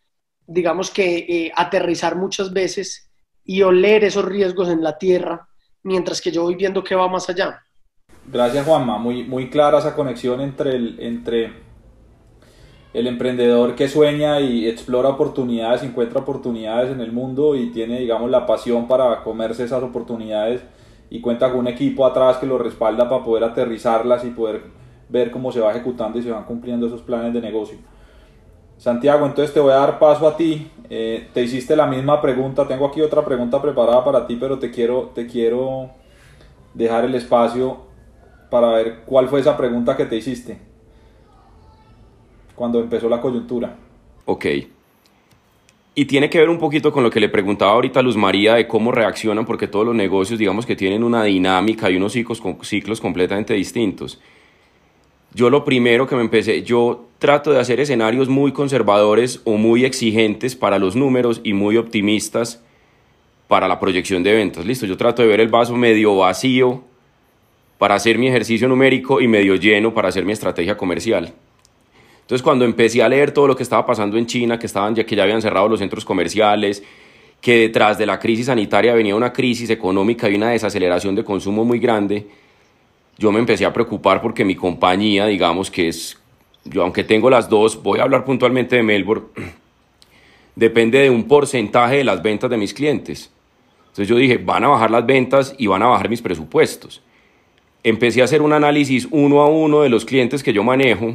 digamos 0.46 0.90
que, 0.90 1.18
eh, 1.18 1.52
aterrizar 1.54 2.16
muchas 2.16 2.52
veces 2.52 3.10
y 3.44 3.62
oler 3.62 4.04
esos 4.04 4.24
riesgos 4.24 4.68
en 4.68 4.82
la 4.82 4.98
Tierra, 4.98 5.48
mientras 5.82 6.20
que 6.20 6.32
yo 6.32 6.42
voy 6.42 6.56
viendo 6.56 6.82
que 6.82 6.94
va 6.94 7.08
más 7.08 7.28
allá. 7.28 7.62
Gracias 8.26 8.66
Juanma, 8.66 8.98
muy, 8.98 9.22
muy 9.22 9.48
clara 9.48 9.78
esa 9.78 9.94
conexión 9.94 10.40
entre, 10.40 10.74
el, 10.74 10.96
entre 10.98 11.65
el 12.96 13.06
emprendedor 13.06 13.74
que 13.74 13.88
sueña 13.88 14.40
y 14.40 14.66
explora 14.66 15.10
oportunidades, 15.10 15.82
encuentra 15.82 16.20
oportunidades 16.20 16.90
en 16.90 17.02
el 17.02 17.12
mundo 17.12 17.54
y 17.54 17.66
tiene, 17.66 18.00
digamos, 18.00 18.30
la 18.30 18.46
pasión 18.46 18.88
para 18.88 19.22
comerse 19.22 19.64
esas 19.64 19.82
oportunidades 19.82 20.62
y 21.10 21.20
cuenta 21.20 21.50
con 21.50 21.60
un 21.60 21.68
equipo 21.68 22.06
atrás 22.06 22.38
que 22.38 22.46
lo 22.46 22.56
respalda 22.56 23.06
para 23.06 23.22
poder 23.22 23.44
aterrizarlas 23.44 24.24
y 24.24 24.30
poder 24.30 24.62
ver 25.10 25.30
cómo 25.30 25.52
se 25.52 25.60
va 25.60 25.72
ejecutando 25.72 26.18
y 26.18 26.22
se 26.22 26.30
van 26.30 26.44
cumpliendo 26.44 26.86
esos 26.86 27.02
planes 27.02 27.34
de 27.34 27.42
negocio. 27.42 27.76
Santiago, 28.78 29.26
entonces 29.26 29.52
te 29.52 29.60
voy 29.60 29.72
a 29.72 29.76
dar 29.76 29.98
paso 29.98 30.26
a 30.26 30.34
ti. 30.34 30.70
Eh, 30.88 31.28
te 31.34 31.42
hiciste 31.42 31.76
la 31.76 31.86
misma 31.86 32.22
pregunta. 32.22 32.66
Tengo 32.66 32.86
aquí 32.86 33.02
otra 33.02 33.22
pregunta 33.26 33.60
preparada 33.60 34.02
para 34.06 34.26
ti, 34.26 34.38
pero 34.40 34.58
te 34.58 34.70
quiero, 34.70 35.10
te 35.14 35.26
quiero 35.26 35.90
dejar 36.72 37.04
el 37.04 37.14
espacio 37.14 37.76
para 38.50 38.68
ver 38.70 39.02
cuál 39.04 39.28
fue 39.28 39.40
esa 39.40 39.54
pregunta 39.54 39.98
que 39.98 40.06
te 40.06 40.16
hiciste 40.16 40.65
cuando 42.56 42.80
empezó 42.80 43.08
la 43.08 43.20
coyuntura. 43.20 43.76
Ok. 44.24 44.46
Y 45.94 46.04
tiene 46.06 46.28
que 46.28 46.38
ver 46.38 46.50
un 46.50 46.58
poquito 46.58 46.92
con 46.92 47.02
lo 47.02 47.10
que 47.10 47.20
le 47.20 47.28
preguntaba 47.28 47.72
ahorita 47.72 48.02
Luz 48.02 48.16
María 48.16 48.54
de 48.54 48.66
cómo 48.66 48.92
reaccionan, 48.92 49.46
porque 49.46 49.68
todos 49.68 49.86
los 49.86 49.94
negocios, 49.94 50.38
digamos 50.38 50.66
que 50.66 50.76
tienen 50.76 51.04
una 51.04 51.24
dinámica 51.24 51.90
y 51.90 51.96
unos 51.96 52.12
ciclos, 52.12 52.42
ciclos 52.62 53.00
completamente 53.00 53.54
distintos. 53.54 54.20
Yo 55.32 55.48
lo 55.48 55.64
primero 55.64 56.06
que 56.06 56.16
me 56.16 56.22
empecé, 56.22 56.62
yo 56.62 57.06
trato 57.18 57.52
de 57.52 57.60
hacer 57.60 57.80
escenarios 57.80 58.28
muy 58.28 58.52
conservadores 58.52 59.40
o 59.44 59.56
muy 59.56 59.84
exigentes 59.84 60.56
para 60.56 60.78
los 60.78 60.96
números 60.96 61.40
y 61.44 61.52
muy 61.52 61.76
optimistas 61.76 62.62
para 63.48 63.68
la 63.68 63.78
proyección 63.78 64.22
de 64.22 64.34
ventas. 64.34 64.66
Listo, 64.66 64.86
yo 64.86 64.96
trato 64.96 65.22
de 65.22 65.28
ver 65.28 65.40
el 65.40 65.48
vaso 65.48 65.74
medio 65.76 66.16
vacío 66.16 66.82
para 67.78 67.94
hacer 67.94 68.18
mi 68.18 68.28
ejercicio 68.28 68.68
numérico 68.68 69.20
y 69.20 69.28
medio 69.28 69.56
lleno 69.56 69.94
para 69.94 70.08
hacer 70.08 70.24
mi 70.24 70.32
estrategia 70.32 70.76
comercial. 70.76 71.32
Entonces 72.26 72.42
cuando 72.42 72.64
empecé 72.64 73.04
a 73.04 73.08
leer 73.08 73.30
todo 73.30 73.46
lo 73.46 73.54
que 73.54 73.62
estaba 73.62 73.86
pasando 73.86 74.18
en 74.18 74.26
China, 74.26 74.58
que, 74.58 74.66
estaban, 74.66 74.96
que 74.96 75.14
ya 75.14 75.22
habían 75.22 75.40
cerrado 75.40 75.68
los 75.68 75.78
centros 75.78 76.04
comerciales, 76.04 76.82
que 77.40 77.60
detrás 77.60 77.98
de 77.98 78.04
la 78.04 78.18
crisis 78.18 78.46
sanitaria 78.46 78.94
venía 78.94 79.14
una 79.14 79.32
crisis 79.32 79.70
económica 79.70 80.28
y 80.28 80.34
una 80.34 80.50
desaceleración 80.50 81.14
de 81.14 81.22
consumo 81.22 81.64
muy 81.64 81.78
grande, 81.78 82.26
yo 83.16 83.30
me 83.30 83.38
empecé 83.38 83.64
a 83.64 83.72
preocupar 83.72 84.20
porque 84.20 84.44
mi 84.44 84.56
compañía, 84.56 85.26
digamos 85.26 85.70
que 85.70 85.86
es, 85.86 86.18
yo 86.64 86.82
aunque 86.82 87.04
tengo 87.04 87.30
las 87.30 87.48
dos, 87.48 87.80
voy 87.80 88.00
a 88.00 88.02
hablar 88.02 88.24
puntualmente 88.24 88.74
de 88.74 88.82
Melbourne, 88.82 89.26
depende 90.56 90.98
de 90.98 91.10
un 91.10 91.28
porcentaje 91.28 91.98
de 91.98 92.04
las 92.04 92.20
ventas 92.20 92.50
de 92.50 92.56
mis 92.56 92.74
clientes. 92.74 93.30
Entonces 93.82 94.08
yo 94.08 94.16
dije, 94.16 94.38
van 94.38 94.64
a 94.64 94.68
bajar 94.68 94.90
las 94.90 95.06
ventas 95.06 95.54
y 95.58 95.68
van 95.68 95.84
a 95.84 95.86
bajar 95.86 96.08
mis 96.08 96.22
presupuestos. 96.22 97.02
Empecé 97.84 98.20
a 98.20 98.24
hacer 98.24 98.42
un 98.42 98.52
análisis 98.52 99.06
uno 99.12 99.42
a 99.42 99.48
uno 99.48 99.82
de 99.82 99.90
los 99.90 100.04
clientes 100.04 100.42
que 100.42 100.52
yo 100.52 100.64
manejo 100.64 101.14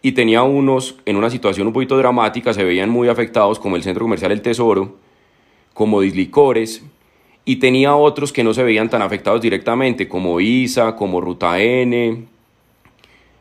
y 0.00 0.12
tenía 0.12 0.42
unos 0.42 0.96
en 1.04 1.16
una 1.16 1.30
situación 1.30 1.66
un 1.66 1.72
poquito 1.72 1.96
dramática, 1.96 2.54
se 2.54 2.64
veían 2.64 2.90
muy 2.90 3.08
afectados, 3.08 3.58
como 3.58 3.76
el 3.76 3.82
Centro 3.82 4.04
Comercial 4.04 4.32
El 4.32 4.42
Tesoro, 4.42 4.96
como 5.74 6.00
Dislicores, 6.00 6.84
y 7.44 7.56
tenía 7.56 7.96
otros 7.96 8.32
que 8.32 8.44
no 8.44 8.54
se 8.54 8.62
veían 8.62 8.90
tan 8.90 9.02
afectados 9.02 9.40
directamente, 9.40 10.06
como 10.08 10.40
ISA, 10.40 10.94
como 10.94 11.20
Ruta 11.20 11.60
N, 11.60 12.24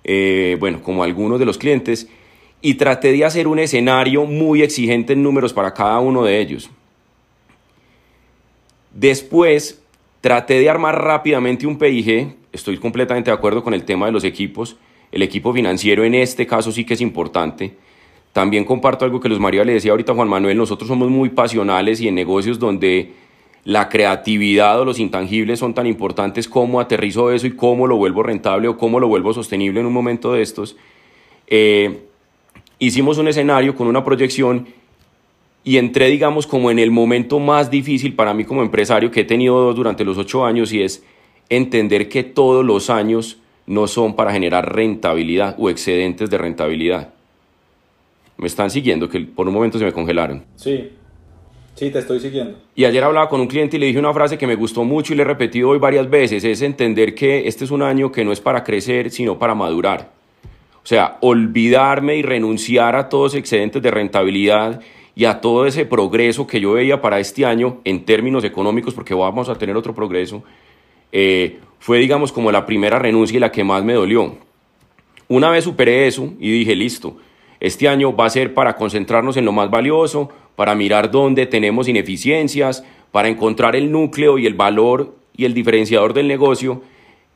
eh, 0.03 0.57
bueno, 0.59 0.81
como 0.81 1.03
algunos 1.03 1.39
de 1.39 1.45
los 1.45 1.57
clientes, 1.57 2.07
y 2.61 2.75
traté 2.75 3.11
de 3.11 3.25
hacer 3.25 3.47
un 3.47 3.59
escenario 3.59 4.25
muy 4.25 4.63
exigente 4.63 5.13
en 5.13 5.21
números 5.21 5.53
para 5.53 5.73
cada 5.73 5.99
uno 5.99 6.23
de 6.23 6.39
ellos. 6.39 6.69
Después 8.93 9.83
traté 10.21 10.59
de 10.59 10.69
armar 10.69 11.03
rápidamente 11.03 11.67
un 11.67 11.77
PIG, 11.77 12.35
estoy 12.51 12.77
completamente 12.77 13.29
de 13.29 13.35
acuerdo 13.35 13.63
con 13.63 13.73
el 13.73 13.83
tema 13.83 14.07
de 14.07 14.11
los 14.11 14.23
equipos, 14.23 14.77
el 15.11 15.21
equipo 15.21 15.53
financiero 15.53 16.03
en 16.03 16.15
este 16.15 16.45
caso 16.45 16.71
sí 16.71 16.83
que 16.85 16.93
es 16.95 17.01
importante. 17.01 17.73
También 18.33 18.65
comparto 18.65 19.05
algo 19.05 19.19
que 19.19 19.29
Luz 19.29 19.39
María 19.39 19.63
le 19.63 19.73
decía 19.73 19.91
ahorita 19.91 20.13
Juan 20.13 20.27
Manuel, 20.27 20.57
nosotros 20.57 20.87
somos 20.87 21.09
muy 21.09 21.29
pasionales 21.29 22.01
y 22.01 22.07
en 22.07 22.15
negocios 22.15 22.59
donde 22.59 23.13
la 23.63 23.89
creatividad 23.89 24.79
o 24.79 24.85
los 24.85 24.99
intangibles 24.99 25.59
son 25.59 25.73
tan 25.73 25.87
importantes, 25.87 26.47
cómo 26.47 26.79
aterrizo 26.79 27.31
eso 27.31 27.47
y 27.47 27.51
cómo 27.51 27.87
lo 27.87 27.97
vuelvo 27.97 28.23
rentable 28.23 28.67
o 28.67 28.77
cómo 28.77 28.99
lo 28.99 29.07
vuelvo 29.07 29.33
sostenible 29.33 29.79
en 29.79 29.85
un 29.85 29.93
momento 29.93 30.33
de 30.33 30.41
estos. 30.41 30.77
Eh, 31.47 32.03
hicimos 32.79 33.17
un 33.17 33.27
escenario 33.27 33.75
con 33.75 33.87
una 33.87 34.03
proyección 34.03 34.67
y 35.63 35.77
entré, 35.77 36.07
digamos, 36.07 36.47
como 36.47 36.71
en 36.71 36.79
el 36.79 36.91
momento 36.91 37.39
más 37.39 37.69
difícil 37.69 38.13
para 38.13 38.33
mí 38.33 38.45
como 38.45 38.61
empresario 38.61 39.11
que 39.11 39.21
he 39.21 39.25
tenido 39.25 39.73
durante 39.73 40.05
los 40.05 40.17
ocho 40.17 40.45
años 40.45 40.71
y 40.71 40.81
es 40.81 41.03
entender 41.49 42.07
que 42.07 42.23
todos 42.23 42.63
los 42.63 42.89
años 42.89 43.37
no 43.67 43.85
son 43.87 44.15
para 44.15 44.31
generar 44.31 44.73
rentabilidad 44.73 45.55
o 45.59 45.69
excedentes 45.69 46.29
de 46.29 46.37
rentabilidad. 46.37 47.13
Me 48.37 48.47
están 48.47 48.69
siguiendo, 48.69 49.09
que 49.09 49.19
por 49.19 49.47
un 49.47 49.53
momento 49.53 49.77
se 49.77 49.85
me 49.85 49.91
congelaron. 49.91 50.43
Sí, 50.55 50.89
sí, 51.75 51.89
te 51.89 51.99
estoy 51.99 52.19
siguiendo. 52.19 52.57
Y 52.75 52.85
ayer 52.85 53.03
hablaba 53.03 53.27
con 53.29 53.41
un 53.41 53.47
cliente 53.47 53.77
y 53.77 53.79
le 53.79 53.87
dije 53.87 53.99
una 53.99 54.13
frase 54.13 54.37
que 54.37 54.47
me 54.47 54.55
gustó 54.55 54.83
mucho 54.83 55.13
y 55.13 55.17
le 55.17 55.23
he 55.23 55.25
repetido 55.25 55.69
hoy 55.69 55.79
varias 55.79 56.09
veces, 56.09 56.43
es 56.43 56.61
entender 56.61 57.13
que 57.13 57.47
este 57.47 57.65
es 57.65 57.71
un 57.71 57.81
año 57.81 58.11
que 58.11 58.23
no 58.23 58.31
es 58.31 58.39
para 58.39 58.63
crecer, 58.63 59.11
sino 59.11 59.37
para 59.37 59.53
madurar. 59.53 60.11
O 60.83 60.87
sea, 60.87 61.17
olvidarme 61.19 62.15
y 62.15 62.21
renunciar 62.21 62.95
a 62.95 63.09
todos 63.09 63.33
los 63.33 63.35
excedentes 63.35 63.81
de 63.81 63.91
rentabilidad 63.91 64.79
y 65.15 65.25
a 65.25 65.41
todo 65.41 65.65
ese 65.65 65.83
progreso 65.85 66.47
que 66.47 66.61
yo 66.61 66.73
veía 66.73 67.01
para 67.01 67.19
este 67.19 67.43
año 67.43 67.81
en 67.83 68.05
términos 68.05 68.43
económicos, 68.45 68.93
porque 68.93 69.13
vamos 69.13 69.49
a 69.49 69.55
tener 69.55 69.75
otro 69.75 69.93
progreso, 69.93 70.43
eh, 71.11 71.59
fue, 71.79 71.99
digamos, 71.99 72.31
como 72.31 72.51
la 72.51 72.65
primera 72.65 72.99
renuncia 72.99 73.37
y 73.37 73.39
la 73.39 73.51
que 73.51 73.63
más 73.63 73.83
me 73.83 73.93
dolió. 73.93 74.37
Una 75.27 75.49
vez 75.49 75.63
superé 75.63 76.07
eso 76.07 76.33
y 76.39 76.51
dije, 76.51 76.75
listo, 76.75 77.17
este 77.59 77.87
año 77.87 78.15
va 78.15 78.25
a 78.25 78.29
ser 78.29 78.53
para 78.53 78.75
concentrarnos 78.75 79.37
en 79.37 79.45
lo 79.45 79.51
más 79.51 79.69
valioso, 79.69 80.29
para 80.55 80.75
mirar 80.75 81.11
dónde 81.11 81.45
tenemos 81.45 81.87
ineficiencias, 81.87 82.83
para 83.11 83.27
encontrar 83.27 83.75
el 83.75 83.91
núcleo 83.91 84.37
y 84.37 84.45
el 84.45 84.53
valor 84.53 85.15
y 85.35 85.45
el 85.45 85.53
diferenciador 85.53 86.13
del 86.13 86.27
negocio. 86.27 86.81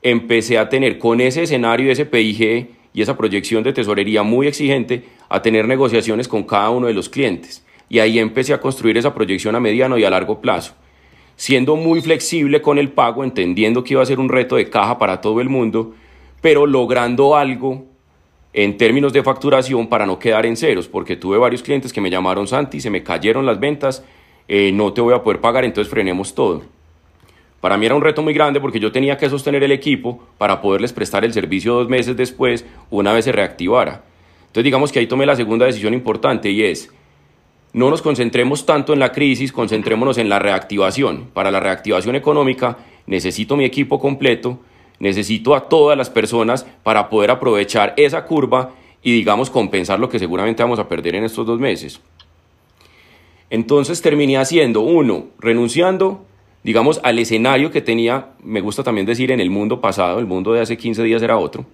Empecé 0.01 0.57
a 0.57 0.69
tener 0.69 0.97
con 0.97 1.21
ese 1.21 1.43
escenario, 1.43 1.91
ese 1.91 2.05
PIG, 2.05 2.69
y 2.93 3.01
esa 3.01 3.17
proyección 3.17 3.63
de 3.63 3.73
tesorería 3.73 4.23
muy 4.23 4.47
exigente 4.47 5.03
a 5.29 5.41
tener 5.41 5.67
negociaciones 5.67 6.27
con 6.27 6.43
cada 6.43 6.69
uno 6.69 6.87
de 6.87 6.93
los 6.93 7.09
clientes. 7.09 7.65
Y 7.89 7.99
ahí 7.99 8.19
empecé 8.19 8.53
a 8.53 8.61
construir 8.61 8.97
esa 8.97 9.13
proyección 9.13 9.55
a 9.55 9.59
mediano 9.59 9.97
y 9.97 10.03
a 10.03 10.09
largo 10.09 10.41
plazo, 10.41 10.73
siendo 11.41 11.75
muy 11.75 12.03
flexible 12.03 12.61
con 12.61 12.77
el 12.77 12.91
pago, 12.91 13.23
entendiendo 13.23 13.83
que 13.83 13.95
iba 13.95 14.03
a 14.03 14.05
ser 14.05 14.19
un 14.19 14.29
reto 14.29 14.57
de 14.57 14.69
caja 14.69 14.99
para 14.99 15.21
todo 15.21 15.41
el 15.41 15.49
mundo, 15.49 15.95
pero 16.39 16.67
logrando 16.67 17.35
algo 17.35 17.87
en 18.53 18.77
términos 18.77 19.11
de 19.11 19.23
facturación 19.23 19.87
para 19.87 20.05
no 20.05 20.19
quedar 20.19 20.45
en 20.45 20.55
ceros, 20.55 20.87
porque 20.87 21.15
tuve 21.15 21.39
varios 21.39 21.63
clientes 21.63 21.91
que 21.91 21.99
me 21.99 22.11
llamaron 22.11 22.45
Santi, 22.45 22.79
se 22.79 22.91
me 22.91 23.01
cayeron 23.01 23.47
las 23.47 23.59
ventas, 23.59 24.05
eh, 24.47 24.71
no 24.71 24.93
te 24.93 25.01
voy 25.01 25.15
a 25.15 25.23
poder 25.23 25.41
pagar, 25.41 25.65
entonces 25.65 25.89
frenemos 25.89 26.35
todo. 26.35 26.61
Para 27.59 27.75
mí 27.75 27.87
era 27.87 27.95
un 27.95 28.03
reto 28.03 28.21
muy 28.21 28.35
grande 28.35 28.61
porque 28.61 28.79
yo 28.79 28.91
tenía 28.91 29.17
que 29.17 29.27
sostener 29.27 29.63
el 29.63 29.71
equipo 29.71 30.23
para 30.37 30.61
poderles 30.61 30.93
prestar 30.93 31.25
el 31.25 31.33
servicio 31.33 31.73
dos 31.73 31.89
meses 31.89 32.15
después, 32.15 32.67
una 32.91 33.13
vez 33.13 33.25
se 33.25 33.31
reactivara. 33.31 34.03
Entonces 34.41 34.63
digamos 34.63 34.91
que 34.91 34.99
ahí 34.99 35.07
tomé 35.07 35.25
la 35.25 35.35
segunda 35.35 35.65
decisión 35.65 35.95
importante 35.95 36.51
y 36.51 36.61
es, 36.61 36.93
no 37.73 37.89
nos 37.89 38.01
concentremos 38.01 38.65
tanto 38.65 38.93
en 38.93 38.99
la 38.99 39.11
crisis, 39.11 39.51
concentrémonos 39.51 40.17
en 40.17 40.29
la 40.29 40.39
reactivación. 40.39 41.29
Para 41.33 41.51
la 41.51 41.59
reactivación 41.59 42.15
económica 42.15 42.77
necesito 43.07 43.55
mi 43.55 43.65
equipo 43.65 43.99
completo, 43.99 44.59
necesito 44.99 45.55
a 45.55 45.69
todas 45.69 45.97
las 45.97 46.09
personas 46.09 46.65
para 46.83 47.09
poder 47.09 47.31
aprovechar 47.31 47.93
esa 47.97 48.25
curva 48.25 48.71
y 49.01 49.11
digamos 49.13 49.49
compensar 49.49 49.99
lo 49.99 50.09
que 50.09 50.19
seguramente 50.19 50.63
vamos 50.63 50.79
a 50.79 50.87
perder 50.87 51.15
en 51.15 51.23
estos 51.23 51.45
dos 51.45 51.59
meses. 51.59 51.99
Entonces 53.49 54.01
terminé 54.01 54.37
haciendo, 54.37 54.81
uno, 54.81 55.25
renunciando 55.39 56.25
digamos, 56.63 56.99
al 57.03 57.19
escenario 57.19 57.71
que 57.71 57.81
tenía, 57.81 58.29
me 58.43 58.61
gusta 58.61 58.83
también 58.83 59.05
decir 59.05 59.31
en 59.31 59.39
el 59.39 59.49
mundo 59.49 59.81
pasado, 59.81 60.19
el 60.19 60.25
mundo 60.25 60.53
de 60.53 60.61
hace 60.61 60.77
15 60.77 61.03
días 61.03 61.21
era 61.21 61.37
otro, 61.37 61.65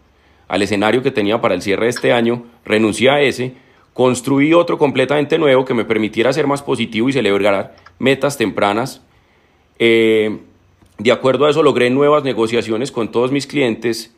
al 0.47 0.61
escenario 0.61 1.03
que 1.03 1.11
tenía 1.11 1.41
para 1.41 1.55
el 1.55 1.61
cierre 1.61 1.85
de 1.85 1.89
este 1.89 2.13
año, 2.13 2.45
renuncié 2.63 3.09
a 3.09 3.21
ese, 3.21 3.53
construí 3.97 4.53
otro 4.53 4.77
completamente 4.77 5.39
nuevo 5.39 5.65
que 5.65 5.73
me 5.73 5.83
permitiera 5.83 6.31
ser 6.31 6.45
más 6.45 6.61
positivo 6.61 7.09
y 7.09 7.13
celebrar 7.13 7.75
metas 7.97 8.37
tempranas. 8.37 9.01
Eh, 9.79 10.37
de 10.99 11.11
acuerdo 11.11 11.47
a 11.47 11.49
eso 11.49 11.63
logré 11.63 11.89
nuevas 11.89 12.23
negociaciones 12.23 12.91
con 12.91 13.11
todos 13.11 13.31
mis 13.31 13.47
clientes 13.47 14.15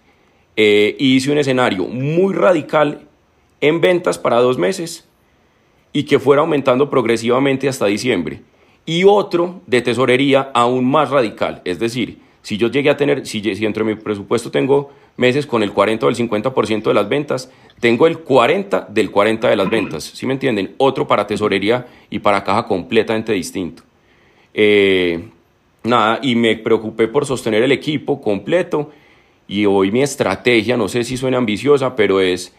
eh, 0.57 0.97
hice 0.99 1.32
un 1.32 1.38
escenario 1.38 1.86
muy 1.86 2.34
radical 2.34 3.07
en 3.61 3.80
ventas 3.80 4.17
para 4.17 4.41
dos 4.41 4.57
meses 4.57 5.07
y 5.93 6.03
que 6.03 6.19
fuera 6.19 6.41
aumentando 6.41 6.89
progresivamente 6.89 7.69
hasta 7.69 7.86
diciembre 7.86 8.41
y 8.86 9.05
otro 9.05 9.61
de 9.65 9.82
tesorería 9.82 10.51
aún 10.53 10.91
más 10.91 11.09
radical. 11.09 11.61
Es 11.63 11.80
decir, 11.80 12.19
si 12.41 12.57
yo 12.57 12.67
llegué 12.67 12.89
a 12.89 12.97
tener, 12.97 13.25
si, 13.25 13.41
si 13.41 13.61
dentro 13.61 13.86
de 13.86 13.95
mi 13.95 14.01
presupuesto 14.01 14.51
tengo 14.51 14.91
meses 15.20 15.45
con 15.45 15.61
el 15.63 15.72
40 15.72 16.05
o 16.05 16.09
el 16.09 16.15
50% 16.15 16.84
de 16.84 16.93
las 16.93 17.09
ventas, 17.09 17.51
tengo 17.80 18.07
el 18.07 18.20
40 18.20 18.88
del 18.89 19.11
40 19.11 19.49
de 19.49 19.55
las 19.55 19.70
ventas. 19.70 20.03
¿Sí 20.03 20.26
me 20.26 20.34
entienden? 20.34 20.74
Otro 20.78 21.07
para 21.07 21.28
tesorería 21.28 21.86
y 22.09 22.20
para 22.20 22.43
caja 22.43 22.65
completamente 22.65 23.34
distinto. 23.34 23.84
Eh, 24.53 25.22
nada, 25.84 26.20
y 26.22 26.36
me 26.36 26.55
preocupé 26.55 27.09
por 27.09 27.26
sostener 27.26 27.61
el 27.63 27.72
equipo 27.74 28.22
completo 28.22 28.91
y 29.47 29.65
hoy 29.65 29.91
mi 29.91 30.01
estrategia, 30.01 30.78
no 30.78 30.88
sé 30.88 31.03
si 31.03 31.17
suena 31.17 31.38
ambiciosa, 31.38 31.95
pero 31.95 32.22
es 32.22 32.53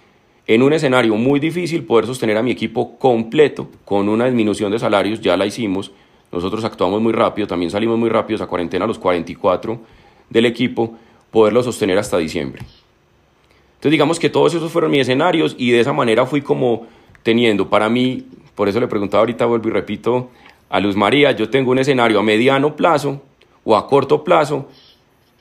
en 0.47 0.63
un 0.63 0.73
escenario 0.73 1.17
muy 1.17 1.41
difícil 1.41 1.85
poder 1.85 2.07
sostener 2.07 2.37
a 2.37 2.43
mi 2.43 2.51
equipo 2.51 2.99
completo 2.99 3.69
con 3.85 4.09
una 4.09 4.27
disminución 4.27 4.71
de 4.71 4.79
salarios, 4.79 5.21
ya 5.21 5.37
la 5.37 5.47
hicimos, 5.47 5.93
nosotros 6.31 6.63
actuamos 6.65 7.01
muy 7.01 7.13
rápido, 7.13 7.47
también 7.47 7.71
salimos 7.71 7.99
muy 7.99 8.11
rápido 8.11 8.43
a 8.43 8.47
cuarentena 8.47 8.85
a 8.85 8.89
los 8.89 8.99
44 8.99 9.81
del 10.29 10.47
equipo, 10.47 10.97
poderlo 11.31 11.63
sostener 11.63 11.99
hasta 11.99 12.19
diciembre. 12.19 12.63
Entonces 12.63 13.93
digamos 13.93 14.19
que 14.19 14.29
todos 14.29 14.55
esos 14.55 14.71
fueron 14.71 14.91
mis 14.91 15.01
escenarios 15.01 15.55
y 15.59 15.71
de 15.71 15.81
esa 15.81 15.93
manera 15.93 16.27
fui 16.27 16.43
como 16.43 16.87
teniendo 17.23 17.69
para 17.69 17.89
mí, 17.89 18.27
por 18.55 18.69
eso 18.69 18.81
le 18.81 18.87
preguntaba 18.87 19.21
ahorita, 19.21 19.47
vuelvo 19.47 19.69
y 19.69 19.73
repito 19.73 20.31
a 20.69 20.81
Luz 20.81 20.97
María, 20.97 21.33
yo 21.33 21.49
tengo 21.49 21.71
un 21.71 21.79
escenario 21.79 22.19
a 22.19 22.23
mediano 22.23 22.77
plazo 22.77 23.23
o 23.65 23.77
a 23.77 23.87
corto 23.87 24.23
plazo 24.23 24.69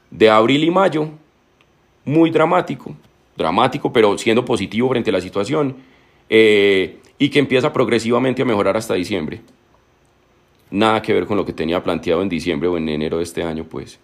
de 0.09 0.29
abril 0.29 0.63
y 0.63 0.71
mayo, 0.71 1.09
muy 2.05 2.29
dramático, 2.29 2.95
dramático 3.37 3.91
pero 3.93 4.17
siendo 4.17 4.45
positivo 4.45 4.89
frente 4.89 5.09
a 5.09 5.13
la 5.13 5.21
situación, 5.21 5.75
eh, 6.29 6.97
y 7.17 7.29
que 7.29 7.39
empieza 7.39 7.73
progresivamente 7.73 8.41
a 8.41 8.45
mejorar 8.45 8.77
hasta 8.77 8.93
diciembre 8.93 9.41
nada 10.71 11.01
que 11.01 11.13
ver 11.13 11.25
con 11.25 11.37
lo 11.37 11.45
que 11.45 11.53
tenía 11.53 11.83
planteado 11.83 12.21
en 12.21 12.29
diciembre 12.29 12.67
o 12.67 12.77
en 12.77 12.89
enero 12.89 13.17
de 13.17 13.23
este 13.23 13.43
año, 13.43 13.63
pues. 13.63 13.99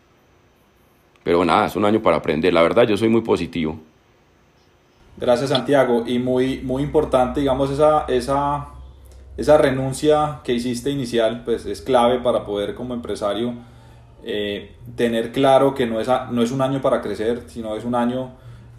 Pero 1.25 1.43
nada, 1.43 1.65
es 1.65 1.75
un 1.75 1.85
año 1.85 2.03
para 2.03 2.17
aprender. 2.17 2.53
La 2.53 2.61
verdad, 2.61 2.87
yo 2.87 2.95
soy 2.97 3.09
muy 3.09 3.21
positivo. 3.21 3.79
Gracias, 5.17 5.49
Santiago. 5.49 6.03
Y 6.05 6.19
muy, 6.19 6.59
muy 6.61 6.83
importante, 6.83 7.39
digamos, 7.39 7.71
esa, 7.71 8.05
esa, 8.07 8.67
esa 9.35 9.57
renuncia 9.57 10.41
que 10.43 10.53
hiciste 10.53 10.91
inicial, 10.91 11.41
pues 11.43 11.65
es 11.65 11.81
clave 11.81 12.19
para 12.19 12.45
poder 12.45 12.75
como 12.75 12.93
empresario 12.93 13.55
eh, 14.23 14.75
tener 14.95 15.31
claro 15.31 15.73
que 15.73 15.87
no 15.87 15.99
es, 15.99 16.07
no 16.29 16.43
es 16.43 16.51
un 16.51 16.61
año 16.61 16.79
para 16.79 17.01
crecer, 17.01 17.41
sino 17.47 17.75
es 17.75 17.85
un 17.85 17.95
año 17.95 18.33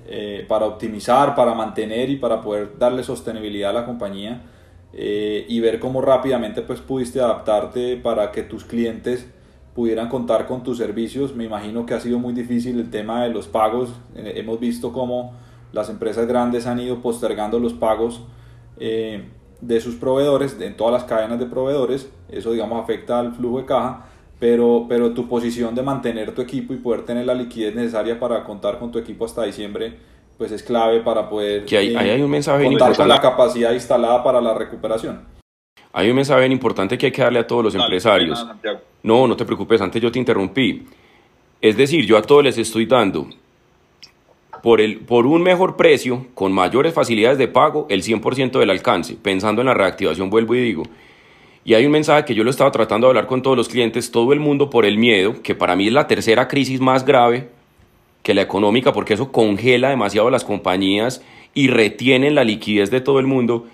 eh, 0.07 0.45
para 0.47 0.67
optimizar, 0.67 1.35
para 1.35 1.53
mantener 1.53 2.11
y 2.11 2.17
para 2.17 2.43
poder 2.43 2.79
darle 2.79 3.03
sostenibilidad 3.03 3.71
a 3.71 3.73
la 3.73 3.87
compañía 3.87 4.43
eh, 4.93 5.45
y 5.49 5.59
ver 5.59 5.81
cómo 5.81 6.01
rápidamente 6.01 6.63
pues 6.63 6.81
pudiste 6.81 7.21
adaptarte 7.21 7.97
para 7.97 8.31
que 8.31 8.45
tus 8.45 8.65
clientes 8.65 9.27
pudieran 9.77 10.09
contar 10.09 10.47
con 10.47 10.65
tus 10.65 10.79
servicios. 10.79 11.37
Me 11.37 11.45
imagino 11.45 11.85
que 11.85 11.93
ha 11.93 12.01
sido 12.01 12.19
muy 12.19 12.33
difícil 12.33 12.81
el 12.81 12.91
tema 12.91 13.23
de 13.23 13.29
los 13.29 13.47
pagos. 13.47 13.91
Eh, 14.17 14.33
hemos 14.37 14.59
visto 14.59 14.91
cómo 14.91 15.35
las 15.73 15.91
empresas 15.91 16.27
grandes 16.27 16.67
han 16.67 16.81
ido 16.81 17.03
postergando 17.03 17.61
los 17.61 17.75
pagos 17.75 18.23
eh, 18.81 19.29
de 19.61 19.81
sus 19.81 19.95
proveedores, 19.97 20.57
en 20.59 20.77
todas 20.79 20.95
las 20.95 21.05
cadenas 21.05 21.39
de 21.39 21.45
proveedores. 21.45 22.11
Eso 22.31 22.53
digamos 22.53 22.83
afecta 22.83 23.21
al 23.21 23.35
flujo 23.35 23.59
de 23.59 23.67
caja. 23.67 24.07
Pero, 24.39 24.87
pero 24.89 25.13
tu 25.13 25.29
posición 25.29 25.75
de 25.75 25.83
mantener 25.83 26.35
tu 26.35 26.43
equipo 26.43 26.75
y 26.75 26.77
poder 26.77 27.07
tener 27.07 27.25
la 27.25 27.35
liquidez 27.35 27.75
necesaria 27.75 28.19
para 28.21 28.45
contar 28.45 28.79
con 28.79 28.91
tu 28.91 28.99
equipo 28.99 29.25
hasta 29.25 29.45
diciembre 29.45 29.97
pues 30.37 30.53
es 30.53 30.63
clave 30.63 31.01
para 31.01 31.31
poder 31.31 31.65
que 31.65 31.79
hay, 31.79 31.97
hay 31.97 32.21
un 32.21 32.31
mensaje 32.31 32.65
contar 32.65 32.95
con 32.95 33.09
la 33.09 33.19
capacidad 33.19 33.73
instalada 33.73 34.23
para 34.23 34.41
la 34.43 34.53
recuperación. 34.53 35.36
Hay 35.97 36.11
un 36.11 36.17
mensaje 36.17 36.41
bien 36.41 36.53
importante 36.53 36.99
que 36.99 37.07
hay 37.07 37.13
que 37.13 37.23
darle 37.23 37.39
a 37.39 37.47
todos 37.47 37.65
los 37.65 37.75
empresarios. 37.75 38.47
no, 39.03 39.27
no 39.27 39.35
te 39.35 39.47
preocupes, 39.47 39.81
antes 39.81 40.03
yo 40.03 40.13
te 40.13 40.19
interrumpí. 40.19 40.83
Es 41.59 41.75
decir, 41.75 42.05
yo 42.05 42.19
a 42.19 42.23
todos 42.23 42.45
les 42.45 42.59
estoy 42.59 42.85
dando 42.85 43.27
por, 44.63 44.83
el, 44.83 44.99
por 44.99 45.27
un 45.27 45.43
mejor 45.43 45.77
precio, 45.77 46.27
con 46.35 46.53
mayores 46.53 46.93
facilidades 46.93 47.39
de 47.39 47.49
pago, 47.49 47.87
el 47.89 48.03
100% 48.03 48.59
del 48.59 48.69
alcance, 48.69 49.15
pensando 49.15 49.63
en 49.63 49.69
la 49.69 49.73
reactivación, 49.73 50.29
vuelvo 50.29 50.55
y 50.55 50.61
digo. 50.61 50.83
Y 51.65 51.73
hay 51.73 51.87
un 51.87 51.93
mensaje 51.93 52.27
que 52.27 52.35
yo 52.35 52.45
lo 52.45 52.51
estaba 52.51 52.71
tratando 52.73 53.07
de 53.07 53.13
hablar 53.13 53.27
con 53.27 53.41
todos 53.41 53.57
los 53.57 53.71
clientes, 53.71 54.11
todo 54.11 54.35
el 54.35 54.41
mundo 54.41 54.69
por 54.69 54.85
el 54.85 54.99
miedo, 54.99 55.41
que 55.43 55.55
para 55.55 55.77
mí 55.77 55.87
es 55.87 55.95
la 55.95 56.07
tercera 56.07 56.47
crisis 56.47 56.79
más 56.79 57.07
grave 57.07 57.49
que 58.23 58.35
la 58.35 58.43
económica, 58.43 58.93
porque 58.93 59.15
eso 59.15 59.33
congela 59.33 59.89
demasiado 59.89 60.29
las 60.29 60.45
compañías 60.45 61.23
y 61.55 61.69
retienen 61.69 62.35
la 62.35 62.45
liquidez 62.45 62.91
de 62.91 63.01
todo 63.01 63.19
el 63.19 63.27
mundo. 63.27 63.67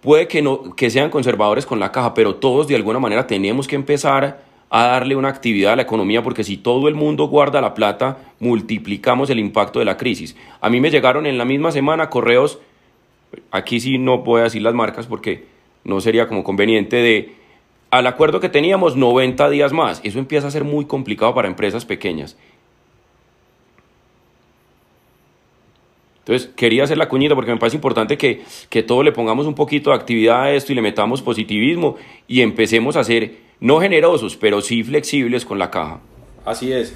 Puede 0.00 0.28
que, 0.28 0.42
no, 0.42 0.74
que 0.76 0.90
sean 0.90 1.10
conservadores 1.10 1.66
con 1.66 1.80
la 1.80 1.90
caja, 1.92 2.14
pero 2.14 2.36
todos 2.36 2.68
de 2.68 2.76
alguna 2.76 2.98
manera 2.98 3.26
tenemos 3.26 3.66
que 3.66 3.76
empezar 3.76 4.40
a 4.70 4.86
darle 4.86 5.16
una 5.16 5.28
actividad 5.28 5.72
a 5.72 5.76
la 5.76 5.82
economía, 5.82 6.22
porque 6.22 6.44
si 6.44 6.56
todo 6.56 6.88
el 6.88 6.94
mundo 6.94 7.28
guarda 7.28 7.60
la 7.60 7.74
plata, 7.74 8.18
multiplicamos 8.38 9.30
el 9.30 9.38
impacto 9.38 9.78
de 9.78 9.84
la 9.84 9.96
crisis. 9.96 10.36
A 10.60 10.68
mí 10.70 10.80
me 10.80 10.90
llegaron 10.90 11.26
en 11.26 11.38
la 11.38 11.44
misma 11.44 11.72
semana 11.72 12.10
correos, 12.10 12.58
aquí 13.50 13.80
sí 13.80 13.98
no 13.98 14.24
puedo 14.24 14.44
decir 14.44 14.62
las 14.62 14.74
marcas 14.74 15.06
porque 15.06 15.46
no 15.84 16.00
sería 16.00 16.28
como 16.28 16.44
conveniente, 16.44 16.96
de 16.96 17.34
al 17.90 18.06
acuerdo 18.06 18.40
que 18.40 18.50
teníamos 18.50 18.96
90 18.96 19.48
días 19.50 19.72
más. 19.72 20.00
Eso 20.04 20.18
empieza 20.18 20.48
a 20.48 20.50
ser 20.50 20.64
muy 20.64 20.84
complicado 20.84 21.34
para 21.34 21.48
empresas 21.48 21.84
pequeñas. 21.84 22.36
Entonces, 26.28 26.50
quería 26.54 26.84
hacer 26.84 26.98
la 26.98 27.08
cuñita 27.08 27.34
porque 27.34 27.50
me 27.50 27.56
parece 27.56 27.78
importante 27.78 28.18
que, 28.18 28.42
que 28.68 28.82
todos 28.82 29.02
le 29.02 29.12
pongamos 29.12 29.46
un 29.46 29.54
poquito 29.54 29.88
de 29.88 29.96
actividad 29.96 30.42
a 30.42 30.52
esto 30.52 30.72
y 30.72 30.74
le 30.74 30.82
metamos 30.82 31.22
positivismo 31.22 31.96
y 32.26 32.42
empecemos 32.42 32.96
a 32.96 33.04
ser 33.04 33.36
no 33.60 33.80
generosos, 33.80 34.36
pero 34.36 34.60
sí 34.60 34.82
flexibles 34.82 35.46
con 35.46 35.58
la 35.58 35.70
caja. 35.70 36.00
Así 36.44 36.70
es. 36.70 36.94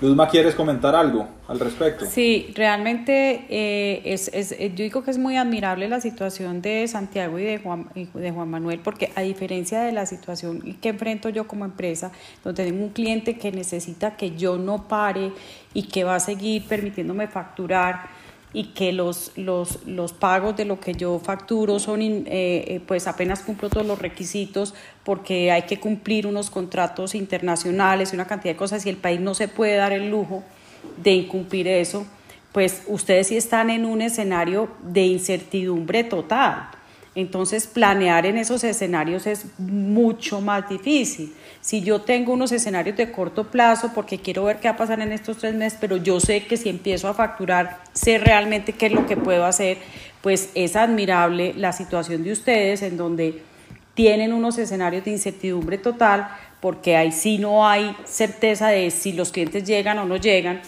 Luzma, 0.00 0.26
¿quieres 0.26 0.54
comentar 0.54 0.96
algo 0.96 1.28
al 1.48 1.60
respecto? 1.60 2.06
Sí, 2.06 2.50
realmente 2.54 3.44
eh, 3.50 4.00
es, 4.06 4.28
es, 4.32 4.52
eh, 4.52 4.72
yo 4.74 4.84
digo 4.84 5.04
que 5.04 5.10
es 5.10 5.18
muy 5.18 5.36
admirable 5.36 5.86
la 5.90 6.00
situación 6.00 6.62
de 6.62 6.88
Santiago 6.88 7.38
y 7.38 7.44
de, 7.44 7.58
Juan, 7.58 7.90
de 7.94 8.30
Juan 8.32 8.48
Manuel, 8.48 8.80
porque 8.82 9.12
a 9.14 9.20
diferencia 9.20 9.82
de 9.82 9.92
la 9.92 10.06
situación 10.06 10.78
que 10.80 10.88
enfrento 10.88 11.28
yo 11.28 11.46
como 11.46 11.66
empresa, 11.66 12.10
donde 12.42 12.64
tengo 12.64 12.82
un 12.82 12.90
cliente 12.90 13.36
que 13.36 13.52
necesita 13.52 14.16
que 14.16 14.34
yo 14.34 14.56
no 14.56 14.88
pare 14.88 15.30
y 15.74 15.82
que 15.82 16.04
va 16.04 16.14
a 16.14 16.20
seguir 16.20 16.64
permitiéndome 16.64 17.28
facturar, 17.28 18.21
y 18.52 18.64
que 18.74 18.92
los, 18.92 19.32
los, 19.36 19.86
los, 19.86 20.12
pagos 20.12 20.56
de 20.56 20.64
lo 20.64 20.78
que 20.78 20.94
yo 20.94 21.18
facturo 21.18 21.78
son, 21.78 22.02
eh, 22.02 22.24
eh, 22.26 22.80
pues 22.86 23.06
apenas 23.06 23.40
cumplo 23.40 23.70
todos 23.70 23.86
los 23.86 23.98
requisitos 23.98 24.74
porque 25.04 25.50
hay 25.50 25.62
que 25.62 25.80
cumplir 25.80 26.26
unos 26.26 26.50
contratos 26.50 27.14
internacionales 27.14 28.12
y 28.12 28.16
una 28.16 28.26
cantidad 28.26 28.52
de 28.52 28.58
cosas 28.58 28.84
y 28.84 28.90
el 28.90 28.96
país 28.96 29.20
no 29.20 29.34
se 29.34 29.48
puede 29.48 29.76
dar 29.76 29.92
el 29.92 30.10
lujo 30.10 30.42
de 31.02 31.12
incumplir 31.12 31.66
eso, 31.66 32.06
pues 32.52 32.82
ustedes 32.86 33.28
sí 33.28 33.36
están 33.36 33.70
en 33.70 33.86
un 33.86 34.02
escenario 34.02 34.68
de 34.82 35.06
incertidumbre 35.06 36.04
total. 36.04 36.68
Entonces, 37.14 37.66
planear 37.66 38.24
en 38.24 38.38
esos 38.38 38.64
escenarios 38.64 39.26
es 39.26 39.46
mucho 39.58 40.40
más 40.40 40.68
difícil. 40.68 41.34
Si 41.62 41.80
yo 41.80 42.00
tengo 42.00 42.32
unos 42.32 42.50
escenarios 42.50 42.96
de 42.96 43.12
corto 43.12 43.44
plazo, 43.44 43.92
porque 43.94 44.18
quiero 44.18 44.42
ver 44.42 44.58
qué 44.58 44.66
va 44.66 44.74
a 44.74 44.76
pasar 44.76 45.00
en 45.00 45.12
estos 45.12 45.36
tres 45.38 45.54
meses, 45.54 45.78
pero 45.80 45.96
yo 45.96 46.18
sé 46.18 46.44
que 46.44 46.56
si 46.56 46.68
empiezo 46.68 47.06
a 47.06 47.14
facturar, 47.14 47.78
sé 47.92 48.18
realmente 48.18 48.72
qué 48.72 48.86
es 48.86 48.92
lo 48.92 49.06
que 49.06 49.16
puedo 49.16 49.44
hacer, 49.44 49.78
pues 50.22 50.50
es 50.56 50.74
admirable 50.74 51.54
la 51.56 51.72
situación 51.72 52.24
de 52.24 52.32
ustedes 52.32 52.82
en 52.82 52.96
donde 52.96 53.42
tienen 53.94 54.32
unos 54.32 54.58
escenarios 54.58 55.04
de 55.04 55.12
incertidumbre 55.12 55.78
total, 55.78 56.28
porque 56.60 56.96
ahí 56.96 57.12
sí 57.12 57.38
no 57.38 57.64
hay 57.64 57.94
certeza 58.04 58.66
de 58.68 58.90
si 58.90 59.12
los 59.12 59.30
clientes 59.30 59.62
llegan 59.62 60.00
o 60.00 60.04
no 60.04 60.16
llegan 60.16 60.62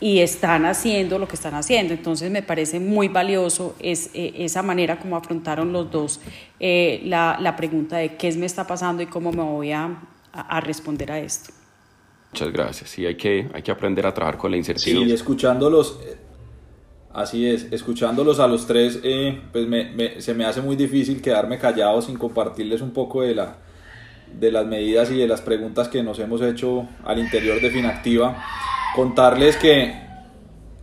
y 0.00 0.20
están 0.20 0.64
haciendo 0.64 1.18
lo 1.18 1.28
que 1.28 1.36
están 1.36 1.52
haciendo. 1.52 1.92
Entonces 1.92 2.30
me 2.30 2.42
parece 2.42 2.80
muy 2.80 3.08
valioso 3.08 3.76
es, 3.78 4.08
eh, 4.14 4.32
esa 4.38 4.62
manera 4.62 4.98
como 4.98 5.16
afrontaron 5.16 5.70
los 5.70 5.90
dos 5.90 6.20
eh, 6.58 7.02
la, 7.04 7.36
la, 7.38 7.56
pregunta 7.56 7.98
de 7.98 8.16
qué 8.16 8.32
me 8.32 8.46
está 8.46 8.66
pasando 8.66 9.02
y 9.02 9.06
cómo 9.06 9.32
me 9.32 9.42
voy 9.42 9.72
a, 9.72 9.98
a, 10.32 10.60
responder 10.60 11.12
a 11.12 11.18
esto. 11.18 11.52
Muchas 12.32 12.52
gracias. 12.52 12.90
Sí, 12.90 13.06
hay 13.06 13.16
que, 13.16 13.48
hay 13.52 13.62
que 13.62 13.70
aprender 13.70 14.06
a 14.06 14.14
trabajar 14.14 14.38
con 14.38 14.50
la 14.50 14.56
incertidumbre. 14.56 15.08
Sí, 15.08 15.14
escuchándolos, 15.14 15.98
eh, 16.04 16.16
así 17.12 17.46
es, 17.46 17.72
escuchándolos 17.72 18.38
a 18.38 18.46
los 18.46 18.66
tres, 18.66 19.00
pues 19.52 19.66
me, 19.66 20.20
se 20.20 20.34
me 20.34 20.44
hace 20.44 20.60
muy 20.60 20.76
difícil 20.76 21.20
quedarme 21.20 21.58
callado 21.58 22.00
sin 22.02 22.16
compartirles 22.16 22.80
un 22.82 22.92
poco 22.92 23.22
de, 23.22 23.34
la, 23.34 23.56
de 24.38 24.52
las 24.52 24.66
medidas 24.66 25.10
y 25.10 25.18
de 25.18 25.26
las 25.26 25.40
preguntas 25.40 25.88
que 25.88 26.02
nos 26.02 26.18
hemos 26.18 26.40
hecho 26.42 26.88
al 27.04 27.18
interior 27.18 27.60
de 27.60 27.70
Finactiva 27.70 28.44
contarles 28.94 29.56
que 29.56 29.94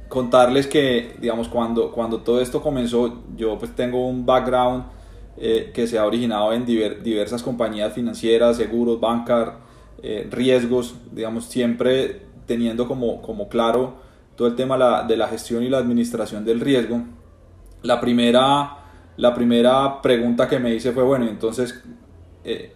contarles 0.07 0.67
que 0.67 1.15
digamos 1.19 1.49
cuando 1.49 1.91
cuando 1.91 2.21
todo 2.21 2.41
esto 2.41 2.61
comenzó 2.61 3.23
yo 3.35 3.57
pues 3.57 3.75
tengo 3.75 4.07
un 4.07 4.25
background 4.25 4.85
eh, 5.37 5.71
que 5.73 5.87
se 5.87 5.97
ha 5.97 6.05
originado 6.05 6.53
en 6.53 6.65
diversas 6.65 7.43
compañías 7.43 7.93
financieras 7.93 8.57
seguros 8.57 8.99
bancar 8.99 9.59
eh, 10.01 10.27
riesgos 10.31 10.95
digamos 11.11 11.45
siempre 11.45 12.21
teniendo 12.45 12.87
como 12.87 13.21
como 13.21 13.49
claro 13.49 13.95
todo 14.35 14.47
el 14.47 14.55
tema 14.55 15.03
de 15.03 15.17
la 15.17 15.27
gestión 15.27 15.63
y 15.63 15.69
la 15.69 15.79
administración 15.79 16.45
del 16.45 16.59
riesgo. 16.59 17.01
La 17.81 17.99
primera 17.99 18.77
la 19.17 19.33
primera 19.33 20.01
pregunta 20.01 20.47
que 20.47 20.59
me 20.59 20.73
hice 20.73 20.91
fue 20.91 21.03
bueno 21.03 21.27
entonces 21.27 21.83
eh, 22.43 22.73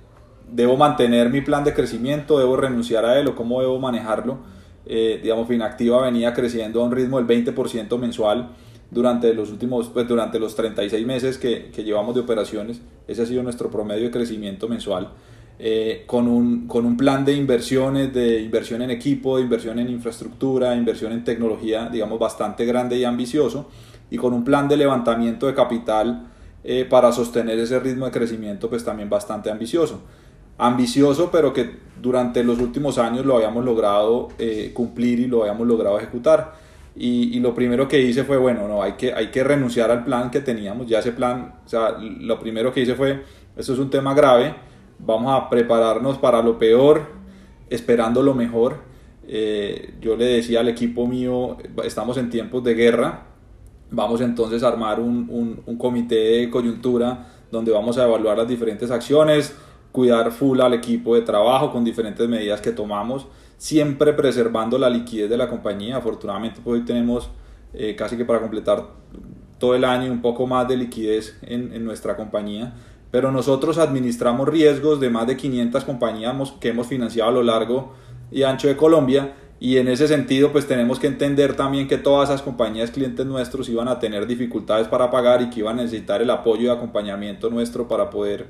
debo 0.51 0.75
mantener 0.77 1.29
mi 1.29 1.41
plan 1.41 1.63
de 1.63 1.73
crecimiento 1.73 2.39
debo 2.39 2.57
renunciar 2.57 3.05
a 3.05 3.19
él 3.19 3.27
o 3.27 3.35
cómo 3.35 3.61
debo 3.61 3.79
manejarlo 3.79 4.39
eh, 4.85 5.19
digamos, 5.21 5.47
Finactiva 5.47 6.01
venía 6.01 6.33
creciendo 6.33 6.81
a 6.81 6.85
un 6.85 6.91
ritmo 6.91 7.21
del 7.21 7.27
20% 7.27 7.97
mensual 7.99 8.49
durante 8.91 9.33
los 9.33 9.49
últimos, 9.49 9.87
pues 9.87 10.07
durante 10.07 10.37
los 10.37 10.55
36 10.55 11.05
meses 11.07 11.37
que, 11.37 11.71
que, 11.71 11.83
llevamos 11.83 12.13
de 12.13 12.21
operaciones. 12.21 12.81
Ese 13.07 13.23
ha 13.23 13.25
sido 13.25 13.41
nuestro 13.41 13.71
promedio 13.71 14.03
de 14.03 14.11
crecimiento 14.11 14.67
mensual. 14.67 15.09
Eh, 15.57 16.03
con, 16.07 16.27
un, 16.27 16.67
con 16.67 16.85
un 16.85 16.97
plan 16.97 17.23
de 17.23 17.33
inversiones, 17.33 18.13
de 18.13 18.41
inversión 18.41 18.81
en 18.81 18.91
equipo, 18.91 19.37
de 19.37 19.43
inversión 19.43 19.79
en 19.79 19.89
infraestructura, 19.89 20.75
inversión 20.75 21.11
en 21.11 21.23
tecnología, 21.23 21.87
digamos, 21.89 22.19
bastante 22.19 22.65
grande 22.65 22.97
y 22.97 23.03
ambicioso, 23.03 23.69
y 24.09 24.17
con 24.17 24.33
un 24.33 24.43
plan 24.43 24.67
de 24.67 24.77
levantamiento 24.77 25.47
de 25.47 25.53
capital 25.53 26.27
eh, 26.63 26.85
para 26.89 27.11
sostener 27.11 27.59
ese 27.59 27.79
ritmo 27.79 28.05
de 28.05 28.11
crecimiento, 28.11 28.69
pues 28.69 28.83
también 28.83 29.09
bastante 29.09 29.49
ambicioso 29.49 30.01
ambicioso, 30.61 31.29
pero 31.31 31.53
que 31.53 31.77
durante 31.99 32.43
los 32.43 32.59
últimos 32.59 32.99
años 32.99 33.25
lo 33.25 33.35
habíamos 33.35 33.65
logrado 33.65 34.29
eh, 34.37 34.71
cumplir 34.75 35.19
y 35.19 35.25
lo 35.25 35.41
habíamos 35.41 35.67
logrado 35.67 35.97
ejecutar. 35.97 36.53
Y, 36.95 37.39
lo 37.39 37.55
primero 37.55 37.87
que 37.87 38.01
hice 38.01 38.23
fue, 38.23 38.37
bueno, 38.37 38.67
no, 38.67 38.83
hay 38.83 38.93
que, 38.93 39.13
hay 39.13 39.27
que 39.27 39.43
renunciar 39.43 39.89
al 39.91 40.03
plan 40.03 40.29
que 40.29 40.41
teníamos, 40.41 40.87
ya 40.87 40.99
ese 40.99 41.13
plan, 41.13 41.55
o 41.65 41.69
sea, 41.69 41.97
lo 41.99 42.37
primero 42.39 42.73
que 42.73 42.81
hice 42.81 42.95
fue, 42.95 43.23
esto 43.55 43.73
es 43.73 43.79
un 43.79 43.89
tema 43.89 44.13
grave, 44.13 44.53
vamos 44.99 45.33
a 45.33 45.49
prepararnos 45.49 46.17
para 46.17 46.41
lo 46.41 46.57
peor, 46.59 47.03
esperando 47.69 48.21
lo 48.21 48.33
mejor. 48.33 48.77
Eh, 49.25 49.93
yo 50.01 50.17
le 50.17 50.25
decía 50.25 50.59
al 50.59 50.67
equipo 50.67 51.07
mío, 51.07 51.57
estamos 51.85 52.17
en 52.17 52.29
tiempos 52.29 52.63
de 52.63 52.73
guerra, 52.73 53.27
vamos 53.89 54.19
entonces 54.19 54.61
a 54.63 54.67
armar 54.67 54.99
un, 54.99 55.27
un, 55.29 55.61
un 55.65 55.77
comité 55.77 56.15
de 56.15 56.49
coyuntura 56.49 57.27
donde 57.51 57.71
vamos 57.71 57.97
a 57.97 58.05
evaluar 58.05 58.37
las 58.37 58.47
diferentes 58.47 58.91
acciones, 58.91 59.55
cuidar 59.91 60.31
full 60.31 60.59
al 60.59 60.73
equipo 60.73 61.15
de 61.15 61.21
trabajo 61.21 61.71
con 61.71 61.83
diferentes 61.83 62.27
medidas 62.27 62.61
que 62.61 62.71
tomamos, 62.71 63.27
siempre 63.61 64.11
preservando 64.13 64.79
la 64.79 64.89
liquidez 64.89 65.29
de 65.29 65.37
la 65.37 65.47
compañía. 65.47 65.97
Afortunadamente 65.97 66.59
pues 66.63 66.79
hoy 66.79 66.83
tenemos 66.83 67.29
eh, 67.75 67.95
casi 67.95 68.17
que 68.17 68.25
para 68.25 68.39
completar 68.39 68.87
todo 69.59 69.75
el 69.75 69.85
año 69.85 70.11
un 70.11 70.23
poco 70.23 70.47
más 70.47 70.67
de 70.67 70.77
liquidez 70.77 71.37
en, 71.43 71.71
en, 71.71 71.85
nuestra 71.85 72.17
compañía, 72.17 72.73
pero 73.11 73.31
nosotros 73.31 73.77
administramos 73.77 74.47
riesgos 74.47 74.99
de 74.99 75.11
más 75.11 75.27
de 75.27 75.37
500 75.37 75.83
compañías 75.83 76.35
que 76.59 76.69
hemos 76.69 76.87
financiado 76.87 77.29
a 77.29 77.33
lo 77.33 77.43
largo 77.43 77.93
y 78.31 78.41
ancho 78.41 78.67
de 78.67 78.75
Colombia 78.75 79.35
y 79.59 79.77
en 79.77 79.89
ese 79.89 80.07
sentido 80.07 80.51
pues 80.51 80.65
tenemos 80.67 80.99
que 80.99 81.05
entender 81.05 81.55
también 81.55 81.87
que 81.87 81.99
todas 81.99 82.31
esas 82.31 82.41
compañías 82.41 82.89
clientes 82.89 83.27
nuestros 83.27 83.69
iban 83.69 83.87
a 83.89 83.99
tener 83.99 84.25
dificultades 84.25 84.87
para 84.87 85.11
pagar 85.11 85.39
y 85.43 85.51
que 85.51 85.59
iban 85.59 85.77
a 85.77 85.83
necesitar 85.83 86.19
el 86.23 86.31
apoyo 86.31 86.63
y 86.63 86.69
acompañamiento 86.69 87.51
nuestro 87.51 87.87
para 87.87 88.09
poder 88.09 88.47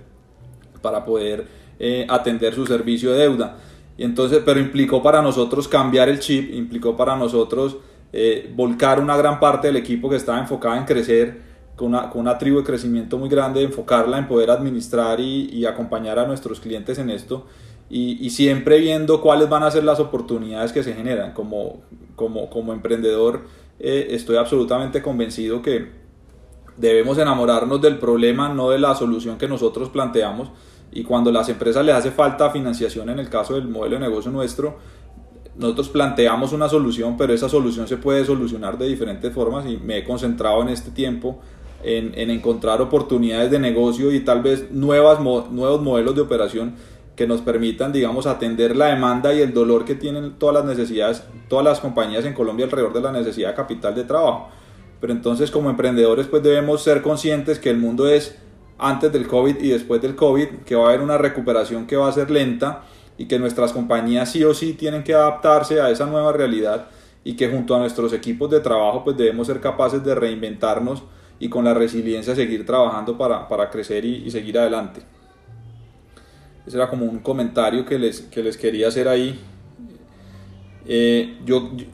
para 0.82 1.04
poder 1.04 1.48
eh, 1.80 2.08
atender 2.08 2.54
su 2.54 2.66
servicio 2.66 3.12
de 3.12 3.20
deuda. 3.20 3.58
Entonces, 4.04 4.42
pero 4.46 4.60
implicó 4.60 5.02
para 5.04 5.22
nosotros 5.22 5.68
cambiar 5.68 6.10
el 6.10 6.20
chip, 6.20 6.54
implicó 6.54 6.96
para 6.98 7.16
nosotros 7.16 7.78
eh, 8.14 8.52
volcar 8.56 9.00
una 9.00 9.16
gran 9.16 9.40
parte 9.40 9.68
del 9.68 9.78
equipo 9.78 10.10
que 10.10 10.16
estaba 10.16 10.40
enfocada 10.40 10.78
en 10.78 10.86
crecer, 10.86 11.42
con 11.76 11.90
una, 11.90 12.10
con 12.10 12.22
una, 12.22 12.38
tribu 12.38 12.60
de 12.60 12.64
crecimiento 12.64 13.18
muy 13.18 13.30
grande, 13.30 13.64
enfocarla 13.64 14.18
en 14.18 14.28
poder 14.28 14.52
administrar 14.52 15.20
y, 15.20 15.66
acompañar 15.66 16.20
a 16.20 16.28
nuestros 16.28 16.60
clientes 16.60 17.00
en 17.00 17.10
esto. 17.10 17.46
Y, 17.90 18.26
y, 18.26 18.30
siempre 18.30 18.80
viendo 18.80 19.22
cuáles 19.22 19.50
van 19.50 19.64
a 19.64 19.72
ser 19.72 19.84
las 19.84 20.00
oportunidades 20.00 20.72
que 20.72 20.84
se 20.84 20.94
generan. 20.94 21.34
Como, 21.34 21.82
como, 22.16 22.50
como 22.50 22.72
emprendedor 22.72 23.42
eh, 23.80 24.08
estoy 24.12 24.38
absolutamente 24.38 25.02
convencido 25.02 25.62
que 25.62 25.90
debemos 26.78 27.18
enamorarnos 27.18 27.82
del 27.82 27.98
problema, 27.98 28.50
no 28.50 28.70
de 28.70 28.80
la 28.80 28.96
solución 28.96 29.38
que 29.38 29.48
nosotros 29.48 29.90
planteamos 29.90 30.50
y 30.92 31.04
cuando 31.04 31.32
las 31.32 31.48
empresas 31.50 31.86
les 31.86 31.96
hace 31.96 32.12
falta 32.12 32.50
financiación, 32.50 33.10
en 33.10 33.20
el 33.20 33.30
caso 33.30 33.56
del 33.56 33.68
modelo 33.68 33.96
de 33.96 34.02
negocio 34.02 34.32
nuestro, 34.32 34.78
nosotros 35.56 35.90
planteamos 35.90 36.54
una 36.54 36.68
solución, 36.70 37.18
pero 37.18 37.34
esa 37.34 37.50
solución 37.50 37.88
se 37.88 37.98
puede 37.98 38.26
solucionar 38.26 38.78
de 38.78 38.88
diferentes 38.88 39.34
formas 39.34 39.66
y 39.66 39.78
me 39.78 40.00
he 40.00 40.04
concentrado 40.04 40.62
en 40.62 40.70
este 40.70 40.92
tiempo 40.92 41.40
en, 41.84 42.14
en 42.16 42.30
encontrar 42.30 42.82
oportunidades 42.82 43.52
de 43.52 43.60
negocio 43.60 44.12
y 44.12 44.22
tal 44.22 44.42
vez 44.42 44.72
nuevas, 44.72 45.20
nuevos 45.20 45.82
modelos 45.82 46.16
de 46.16 46.22
operación 46.22 46.76
que 47.16 47.28
nos 47.28 47.42
permitan, 47.42 47.92
digamos, 47.92 48.26
atender 48.26 48.76
la 48.76 48.88
demanda 48.88 49.34
y 49.34 49.42
el 49.42 49.54
dolor 49.54 49.86
que 49.86 49.96
tienen 49.96 50.34
todas 50.40 50.56
las 50.56 50.66
necesidades, 50.66 51.24
todas 51.50 51.66
las 51.66 51.80
compañías 51.80 52.26
en 52.26 52.34
Colombia 52.34 52.66
alrededor 52.66 52.94
de 52.94 53.02
la 53.02 53.12
necesidad 53.12 53.50
de 53.50 53.56
capital 53.56 53.94
de 53.94 54.06
trabajo. 54.06 54.50
Pero 55.00 55.14
entonces 55.14 55.52
como 55.52 55.70
emprendedores 55.70 56.28
pues 56.28 56.42
debemos 56.44 56.82
ser 56.82 57.02
conscientes 57.02 57.60
que 57.60 57.70
el 57.70 57.78
mundo 57.78 58.08
es 58.08 58.38
antes 58.82 59.14
del 59.14 59.28
COVID 59.28 59.58
y 59.62 59.70
después 59.70 60.02
del 60.02 60.16
COVID, 60.16 60.64
que 60.66 60.76
va 60.76 60.86
a 60.86 60.90
haber 60.90 61.02
una 61.02 61.18
recuperación 61.18 61.86
que 61.86 61.96
va 61.96 62.10
a 62.10 62.12
ser 62.12 62.32
lenta 62.32 62.82
y 63.16 63.28
que 63.28 63.38
nuestras 63.38 63.72
compañías 63.72 64.32
sí 64.32 64.44
o 64.44 64.56
sí 64.56 64.74
tienen 64.74 65.04
que 65.04 65.14
adaptarse 65.14 65.80
a 65.80 65.92
esa 65.92 66.08
nueva 66.08 66.34
realidad 66.34 66.88
y 67.24 67.36
que 67.36 67.48
junto 67.48 67.76
a 67.76 67.80
nuestros 67.80 68.12
equipos 68.12 68.50
de 68.50 68.60
trabajo 68.60 69.04
pues 69.04 69.16
debemos 69.16 69.46
ser 69.46 69.62
capaces 69.62 70.04
de 70.04 70.16
reinventarnos 70.16 71.04
y 71.40 71.48
con 71.48 71.64
la 71.64 71.76
resiliencia 71.76 72.34
seguir 72.34 72.66
trabajando 72.66 73.16
para, 73.18 73.48
para 73.48 73.70
crecer 73.70 74.04
y, 74.04 74.24
y, 74.26 74.32
seguir 74.32 74.58
adelante. 74.58 75.02
Ese 76.66 76.78
era 76.78 76.90
como 76.90 77.06
un 77.06 77.20
comentario 77.20 77.86
que 77.86 78.00
les, 78.00 78.22
que 78.22 78.42
les 78.42 78.58
quería 78.58 78.88
hacer 78.88 79.08
ahí. 79.08 79.40
Eh, 80.88 81.38
yo, 81.46 81.72
yo, 81.76 81.86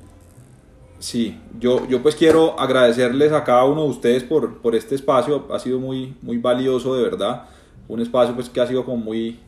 sí, 0.99 1.37
yo, 1.59 1.87
yo 1.87 2.01
pues 2.01 2.15
quiero 2.15 2.59
agradecerles 2.59 3.31
a 3.31 3.43
cada 3.43 3.65
uno 3.65 3.83
de 3.83 3.89
ustedes 3.89 4.23
por, 4.23 4.57
por 4.61 4.75
este 4.75 4.95
espacio, 4.95 5.47
ha 5.51 5.59
sido 5.59 5.79
muy, 5.79 6.15
muy 6.21 6.37
valioso 6.37 6.95
de 6.95 7.03
verdad, 7.03 7.45
un 7.87 8.01
espacio 8.01 8.35
pues 8.35 8.49
que 8.49 8.59
ha 8.59 8.67
sido 8.67 8.83
como 8.85 8.97
muy, 8.97 9.39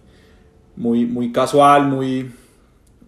muy, 0.75 1.05
muy 1.05 1.31
casual, 1.31 1.87
muy 1.87 2.31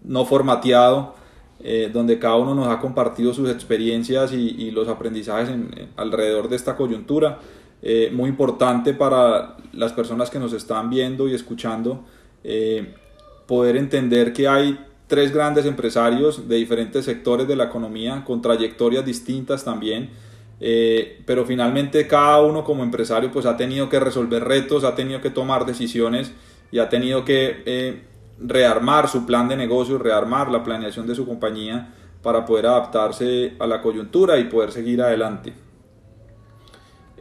no 0.03 0.25
formateado, 0.25 1.15
eh, 1.63 1.89
donde 1.93 2.17
cada 2.17 2.35
uno 2.37 2.55
nos 2.55 2.67
ha 2.67 2.79
compartido 2.79 3.33
sus 3.33 3.49
experiencias 3.49 4.33
y, 4.33 4.71
los 4.71 4.87
aprendizajes 4.87 5.49
en, 5.49 5.71
en, 5.77 5.89
alrededor 5.95 6.49
de 6.49 6.55
esta 6.55 6.75
coyuntura. 6.75 7.39
Eh, 7.83 8.11
muy 8.13 8.29
importante 8.29 8.93
para 8.93 9.57
las 9.73 9.91
personas 9.93 10.29
que 10.29 10.37
nos 10.37 10.53
están 10.53 10.89
viendo 10.89 11.27
y 11.27 11.33
escuchando, 11.33 12.03
eh, 12.43 12.93
poder 13.47 13.75
entender 13.75 14.33
que 14.33 14.47
hay 14.47 14.79
tres 15.11 15.33
grandes 15.33 15.65
empresarios 15.65 16.47
de 16.47 16.55
diferentes 16.55 17.03
sectores 17.03 17.45
de 17.45 17.57
la 17.57 17.65
economía, 17.65 18.23
con 18.25 18.41
trayectorias 18.41 19.03
distintas 19.03 19.65
también, 19.65 20.09
eh, 20.61 21.21
pero 21.25 21.45
finalmente 21.45 22.07
cada 22.07 22.39
uno 22.39 22.63
como 22.63 22.81
empresario 22.81 23.29
pues 23.29 23.45
ha 23.45 23.57
tenido 23.57 23.89
que 23.89 23.99
resolver 23.99 24.41
retos, 24.41 24.85
ha 24.85 24.95
tenido 24.95 25.19
que 25.19 25.29
tomar 25.29 25.65
decisiones 25.65 26.31
y 26.71 26.79
ha 26.79 26.87
tenido 26.87 27.25
que 27.25 27.61
eh, 27.65 28.03
rearmar 28.39 29.09
su 29.09 29.25
plan 29.25 29.49
de 29.49 29.57
negocio, 29.57 29.97
rearmar 29.97 30.49
la 30.49 30.63
planeación 30.63 31.05
de 31.07 31.15
su 31.15 31.27
compañía 31.27 31.93
para 32.23 32.45
poder 32.45 32.67
adaptarse 32.67 33.55
a 33.59 33.67
la 33.67 33.81
coyuntura 33.81 34.39
y 34.39 34.45
poder 34.45 34.71
seguir 34.71 35.01
adelante. 35.01 35.51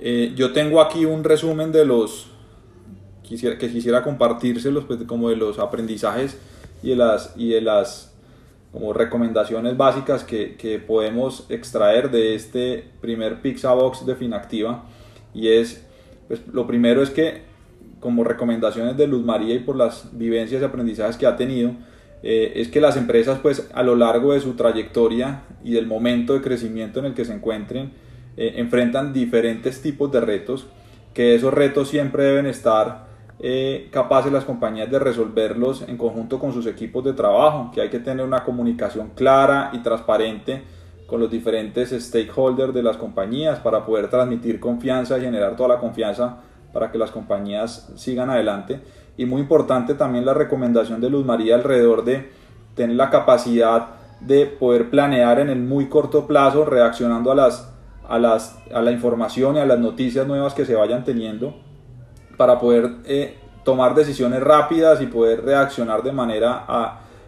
Eh, 0.01 0.33
yo 0.37 0.53
tengo 0.53 0.81
aquí 0.81 1.07
un 1.07 1.25
resumen 1.25 1.73
de 1.73 1.85
los 1.85 2.29
que 3.29 3.59
quisiera 3.59 4.05
compartírselos 4.05 4.85
pues, 4.85 5.03
como 5.09 5.29
de 5.29 5.35
los 5.35 5.59
aprendizajes 5.59 6.39
y 6.83 6.91
de 6.91 6.97
las, 6.97 7.35
y 7.37 7.59
las 7.61 8.15
como 8.73 8.93
recomendaciones 8.93 9.77
básicas 9.77 10.25
que, 10.25 10.57
que 10.57 10.79
podemos 10.79 11.47
extraer 11.49 12.11
de 12.11 12.35
este 12.35 12.85
primer 13.01 13.43
Pixabox 13.43 14.07
de 14.07 14.15
Finactiva. 14.15 14.85
Y 15.35 15.49
es 15.49 15.85
pues, 16.29 16.47
lo 16.53 16.67
primero 16.67 17.03
es 17.03 17.11
que 17.11 17.43
como 17.99 18.25
recomendaciones 18.25 18.97
de 18.97 19.07
Luz 19.07 19.25
María 19.25 19.55
y 19.55 19.59
por 19.59 19.77
las 19.77 20.09
vivencias 20.13 20.63
y 20.63 20.65
aprendizajes 20.65 21.17
que 21.17 21.27
ha 21.27 21.37
tenido, 21.37 21.73
eh, 22.23 22.53
es 22.57 22.69
que 22.69 22.81
las 22.81 22.97
empresas 22.97 23.39
pues 23.41 23.69
a 23.75 23.83
lo 23.83 23.97
largo 23.97 24.33
de 24.33 24.41
su 24.41 24.55
trayectoria 24.55 25.43
y 25.65 25.73
del 25.73 25.87
momento 25.87 26.35
de 26.35 26.41
crecimiento 26.41 27.01
en 27.01 27.07
el 27.07 27.15
que 27.15 27.25
se 27.25 27.35
encuentren, 27.35 27.93
eh, 28.37 28.55
enfrentan 28.57 29.13
diferentes 29.13 29.83
tipos 29.83 30.11
de 30.13 30.21
retos, 30.21 30.67
que 31.15 31.35
esos 31.35 31.53
retos 31.53 31.89
siempre 31.89 32.23
deben 32.25 32.47
estar 32.47 33.10
eh, 33.43 33.89
capaces 33.91 34.31
las 34.31 34.45
compañías 34.45 34.91
de 34.91 34.99
resolverlos 34.99 35.83
en 35.89 35.97
conjunto 35.97 36.39
con 36.39 36.53
sus 36.53 36.67
equipos 36.67 37.03
de 37.05 37.15
trabajo, 37.15 37.71
que 37.73 37.81
hay 37.81 37.89
que 37.89 37.99
tener 37.99 38.27
una 38.27 38.45
comunicación 38.45 39.13
clara 39.15 39.71
y 39.73 39.79
transparente 39.79 40.63
con 41.07 41.21
los 41.21 41.31
diferentes 41.31 41.91
stakeholders 41.91 42.75
de 42.75 42.83
las 42.83 42.99
compañías 42.99 43.59
para 43.59 43.85
poder 43.87 44.09
transmitir 44.09 44.61
confianza 44.61 45.19
y 45.19 45.23
generar 45.23 45.57
toda 45.57 45.71
la 45.71 45.79
confianza 45.79 46.37
para 46.73 46.93
que 46.93 46.99
las 46.99 47.11
compañías 47.11 47.91
sigan 47.97 48.29
adelante. 48.29 48.81
Y 49.17 49.25
muy 49.25 49.41
importante 49.41 49.95
también 49.95 50.27
la 50.27 50.35
recomendación 50.35 51.01
de 51.01 51.09
Luz 51.09 51.25
María 51.25 51.55
alrededor 51.55 52.05
de 52.05 52.31
tener 52.75 52.97
la 52.97 53.09
capacidad 53.09 53.89
de 54.21 54.47
poder 54.47 54.91
planear 54.91 55.41
en 55.41 55.49
el 55.49 55.61
muy 55.61 55.89
corto 55.89 56.27
plazo, 56.27 56.67
reaccionando 56.67 57.33
a, 57.33 57.35
las, 57.35 57.73
a, 58.07 58.19
las, 58.19 58.59
a 58.73 58.83
la 58.83 58.93
información 58.93 59.57
y 59.57 59.61
a 59.61 59.67
las 59.67 59.79
noticias 59.79 60.27
nuevas 60.27 60.53
que 60.53 60.67
se 60.67 60.75
vayan 60.75 61.05
teniendo, 61.05 61.55
para 62.41 62.59
poder 62.59 62.91
eh, 63.05 63.37
tomar 63.65 63.95
decisiones 63.95 64.43
rápidas 64.43 65.03
y 65.03 65.07
poder 65.09 65.45
reaccionar 65.45 66.03
de 66.03 66.11
manera 66.11 66.65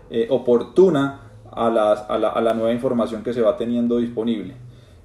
eh, 0.08 0.26
oportuna 0.30 1.20
a, 1.50 1.68
las, 1.68 2.06
a, 2.08 2.16
la, 2.16 2.28
a, 2.30 2.40
la, 2.40 2.54
nueva 2.54 2.72
información 2.72 3.22
que 3.22 3.34
se 3.34 3.42
va 3.42 3.54
teniendo 3.54 3.98
disponible. 3.98 4.54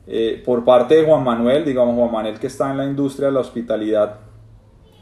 Eh, 0.08 0.42
por 0.46 0.64
parte 0.64 0.96
de 0.96 1.04
Juan 1.04 1.26
Manuel, 1.26 1.66
digamos 1.66 1.94
Juan 1.98 2.10
Manuel 2.10 2.40
que 2.40 2.48
está 2.48 2.72
en 2.72 2.78
la 2.78 2.86
industria 2.86 3.28
de 3.28 3.34
la 3.34 3.42
hospitalidad, 3.42 4.16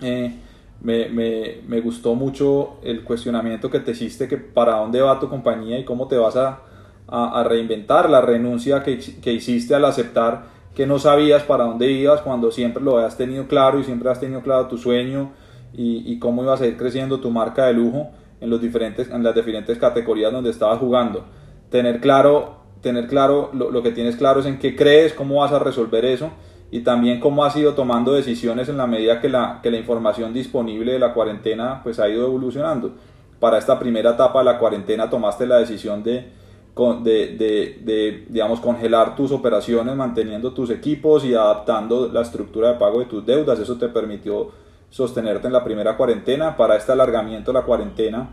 me, 0.01 0.39
me, 0.81 1.61
me, 1.67 1.81
gustó 1.81 2.15
mucho 2.15 2.77
el 2.81 3.03
cuestionamiento 3.03 3.69
que 3.69 3.81
te 3.81 3.91
hiciste, 3.91 4.27
que 4.27 4.37
para 4.37 4.77
dónde 4.77 5.01
va 5.01 5.19
tu 5.19 5.29
compañía 5.29 5.77
y 5.77 5.85
cómo 5.85 6.07
te 6.07 6.17
vas 6.17 6.35
a, 6.35 6.61
a, 7.07 7.41
a 7.41 7.43
reinventar, 7.43 8.09
la 8.09 8.21
renuncia 8.21 8.81
que, 8.81 8.97
que, 8.97 9.33
hiciste 9.33 9.75
al 9.75 9.85
aceptar 9.85 10.54
que 10.75 10.85
no 10.85 10.99
sabías 10.99 11.43
para 11.43 11.63
dónde 11.63 11.89
ibas 11.89 12.21
cuando 12.21 12.51
siempre 12.51 12.83
lo 12.83 12.97
habías 12.97 13.17
tenido 13.17 13.47
claro 13.47 13.79
y 13.79 13.83
siempre 13.83 14.09
has 14.09 14.19
tenido 14.19 14.41
claro 14.41 14.67
tu 14.67 14.77
sueño 14.77 15.31
y, 15.73 16.03
y 16.11 16.19
cómo 16.19 16.43
ibas 16.43 16.61
a 16.61 16.67
ir 16.67 16.77
creciendo 16.77 17.19
tu 17.19 17.31
marca 17.31 17.65
de 17.65 17.73
lujo 17.73 18.11
en, 18.41 18.49
los 18.49 18.61
diferentes, 18.61 19.09
en 19.09 19.23
las 19.23 19.33
diferentes 19.33 19.77
categorías 19.77 20.31
donde 20.31 20.49
estabas 20.49 20.79
jugando. 20.79 21.25
Tener 21.69 22.01
claro, 22.01 22.57
tener 22.81 23.07
claro 23.07 23.49
lo, 23.53 23.71
lo 23.71 23.81
que 23.81 23.91
tienes 23.91 24.17
claro 24.17 24.41
es 24.41 24.45
en 24.45 24.59
qué 24.59 24.75
crees, 24.75 25.13
cómo 25.13 25.39
vas 25.39 25.53
a 25.53 25.59
resolver 25.59 26.05
eso 26.05 26.31
y 26.71 26.81
también 26.81 27.19
cómo 27.19 27.45
has 27.45 27.55
ido 27.55 27.73
tomando 27.73 28.13
decisiones 28.13 28.67
en 28.69 28.77
la 28.77 28.87
medida 28.87 29.21
que 29.21 29.29
la, 29.29 29.59
que 29.63 29.71
la 29.71 29.77
información 29.77 30.33
disponible 30.33 30.91
de 30.91 30.99
la 30.99 31.13
cuarentena 31.13 31.81
pues 31.83 31.99
ha 31.99 32.09
ido 32.09 32.25
evolucionando. 32.25 32.91
Para 33.39 33.57
esta 33.57 33.79
primera 33.79 34.11
etapa 34.11 34.39
de 34.39 34.45
la 34.45 34.57
cuarentena 34.57 35.09
tomaste 35.09 35.45
la 35.45 35.57
decisión 35.57 36.03
de, 36.03 36.27
de, 36.75 37.35
de, 37.37 37.79
de, 37.83 38.25
digamos, 38.27 38.59
congelar 38.59 39.15
tus 39.15 39.31
operaciones, 39.31 39.95
manteniendo 39.95 40.53
tus 40.53 40.69
equipos 40.69 41.23
y 41.23 41.33
adaptando 41.33 42.09
la 42.09 42.21
estructura 42.21 42.73
de 42.73 42.79
pago 42.79 42.99
de 42.99 43.05
tus 43.05 43.25
deudas. 43.25 43.59
Eso 43.59 43.77
te 43.77 43.87
permitió 43.87 44.51
sostenerte 44.89 45.47
en 45.47 45.53
la 45.53 45.63
primera 45.63 45.95
cuarentena. 45.95 46.57
Para 46.57 46.75
este 46.75 46.91
alargamiento 46.91 47.51
de 47.51 47.59
la 47.59 47.65
cuarentena, 47.65 48.29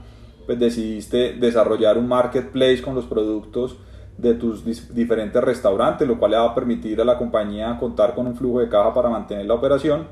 pues 0.47 0.59
decidiste 0.59 1.34
desarrollar 1.34 1.99
un 1.99 2.09
marketplace 2.09 2.82
con 2.82 2.95
los 2.95 3.05
productos 3.05 3.76
de 4.18 4.34
tus 4.34 4.64
diferentes 4.95 5.43
restaurantes, 5.43 6.07
lo 6.07 6.18
cual 6.18 6.32
le 6.32 6.36
va 6.36 6.47
a 6.47 6.55
permitir 6.55 7.01
a 7.01 7.05
la 7.05 7.16
compañía 7.16 7.76
contar 7.78 8.14
con 8.14 8.26
un 8.26 8.36
flujo 8.36 8.61
de 8.61 8.68
caja 8.68 8.93
para 8.93 9.09
mantener 9.09 9.47
la 9.47 9.55
operación 9.55 10.07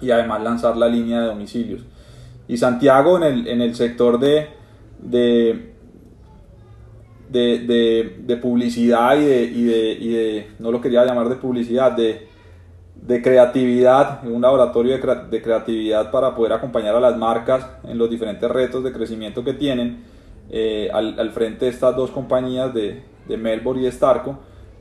y 0.00 0.10
además 0.10 0.42
lanzar 0.42 0.76
la 0.76 0.88
línea 0.88 1.20
de 1.20 1.26
domicilios. 1.26 1.82
Y 2.46 2.56
Santiago 2.56 3.16
en 3.16 3.22
el, 3.24 3.48
en 3.48 3.60
el 3.60 3.74
sector 3.74 4.18
de, 4.18 4.48
de, 4.98 5.74
de, 7.30 7.58
de, 7.58 8.16
de 8.20 8.36
publicidad 8.36 9.16
y 9.18 9.24
de, 9.24 9.42
y, 9.44 9.70
y 10.00 10.12
de, 10.12 10.46
no 10.58 10.70
lo 10.72 10.80
quería 10.80 11.04
llamar 11.04 11.28
de 11.28 11.36
publicidad, 11.36 11.92
de, 11.92 12.26
creatividad, 13.22 14.24
un 14.26 14.42
laboratorio 14.42 14.98
de, 14.98 15.42
creatividad 15.42 16.10
para 16.10 16.34
poder 16.34 16.52
acompañar 16.52 16.94
a 16.94 17.00
las 17.00 17.16
marcas 17.16 17.66
en 17.84 17.96
los 17.98 18.10
diferentes 18.10 18.50
retos 18.50 18.84
de 18.84 18.92
crecimiento 18.92 19.44
que 19.44 19.54
tienen, 19.54 20.04
eh, 20.50 20.90
al, 20.92 21.18
al, 21.18 21.30
frente 21.30 21.66
de 21.66 21.70
estas 21.70 21.94
dos 21.94 22.10
compañías 22.10 22.72
de, 22.72 23.02
de 23.28 23.36
Melbourne 23.36 23.82
y 23.82 23.84
de 23.84 23.92
Starco, 23.92 24.38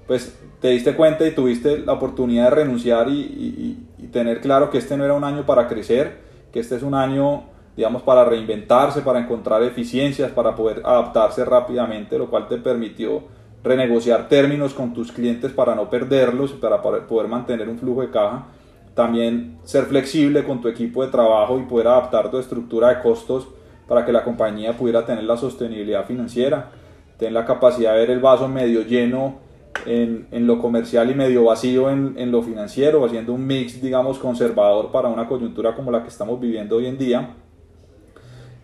pues 0.08 0.40
te 0.62 0.70
diste 0.70 0.96
cuenta 0.96 1.28
y 1.28 1.32
tuviste 1.32 1.80
la 1.80 1.94
oportunidad 1.94 2.46
de 2.46 2.50
renunciar 2.52 3.10
y, 3.10 3.20
y, 3.20 4.08
tener 4.08 4.40
claro 4.40 4.70
que 4.70 4.78
este 4.78 4.96
no 4.96 5.04
era 5.04 5.14
un 5.14 5.26
año 5.26 5.46
para 5.46 5.68
crecer, 5.68 6.20
que 6.54 6.62
este 6.62 6.78
es 6.78 6.82
un 6.82 6.94
año, 6.94 7.44
digamos, 7.78 8.02
para 8.02 8.26
reinventarse, 8.26 9.02
para 9.02 9.20
encontrar 9.20 9.64
eficiencias, 9.64 10.32
para 10.32 10.56
poder 10.56 10.82
adaptarse 10.84 11.46
rápidamente, 11.46 12.18
lo 12.18 12.30
cual 12.30 12.50
te 12.50 12.58
permitió 12.58 13.24
renegociar 13.64 14.28
términos 14.28 14.74
con 14.74 14.94
tus 14.94 15.12
clientes 15.12 15.54
para 15.54 15.76
no 15.76 15.90
perderlos, 15.90 16.52
para 16.52 16.82
poder 16.82 17.28
mantener 17.30 17.70
un 17.70 17.80
flujo 17.80 18.02
de 18.02 18.10
caja. 18.10 18.48
También 18.94 19.60
ser 19.64 19.86
flexible 19.86 20.44
con 20.44 20.60
tu 20.60 20.68
equipo 20.68 21.06
de 21.06 21.12
trabajo 21.12 21.58
y 21.60 21.64
poder 21.64 21.88
adaptar 21.88 22.30
tu 22.30 22.40
estructura 22.40 22.90
de 22.90 23.02
costos 23.02 23.48
para 23.88 24.04
que 24.04 24.12
la 24.12 24.26
compañía 24.26 24.76
pudiera 24.76 25.06
tener 25.06 25.24
la 25.24 25.38
sostenibilidad 25.38 26.06
financiera 26.06 26.72
ten 27.18 27.34
la 27.34 27.46
capacidad 27.46 27.94
de 27.94 28.00
ver 28.00 28.12
el 28.12 28.20
vaso 28.20 28.48
medio 28.48 28.84
lleno 28.84 29.40
en, 29.86 30.28
en 30.32 30.48
lo 30.48 30.60
comercial 30.60 31.10
y 31.12 31.16
medio 31.16 31.46
vacío 31.46 31.90
en, 31.90 32.16
en, 32.18 32.32
lo 32.32 32.42
financiero, 32.42 33.06
haciendo 33.06 33.34
un 33.34 33.46
mix, 33.46 33.82
digamos, 33.82 34.18
conservador 34.18 34.92
para 34.92 35.08
una 35.08 35.28
coyuntura 35.28 35.76
como 35.76 35.92
la 35.92 36.02
que 36.02 36.10
estamos 36.10 36.40
viviendo 36.40 36.78
hoy 36.78 36.88
en 36.88 36.98
día. 36.98 37.36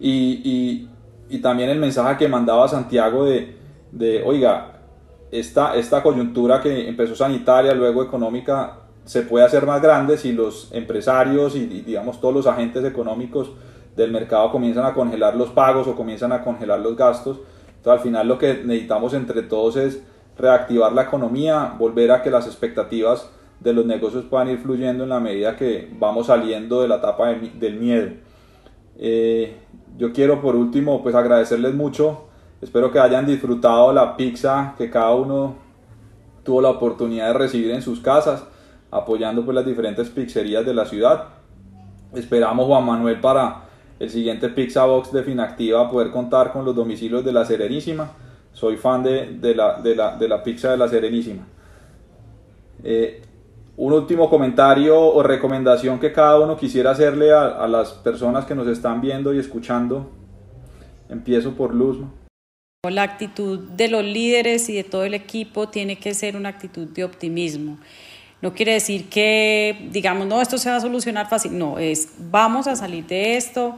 Y, 0.04 0.42
y, 0.44 0.90
y 1.30 1.40
también 1.40 1.70
el 1.70 1.80
mensaje 1.80 2.18
que 2.18 2.28
mandaba 2.28 2.68
Santiago 2.68 3.24
de, 3.24 3.56
de, 3.94 4.22
oiga, 4.22 4.82
esta, 5.32 5.78
esta 5.78 6.04
coyuntura 6.04 6.60
que 6.60 6.90
empezó 6.90 7.16
sanitaria, 7.16 7.74
luego 7.74 8.04
económica, 8.04 8.80
se 9.06 9.22
puede 9.22 9.46
hacer 9.46 9.66
más 9.66 9.82
grande 9.82 10.18
si 10.18 10.34
los 10.34 10.74
empresarios 10.74 11.56
y, 11.56 11.66
digamos 11.66 12.20
todos 12.20 12.34
los 12.34 12.48
agentes 12.48 12.84
económicos 12.84 13.52
del 13.96 14.12
mercado 14.12 14.52
comienzan 14.52 14.86
a 14.86 14.94
congelar 14.94 15.38
los 15.38 15.52
pagos 15.52 15.88
o 15.88 15.96
comienzan 15.96 16.34
a 16.34 16.44
congelar 16.44 16.82
los 16.82 16.98
gastos. 16.98 17.40
Entonces 17.78 17.94
al 17.94 18.00
final 18.02 18.28
lo 18.28 18.38
que 18.38 18.62
necesitamos 18.66 19.14
entre 19.14 19.42
todos 19.44 19.78
es 19.78 20.04
reactivar 20.38 20.92
la 20.92 21.04
economía, 21.04 21.76
volver 21.80 22.12
a 22.12 22.22
que 22.22 22.30
las 22.30 22.46
expectativas 22.46 23.30
de 23.62 23.72
los 23.72 23.86
negocios 23.86 24.26
puedan 24.26 24.50
ir 24.50 24.58
fluyendo 24.58 25.04
en 25.04 25.12
la 25.12 25.22
medida 25.22 25.56
que 25.56 25.90
vamos 25.98 26.28
saliendo 26.28 26.82
de 26.82 26.90
la 26.90 26.96
etapa 26.98 27.30
del 27.30 27.80
miedo. 27.80 28.12
Eh, 28.98 29.58
yo 29.98 30.14
quiero 30.14 30.42
por 30.42 30.56
último 30.56 31.02
pues 31.02 31.16
agradecerles 31.16 31.74
mucho, 31.74 32.26
espero 32.62 32.92
que 32.92 33.00
hayan 33.00 33.26
disfrutado 33.26 33.92
la 33.94 34.16
pizza 34.16 34.76
que 34.78 34.90
cada 34.90 35.14
uno 35.14 35.56
tuvo 36.44 36.62
la 36.62 36.70
oportunidad 36.70 37.28
de 37.28 37.34
recibir 37.34 37.72
en 37.72 37.82
sus 37.82 38.00
casas, 38.00 38.44
apoyando 38.92 39.44
pues 39.44 39.56
las 39.56 39.66
diferentes 39.66 40.10
pizzerías 40.10 40.66
de 40.66 40.74
la 40.74 40.86
ciudad. 40.86 41.26
Esperamos 42.14 42.68
Juan 42.68 42.86
Manuel 42.86 43.20
para 43.20 43.64
el 44.00 44.10
siguiente 44.10 44.50
Pizza 44.50 44.86
Box 44.86 45.12
de 45.12 45.24
Finactiva 45.24 45.90
poder 45.90 46.12
contar 46.12 46.52
con 46.52 46.66
los 46.66 46.76
domicilios 46.76 47.24
de 47.24 47.32
la 47.32 47.46
Serenísima. 47.46 48.12
Soy 48.52 48.78
fan 48.78 49.02
de, 49.02 49.56
la, 49.56 49.82
de, 49.82 49.96
la, 50.28 50.44
pizza 50.44 50.72
de 50.72 50.78
la 50.78 50.88
Serenísima. 50.88 51.48
Eh, 52.84 53.23
un 53.76 53.94
último 53.94 54.30
comentario 54.30 55.00
o 55.00 55.24
recomendación 55.24 56.00
que 56.00 56.14
cada 56.14 56.40
uno 56.40 56.58
quisiera 56.58 56.92
hacerle 56.92 57.32
a, 57.34 57.68
las 57.68 57.92
personas 57.92 58.46
que 58.46 58.56
nos 58.56 58.68
están 58.68 59.02
viendo 59.02 59.34
y 59.34 59.40
escuchando. 59.40 60.12
Empiezo 61.10 61.54
por 61.54 61.74
Luz. 61.74 61.98
La 62.90 63.04
actitud 63.04 63.60
de 63.60 63.88
los 63.88 64.04
líderes 64.04 64.70
y 64.70 64.76
de 64.76 64.84
todo 64.84 65.06
el 65.06 65.14
equipo 65.14 65.70
tiene 65.70 65.98
que 65.98 66.14
ser 66.14 66.36
una 66.36 66.50
actitud 66.50 66.88
de 66.88 67.04
optimismo. 67.04 67.78
No 68.42 68.54
quiere 68.54 68.74
decir 68.74 69.10
que 69.10 69.88
digamos, 69.92 70.28
no, 70.28 70.42
esto 70.42 70.58
se 70.58 70.70
va 70.70 70.76
a 70.76 70.82
solucionar 70.82 71.30
fácil. 71.30 71.58
No, 71.58 71.80
es 71.80 72.14
vamos 72.20 72.68
a 72.68 72.76
salir 72.76 73.08
de 73.08 73.38
esto 73.38 73.76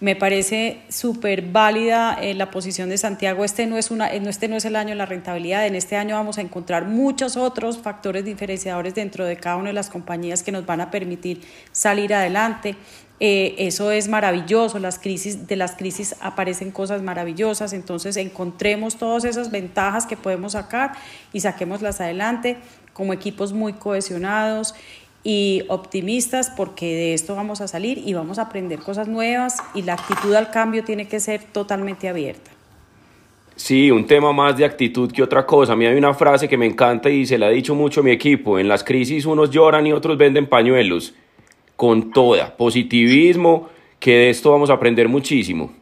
me 0.00 0.14
parece 0.14 0.82
súper 0.88 1.42
válida 1.42 2.18
eh, 2.20 2.34
la 2.34 2.50
posición 2.50 2.88
de 2.88 2.98
Santiago. 2.98 3.44
Este 3.44 3.66
no, 3.66 3.76
es 3.76 3.90
una, 3.90 4.06
este 4.08 4.46
no 4.46 4.56
es 4.56 4.64
el 4.64 4.76
año 4.76 4.90
de 4.90 4.94
la 4.94 5.06
rentabilidad. 5.06 5.66
En 5.66 5.74
este 5.74 5.96
año 5.96 6.14
vamos 6.14 6.38
a 6.38 6.40
encontrar 6.40 6.86
muchos 6.86 7.36
otros 7.36 7.78
factores 7.78 8.24
diferenciadores 8.24 8.94
dentro 8.94 9.24
de 9.24 9.36
cada 9.36 9.56
una 9.56 9.68
de 9.68 9.74
las 9.74 9.90
compañías 9.90 10.42
que 10.42 10.52
nos 10.52 10.64
van 10.66 10.80
a 10.80 10.90
permitir 10.90 11.42
salir 11.72 12.14
adelante. 12.14 12.76
Eh, 13.20 13.56
eso 13.58 13.90
es 13.90 14.06
maravilloso, 14.06 14.78
las 14.78 15.00
crisis, 15.00 15.48
de 15.48 15.56
las 15.56 15.74
crisis 15.74 16.14
aparecen 16.20 16.70
cosas 16.70 17.02
maravillosas, 17.02 17.72
entonces 17.72 18.16
encontremos 18.16 18.94
todas 18.96 19.24
esas 19.24 19.50
ventajas 19.50 20.06
que 20.06 20.16
podemos 20.16 20.52
sacar 20.52 20.92
y 21.32 21.40
saquémoslas 21.40 22.00
adelante 22.00 22.58
como 22.92 23.12
equipos 23.12 23.52
muy 23.52 23.72
cohesionados 23.72 24.76
y 25.28 25.62
optimistas 25.68 26.50
porque 26.56 26.86
de 26.86 27.12
esto 27.12 27.36
vamos 27.36 27.60
a 27.60 27.68
salir 27.68 27.98
y 27.98 28.14
vamos 28.14 28.38
a 28.38 28.44
aprender 28.44 28.78
cosas 28.78 29.08
nuevas 29.08 29.58
y 29.74 29.82
la 29.82 29.92
actitud 29.92 30.32
al 30.32 30.50
cambio 30.50 30.84
tiene 30.84 31.06
que 31.06 31.20
ser 31.20 31.42
totalmente 31.42 32.08
abierta. 32.08 32.50
Sí, 33.54 33.90
un 33.90 34.06
tema 34.06 34.32
más 34.32 34.56
de 34.56 34.64
actitud 34.64 35.12
que 35.12 35.22
otra 35.22 35.44
cosa. 35.44 35.74
A 35.74 35.76
mí 35.76 35.84
hay 35.84 35.98
una 35.98 36.14
frase 36.14 36.48
que 36.48 36.56
me 36.56 36.64
encanta 36.64 37.10
y 37.10 37.26
se 37.26 37.36
la 37.36 37.48
ha 37.48 37.50
dicho 37.50 37.74
mucho 37.74 38.00
a 38.00 38.04
mi 38.04 38.10
equipo. 38.10 38.58
En 38.58 38.68
las 38.68 38.82
crisis 38.82 39.26
unos 39.26 39.50
lloran 39.50 39.86
y 39.86 39.92
otros 39.92 40.16
venden 40.16 40.46
pañuelos. 40.46 41.12
Con 41.76 42.10
toda. 42.10 42.56
Positivismo, 42.56 43.68
que 44.00 44.12
de 44.12 44.30
esto 44.30 44.50
vamos 44.50 44.70
a 44.70 44.74
aprender 44.74 45.10
muchísimo. 45.10 45.74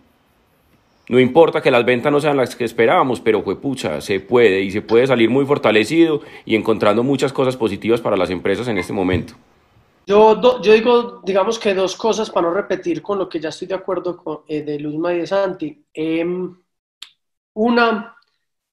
No 1.09 1.20
importa 1.20 1.61
que 1.61 1.70
las 1.70 1.84
ventas 1.84 2.11
no 2.11 2.20
sean 2.20 2.36
las 2.36 2.57
que 2.57 2.64
esperábamos, 2.64 3.20
pero 3.20 3.42
fue 3.42 3.61
pucha, 3.61 4.00
se 4.00 4.18
puede 4.18 4.61
y 4.62 4.72
se 4.72 4.82
puede 4.82 5.07
salir 5.07 5.30
muy 5.30 5.46
fortalecido 5.46 6.22
y 6.44 6.57
encontrando 6.57 7.04
muchas 7.04 7.32
cosas 7.32 7.57
positivas 7.57 8.00
para 8.00 8.16
las 8.16 8.30
empresas 8.30 8.66
en 8.68 8.78
este 8.78 8.92
momento. 8.92 9.34
Yo, 10.07 10.61
yo 10.62 10.72
digo, 10.72 11.20
digamos 11.24 11.59
que 11.59 11.74
dos 11.74 11.96
cosas 11.96 12.30
para 12.30 12.48
no 12.48 12.54
repetir 12.54 13.02
con 13.02 13.18
lo 13.18 13.28
que 13.28 13.40
ya 13.40 13.48
estoy 13.50 13.68
de 13.68 13.74
acuerdo 13.74 14.16
con, 14.16 14.40
eh, 14.48 14.62
de 14.62 14.78
Luzma 14.78 15.14
y 15.14 15.18
de 15.18 15.26
Santi. 15.26 15.84
Em, 15.92 16.57
una 17.54 18.16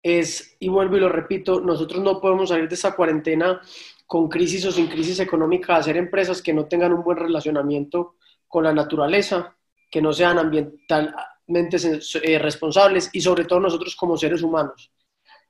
es, 0.01 0.57
y 0.59 0.69
vuelvo 0.69 0.97
y 0.97 0.99
lo 0.99 1.09
repito, 1.09 1.61
nosotros 1.61 2.03
no 2.03 2.19
podemos 2.19 2.49
salir 2.49 2.67
de 2.67 2.75
esa 2.75 2.95
cuarentena 2.95 3.61
con 4.05 4.27
crisis 4.27 4.65
o 4.65 4.71
sin 4.71 4.88
crisis 4.88 5.19
económica, 5.19 5.75
hacer 5.75 5.97
empresas 5.97 6.41
que 6.41 6.53
no 6.53 6.65
tengan 6.65 6.93
un 6.93 7.03
buen 7.03 7.17
relacionamiento 7.17 8.15
con 8.47 8.63
la 8.65 8.73
naturaleza, 8.73 9.55
que 9.89 10.01
no 10.01 10.13
sean 10.13 10.38
ambiental, 10.38 11.15
eh, 11.47 12.39
responsables 12.39 13.09
y 13.13 13.21
sobre 13.21 13.45
todo 13.45 13.59
nosotros 13.59 13.95
como 13.95 14.17
seres 14.17 14.41
humanos. 14.41 14.91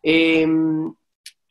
Em, 0.01 0.93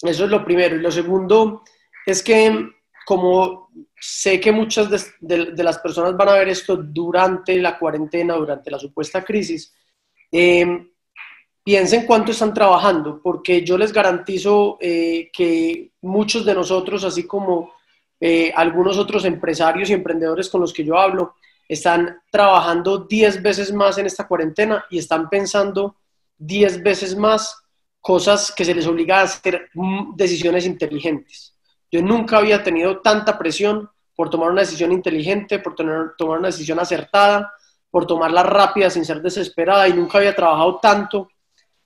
eso 0.03 0.24
es 0.24 0.30
lo 0.30 0.45
primero. 0.45 0.76
Y 0.76 0.80
lo 0.80 0.90
segundo 0.90 1.62
es 2.07 2.22
que 2.22 2.68
como 3.07 3.70
sé 3.99 4.40
que 4.40 4.53
muchas 4.53 4.88
de, 5.20 5.62
las 5.62 5.78
personas 5.78 6.16
van 6.16 6.28
a 6.28 6.34
ver 6.34 6.49
esto 6.49 6.76
durante 6.76 7.57
la 7.57 7.78
cuarentena, 7.78 8.34
durante 8.34 8.70
la 8.70 8.78
supuesta 8.78 9.24
crisis, 9.24 9.74
eh, 10.30 10.86
piensen 11.62 12.07
cuánto 12.07 12.32
están 12.32 12.53
trabajando, 12.53 13.20
porque 13.22 13.64
yo 13.64 13.78
les 13.78 13.93
garantizo 13.93 14.78
eh, 14.80 15.30
que 15.32 15.93
muchos 16.03 16.45
de 16.45 16.55
nosotros, 16.55 17.05
así 17.05 17.26
como 17.26 17.74
eh, 18.20 18.53
algunos 18.55 18.99
otros 18.99 19.24
empresarios 19.24 19.90
y 19.90 19.95
emprendedores 19.95 20.49
con 20.49 20.61
los 20.61 20.72
que 20.72 20.84
yo 20.84 20.99
hablo, 20.99 21.36
están 21.69 22.21
trabajando 22.31 22.99
10 22.99 23.43
veces 23.43 23.73
más 23.73 23.99
en 23.99 24.07
esta 24.07 24.27
cuarentena 24.27 24.85
y 24.91 24.99
están 24.99 25.29
pensando 25.29 25.97
10 26.39 26.83
veces 26.83 27.17
más 27.17 27.63
cosas 28.01 28.53
que 28.53 28.65
se 28.65 28.75
les 28.75 28.87
obliga 28.87 29.21
a 29.21 29.23
hacer 29.23 29.71
mm, 29.75 30.17
decisiones 30.17 30.67
inteligentes. 30.67 31.55
Yo 31.91 32.03
nunca 32.03 32.39
había 32.39 32.63
tenido 32.63 33.01
tanta 33.01 33.39
presión 33.39 33.89
por 34.15 34.29
tomar 34.29 34.51
una 34.51 34.63
decisión 34.63 34.93
inteligente, 34.93 35.59
por 35.59 35.75
tener, 35.75 36.13
tomar 36.19 36.39
una 36.39 36.49
decisión 36.49 36.81
acertada, 36.81 37.53
por 37.91 38.07
tomarla 38.07 38.43
rápida 38.43 38.91
sin 38.91 39.05
ser 39.05 39.21
desesperada 39.23 39.87
y 39.89 39.93
nunca 39.93 40.19
había 40.19 40.35
trabajado 40.35 40.79
tanto 40.81 41.29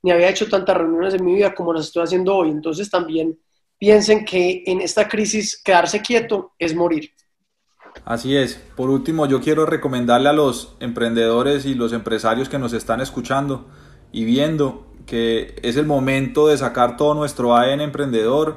ni 0.02 0.12
había 0.12 0.28
hecho 0.28 0.48
tantas 0.48 0.76
reuniones 0.76 1.14
en 1.14 1.24
mi 1.24 1.34
vida 1.34 1.52
como 1.52 1.72
las 1.72 1.86
estoy 1.86 2.04
haciendo 2.04 2.36
hoy. 2.36 2.50
Entonces 2.50 2.88
también 2.88 3.38
piensen 3.76 4.24
que 4.24 4.62
en 4.64 4.80
esta 4.80 5.08
crisis 5.08 5.60
quedarse 5.62 6.00
quieto 6.00 6.54
es 6.58 6.74
morir. 6.74 7.10
Así 8.04 8.36
es. 8.36 8.60
Por 8.76 8.90
último, 8.90 9.26
yo 9.26 9.40
quiero 9.40 9.66
recomendarle 9.66 10.28
a 10.28 10.32
los 10.32 10.76
emprendedores 10.80 11.64
y 11.66 11.74
los 11.74 11.92
empresarios 11.92 12.48
que 12.48 12.58
nos 12.58 12.72
están 12.72 13.00
escuchando 13.00 13.66
y 14.12 14.24
viendo 14.24 14.86
que 15.06 15.56
es 15.62 15.76
el 15.76 15.86
momento 15.86 16.48
de 16.48 16.58
sacar 16.58 16.96
todo 16.96 17.14
nuestro 17.14 17.56
ADN 17.56 17.80
emprendedor. 17.80 18.56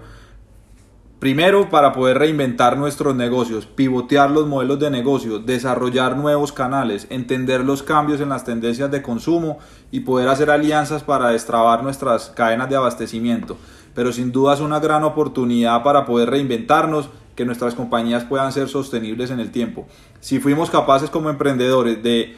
Primero, 1.20 1.70
para 1.70 1.92
poder 1.92 2.18
reinventar 2.18 2.78
nuestros 2.78 3.14
negocios, 3.16 3.66
pivotear 3.66 4.32
los 4.32 4.48
modelos 4.48 4.80
de 4.80 4.90
negocio, 4.90 5.40
desarrollar 5.40 6.16
nuevos 6.16 6.54
canales, 6.54 7.08
entender 7.10 7.66
los 7.66 7.84
cambios 7.84 8.22
en 8.22 8.30
las 8.30 8.46
tendencias 8.46 8.90
de 8.90 9.02
consumo 9.02 9.60
y 9.92 10.00
poder 10.00 10.30
hacer 10.30 10.50
alianzas 10.50 11.04
para 11.04 11.30
destrabar 11.30 11.84
nuestras 11.84 12.30
cadenas 12.30 12.70
de 12.70 12.78
abastecimiento. 12.78 13.58
Pero 13.94 14.14
sin 14.14 14.32
duda 14.32 14.54
es 14.54 14.62
una 14.62 14.80
gran 14.80 15.04
oportunidad 15.04 15.84
para 15.84 16.06
poder 16.06 16.30
reinventarnos 16.30 17.10
que 17.40 17.46
nuestras 17.46 17.74
compañías 17.74 18.26
puedan 18.26 18.52
ser 18.52 18.68
sostenibles 18.68 19.32
en 19.32 19.40
el 19.40 19.50
tiempo. 19.50 19.88
Si 20.20 20.40
fuimos 20.40 20.70
capaces 20.70 21.10
como 21.10 21.30
emprendedores 21.30 22.04
de, 22.04 22.36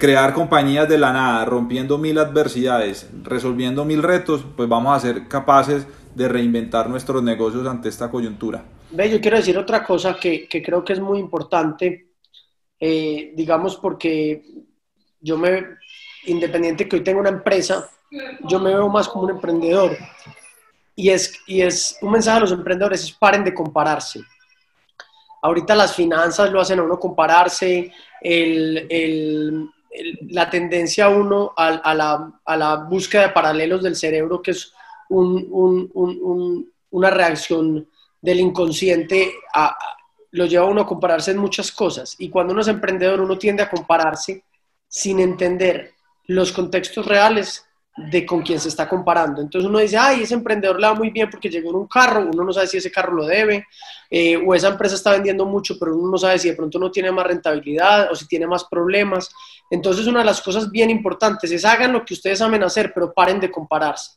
crear 0.00 0.34
compañías 0.34 0.88
de 0.88 0.98
la 0.98 1.12
nada, 1.12 1.44
rompiendo 1.44 1.96
mil 1.96 2.18
adversidades, 2.18 3.08
resolviendo 3.22 3.84
mil 3.84 4.02
retos, 4.02 4.44
pues 4.56 4.68
vamos 4.68 4.96
a 4.96 4.98
ser 4.98 5.28
capaces 5.28 5.86
de 6.16 6.26
reinventar 6.26 6.90
nuestros 6.90 7.22
negocios 7.22 7.68
ante 7.68 7.88
esta 7.88 8.10
coyuntura. 8.10 8.64
Ve, 8.90 9.08
yo 9.08 9.20
quiero 9.20 9.36
decir 9.36 9.56
otra 9.56 9.84
cosa 9.84 10.16
que, 10.16 10.48
creo 10.50 10.84
que 10.84 10.94
es 10.94 11.00
muy 11.00 11.20
importante, 11.20 12.08
eh, 12.80 13.32
digamos 13.36 13.76
porque 13.76 14.42
yo 15.20 15.38
me, 15.38 15.66
independiente 16.24 16.88
que 16.88 16.96
hoy 16.96 17.04
tengo 17.04 17.20
una 17.20 17.28
empresa, 17.28 17.88
yo 18.42 18.58
me 18.58 18.70
veo 18.70 18.88
más 18.88 19.06
como 19.06 19.26
un 19.26 19.30
emprendedor 19.30 19.96
y 20.96 21.10
es, 21.10 21.38
y 21.46 21.60
es 21.60 21.98
un 22.00 22.12
mensaje 22.12 22.38
a 22.38 22.40
los 22.40 22.52
emprendedores, 22.52 23.04
es 23.04 23.12
paren 23.12 23.44
de 23.44 23.52
compararse. 23.52 24.22
Ahorita 25.42 25.74
las 25.74 25.94
finanzas 25.94 26.50
lo 26.50 26.60
hacen 26.60 26.80
a 26.80 26.82
uno 26.82 26.98
compararse, 26.98 27.92
la 30.30 30.50
tendencia 30.50 31.04
a 31.04 31.10
uno 31.10 31.52
a, 31.54 31.94
la, 31.94 32.86
búsqueda 32.88 33.28
de 33.28 33.30
paralelos 33.34 33.82
del 33.82 33.94
cerebro, 33.94 34.40
que 34.40 34.52
es 34.52 34.72
una 35.10 37.10
reacción 37.10 37.86
del 38.20 38.40
inconsciente, 38.40 39.34
lo 40.30 40.46
lleva 40.46 40.64
a 40.64 40.70
uno 40.70 40.80
a 40.80 40.86
compararse 40.86 41.32
en 41.32 41.38
muchas 41.38 41.70
cosas. 41.70 42.16
Y 42.18 42.30
cuando 42.30 42.54
uno 42.54 42.62
es 42.62 42.68
emprendedor, 42.68 43.20
uno 43.20 43.36
tiende 43.36 43.62
a 43.62 43.70
compararse 43.70 44.44
sin 44.88 45.20
entender 45.20 45.92
los 46.24 46.52
contextos 46.52 47.06
reales 47.06 47.65
de 47.96 48.26
con 48.26 48.42
quién 48.42 48.60
se 48.60 48.68
está 48.68 48.86
comparando. 48.88 49.40
Entonces 49.40 49.68
uno 49.68 49.78
dice, 49.78 49.96
ay, 49.96 50.22
ese 50.22 50.34
emprendedor 50.34 50.78
le 50.78 50.86
va 50.86 50.94
muy 50.94 51.10
bien 51.10 51.30
porque 51.30 51.48
llegó 51.48 51.70
en 51.70 51.76
un 51.76 51.86
carro, 51.86 52.28
uno 52.30 52.44
no 52.44 52.52
sabe 52.52 52.66
si 52.66 52.76
ese 52.76 52.90
carro 52.92 53.14
lo 53.14 53.24
debe, 53.24 53.66
eh, 54.10 54.36
o 54.36 54.54
esa 54.54 54.68
empresa 54.68 54.94
está 54.94 55.12
vendiendo 55.12 55.46
mucho, 55.46 55.78
pero 55.78 55.96
uno 55.96 56.10
no 56.10 56.18
sabe 56.18 56.38
si 56.38 56.50
de 56.50 56.56
pronto 56.56 56.78
no 56.78 56.90
tiene 56.90 57.10
más 57.10 57.26
rentabilidad 57.26 58.12
o 58.12 58.14
si 58.14 58.26
tiene 58.26 58.46
más 58.46 58.64
problemas. 58.64 59.30
Entonces 59.70 60.06
una 60.06 60.20
de 60.20 60.26
las 60.26 60.42
cosas 60.42 60.70
bien 60.70 60.90
importantes 60.90 61.50
es 61.50 61.64
hagan 61.64 61.94
lo 61.94 62.04
que 62.04 62.14
ustedes 62.14 62.38
saben 62.38 62.62
hacer, 62.62 62.92
pero 62.92 63.12
paren 63.14 63.40
de 63.40 63.50
compararse. 63.50 64.12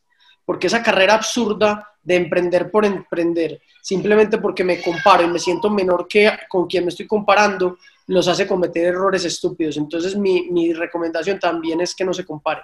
porque 0.45 0.65
esa 0.65 0.82
carrera 0.82 1.13
absurda 1.13 1.93
de 2.01 2.15
emprender 2.15 2.71
por 2.71 2.84
emprender, 2.84 3.61
simplemente 3.84 4.39
porque 4.39 4.63
me 4.63 4.82
comparo 4.82 5.23
y 5.23 5.27
me 5.27 5.38
siento 5.38 5.69
menor 5.69 6.07
que 6.07 6.27
con 6.49 6.65
quien 6.65 6.86
me 6.86 6.89
estoy 6.89 7.05
comparando, 7.05 7.77
los 8.07 8.27
hace 8.27 8.47
cometer 8.47 8.86
errores 8.86 9.23
estúpidos. 9.25 9.77
Entonces 9.77 10.15
mi, 10.15 10.49
mi 10.49 10.73
recomendación 10.73 11.39
también 11.39 11.82
es 11.82 11.93
que 11.93 12.03
no 12.03 12.13
se 12.13 12.25
compare. 12.25 12.63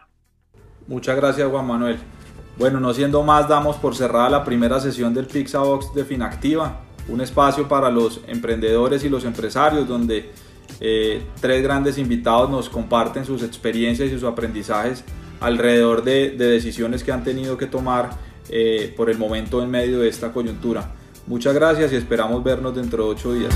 Muchas 0.87 1.15
gracias 1.15 1.49
Juan 1.49 1.65
Manuel. 1.65 1.97
Bueno, 2.57 2.79
no 2.79 2.93
siendo 2.93 3.23
más, 3.23 3.49
damos 3.49 3.75
por 3.77 3.95
cerrada 3.95 4.29
la 4.29 4.43
primera 4.43 4.79
sesión 4.79 5.13
del 5.13 5.25
Pixabox 5.25 5.93
de 5.93 6.05
Finactiva, 6.05 6.81
un 7.09 7.21
espacio 7.21 7.67
para 7.67 7.89
los 7.89 8.21
emprendedores 8.27 9.03
y 9.03 9.09
los 9.09 9.25
empresarios 9.25 9.87
donde 9.87 10.31
eh, 10.79 11.21
tres 11.41 11.63
grandes 11.63 11.97
invitados 11.97 12.49
nos 12.49 12.69
comparten 12.69 13.25
sus 13.25 13.43
experiencias 13.43 14.09
y 14.09 14.11
sus 14.13 14.23
aprendizajes 14.23 15.03
alrededor 15.39 16.03
de, 16.03 16.31
decisiones 16.31 17.03
que 17.03 17.11
han 17.11 17.23
tenido 17.23 17.57
que 17.57 17.65
tomar 17.65 18.11
eh, 18.49 18.93
por 18.95 19.09
el 19.09 19.17
momento 19.17 19.61
en 19.61 19.69
medio 19.69 19.99
de 19.99 20.07
esta 20.07 20.31
coyuntura. 20.31 20.93
Muchas 21.27 21.55
gracias 21.55 21.91
y 21.91 21.95
esperamos 21.95 22.43
vernos 22.43 22.75
dentro 22.75 23.05
de 23.05 23.09
ocho 23.09 23.33
días. 23.33 23.53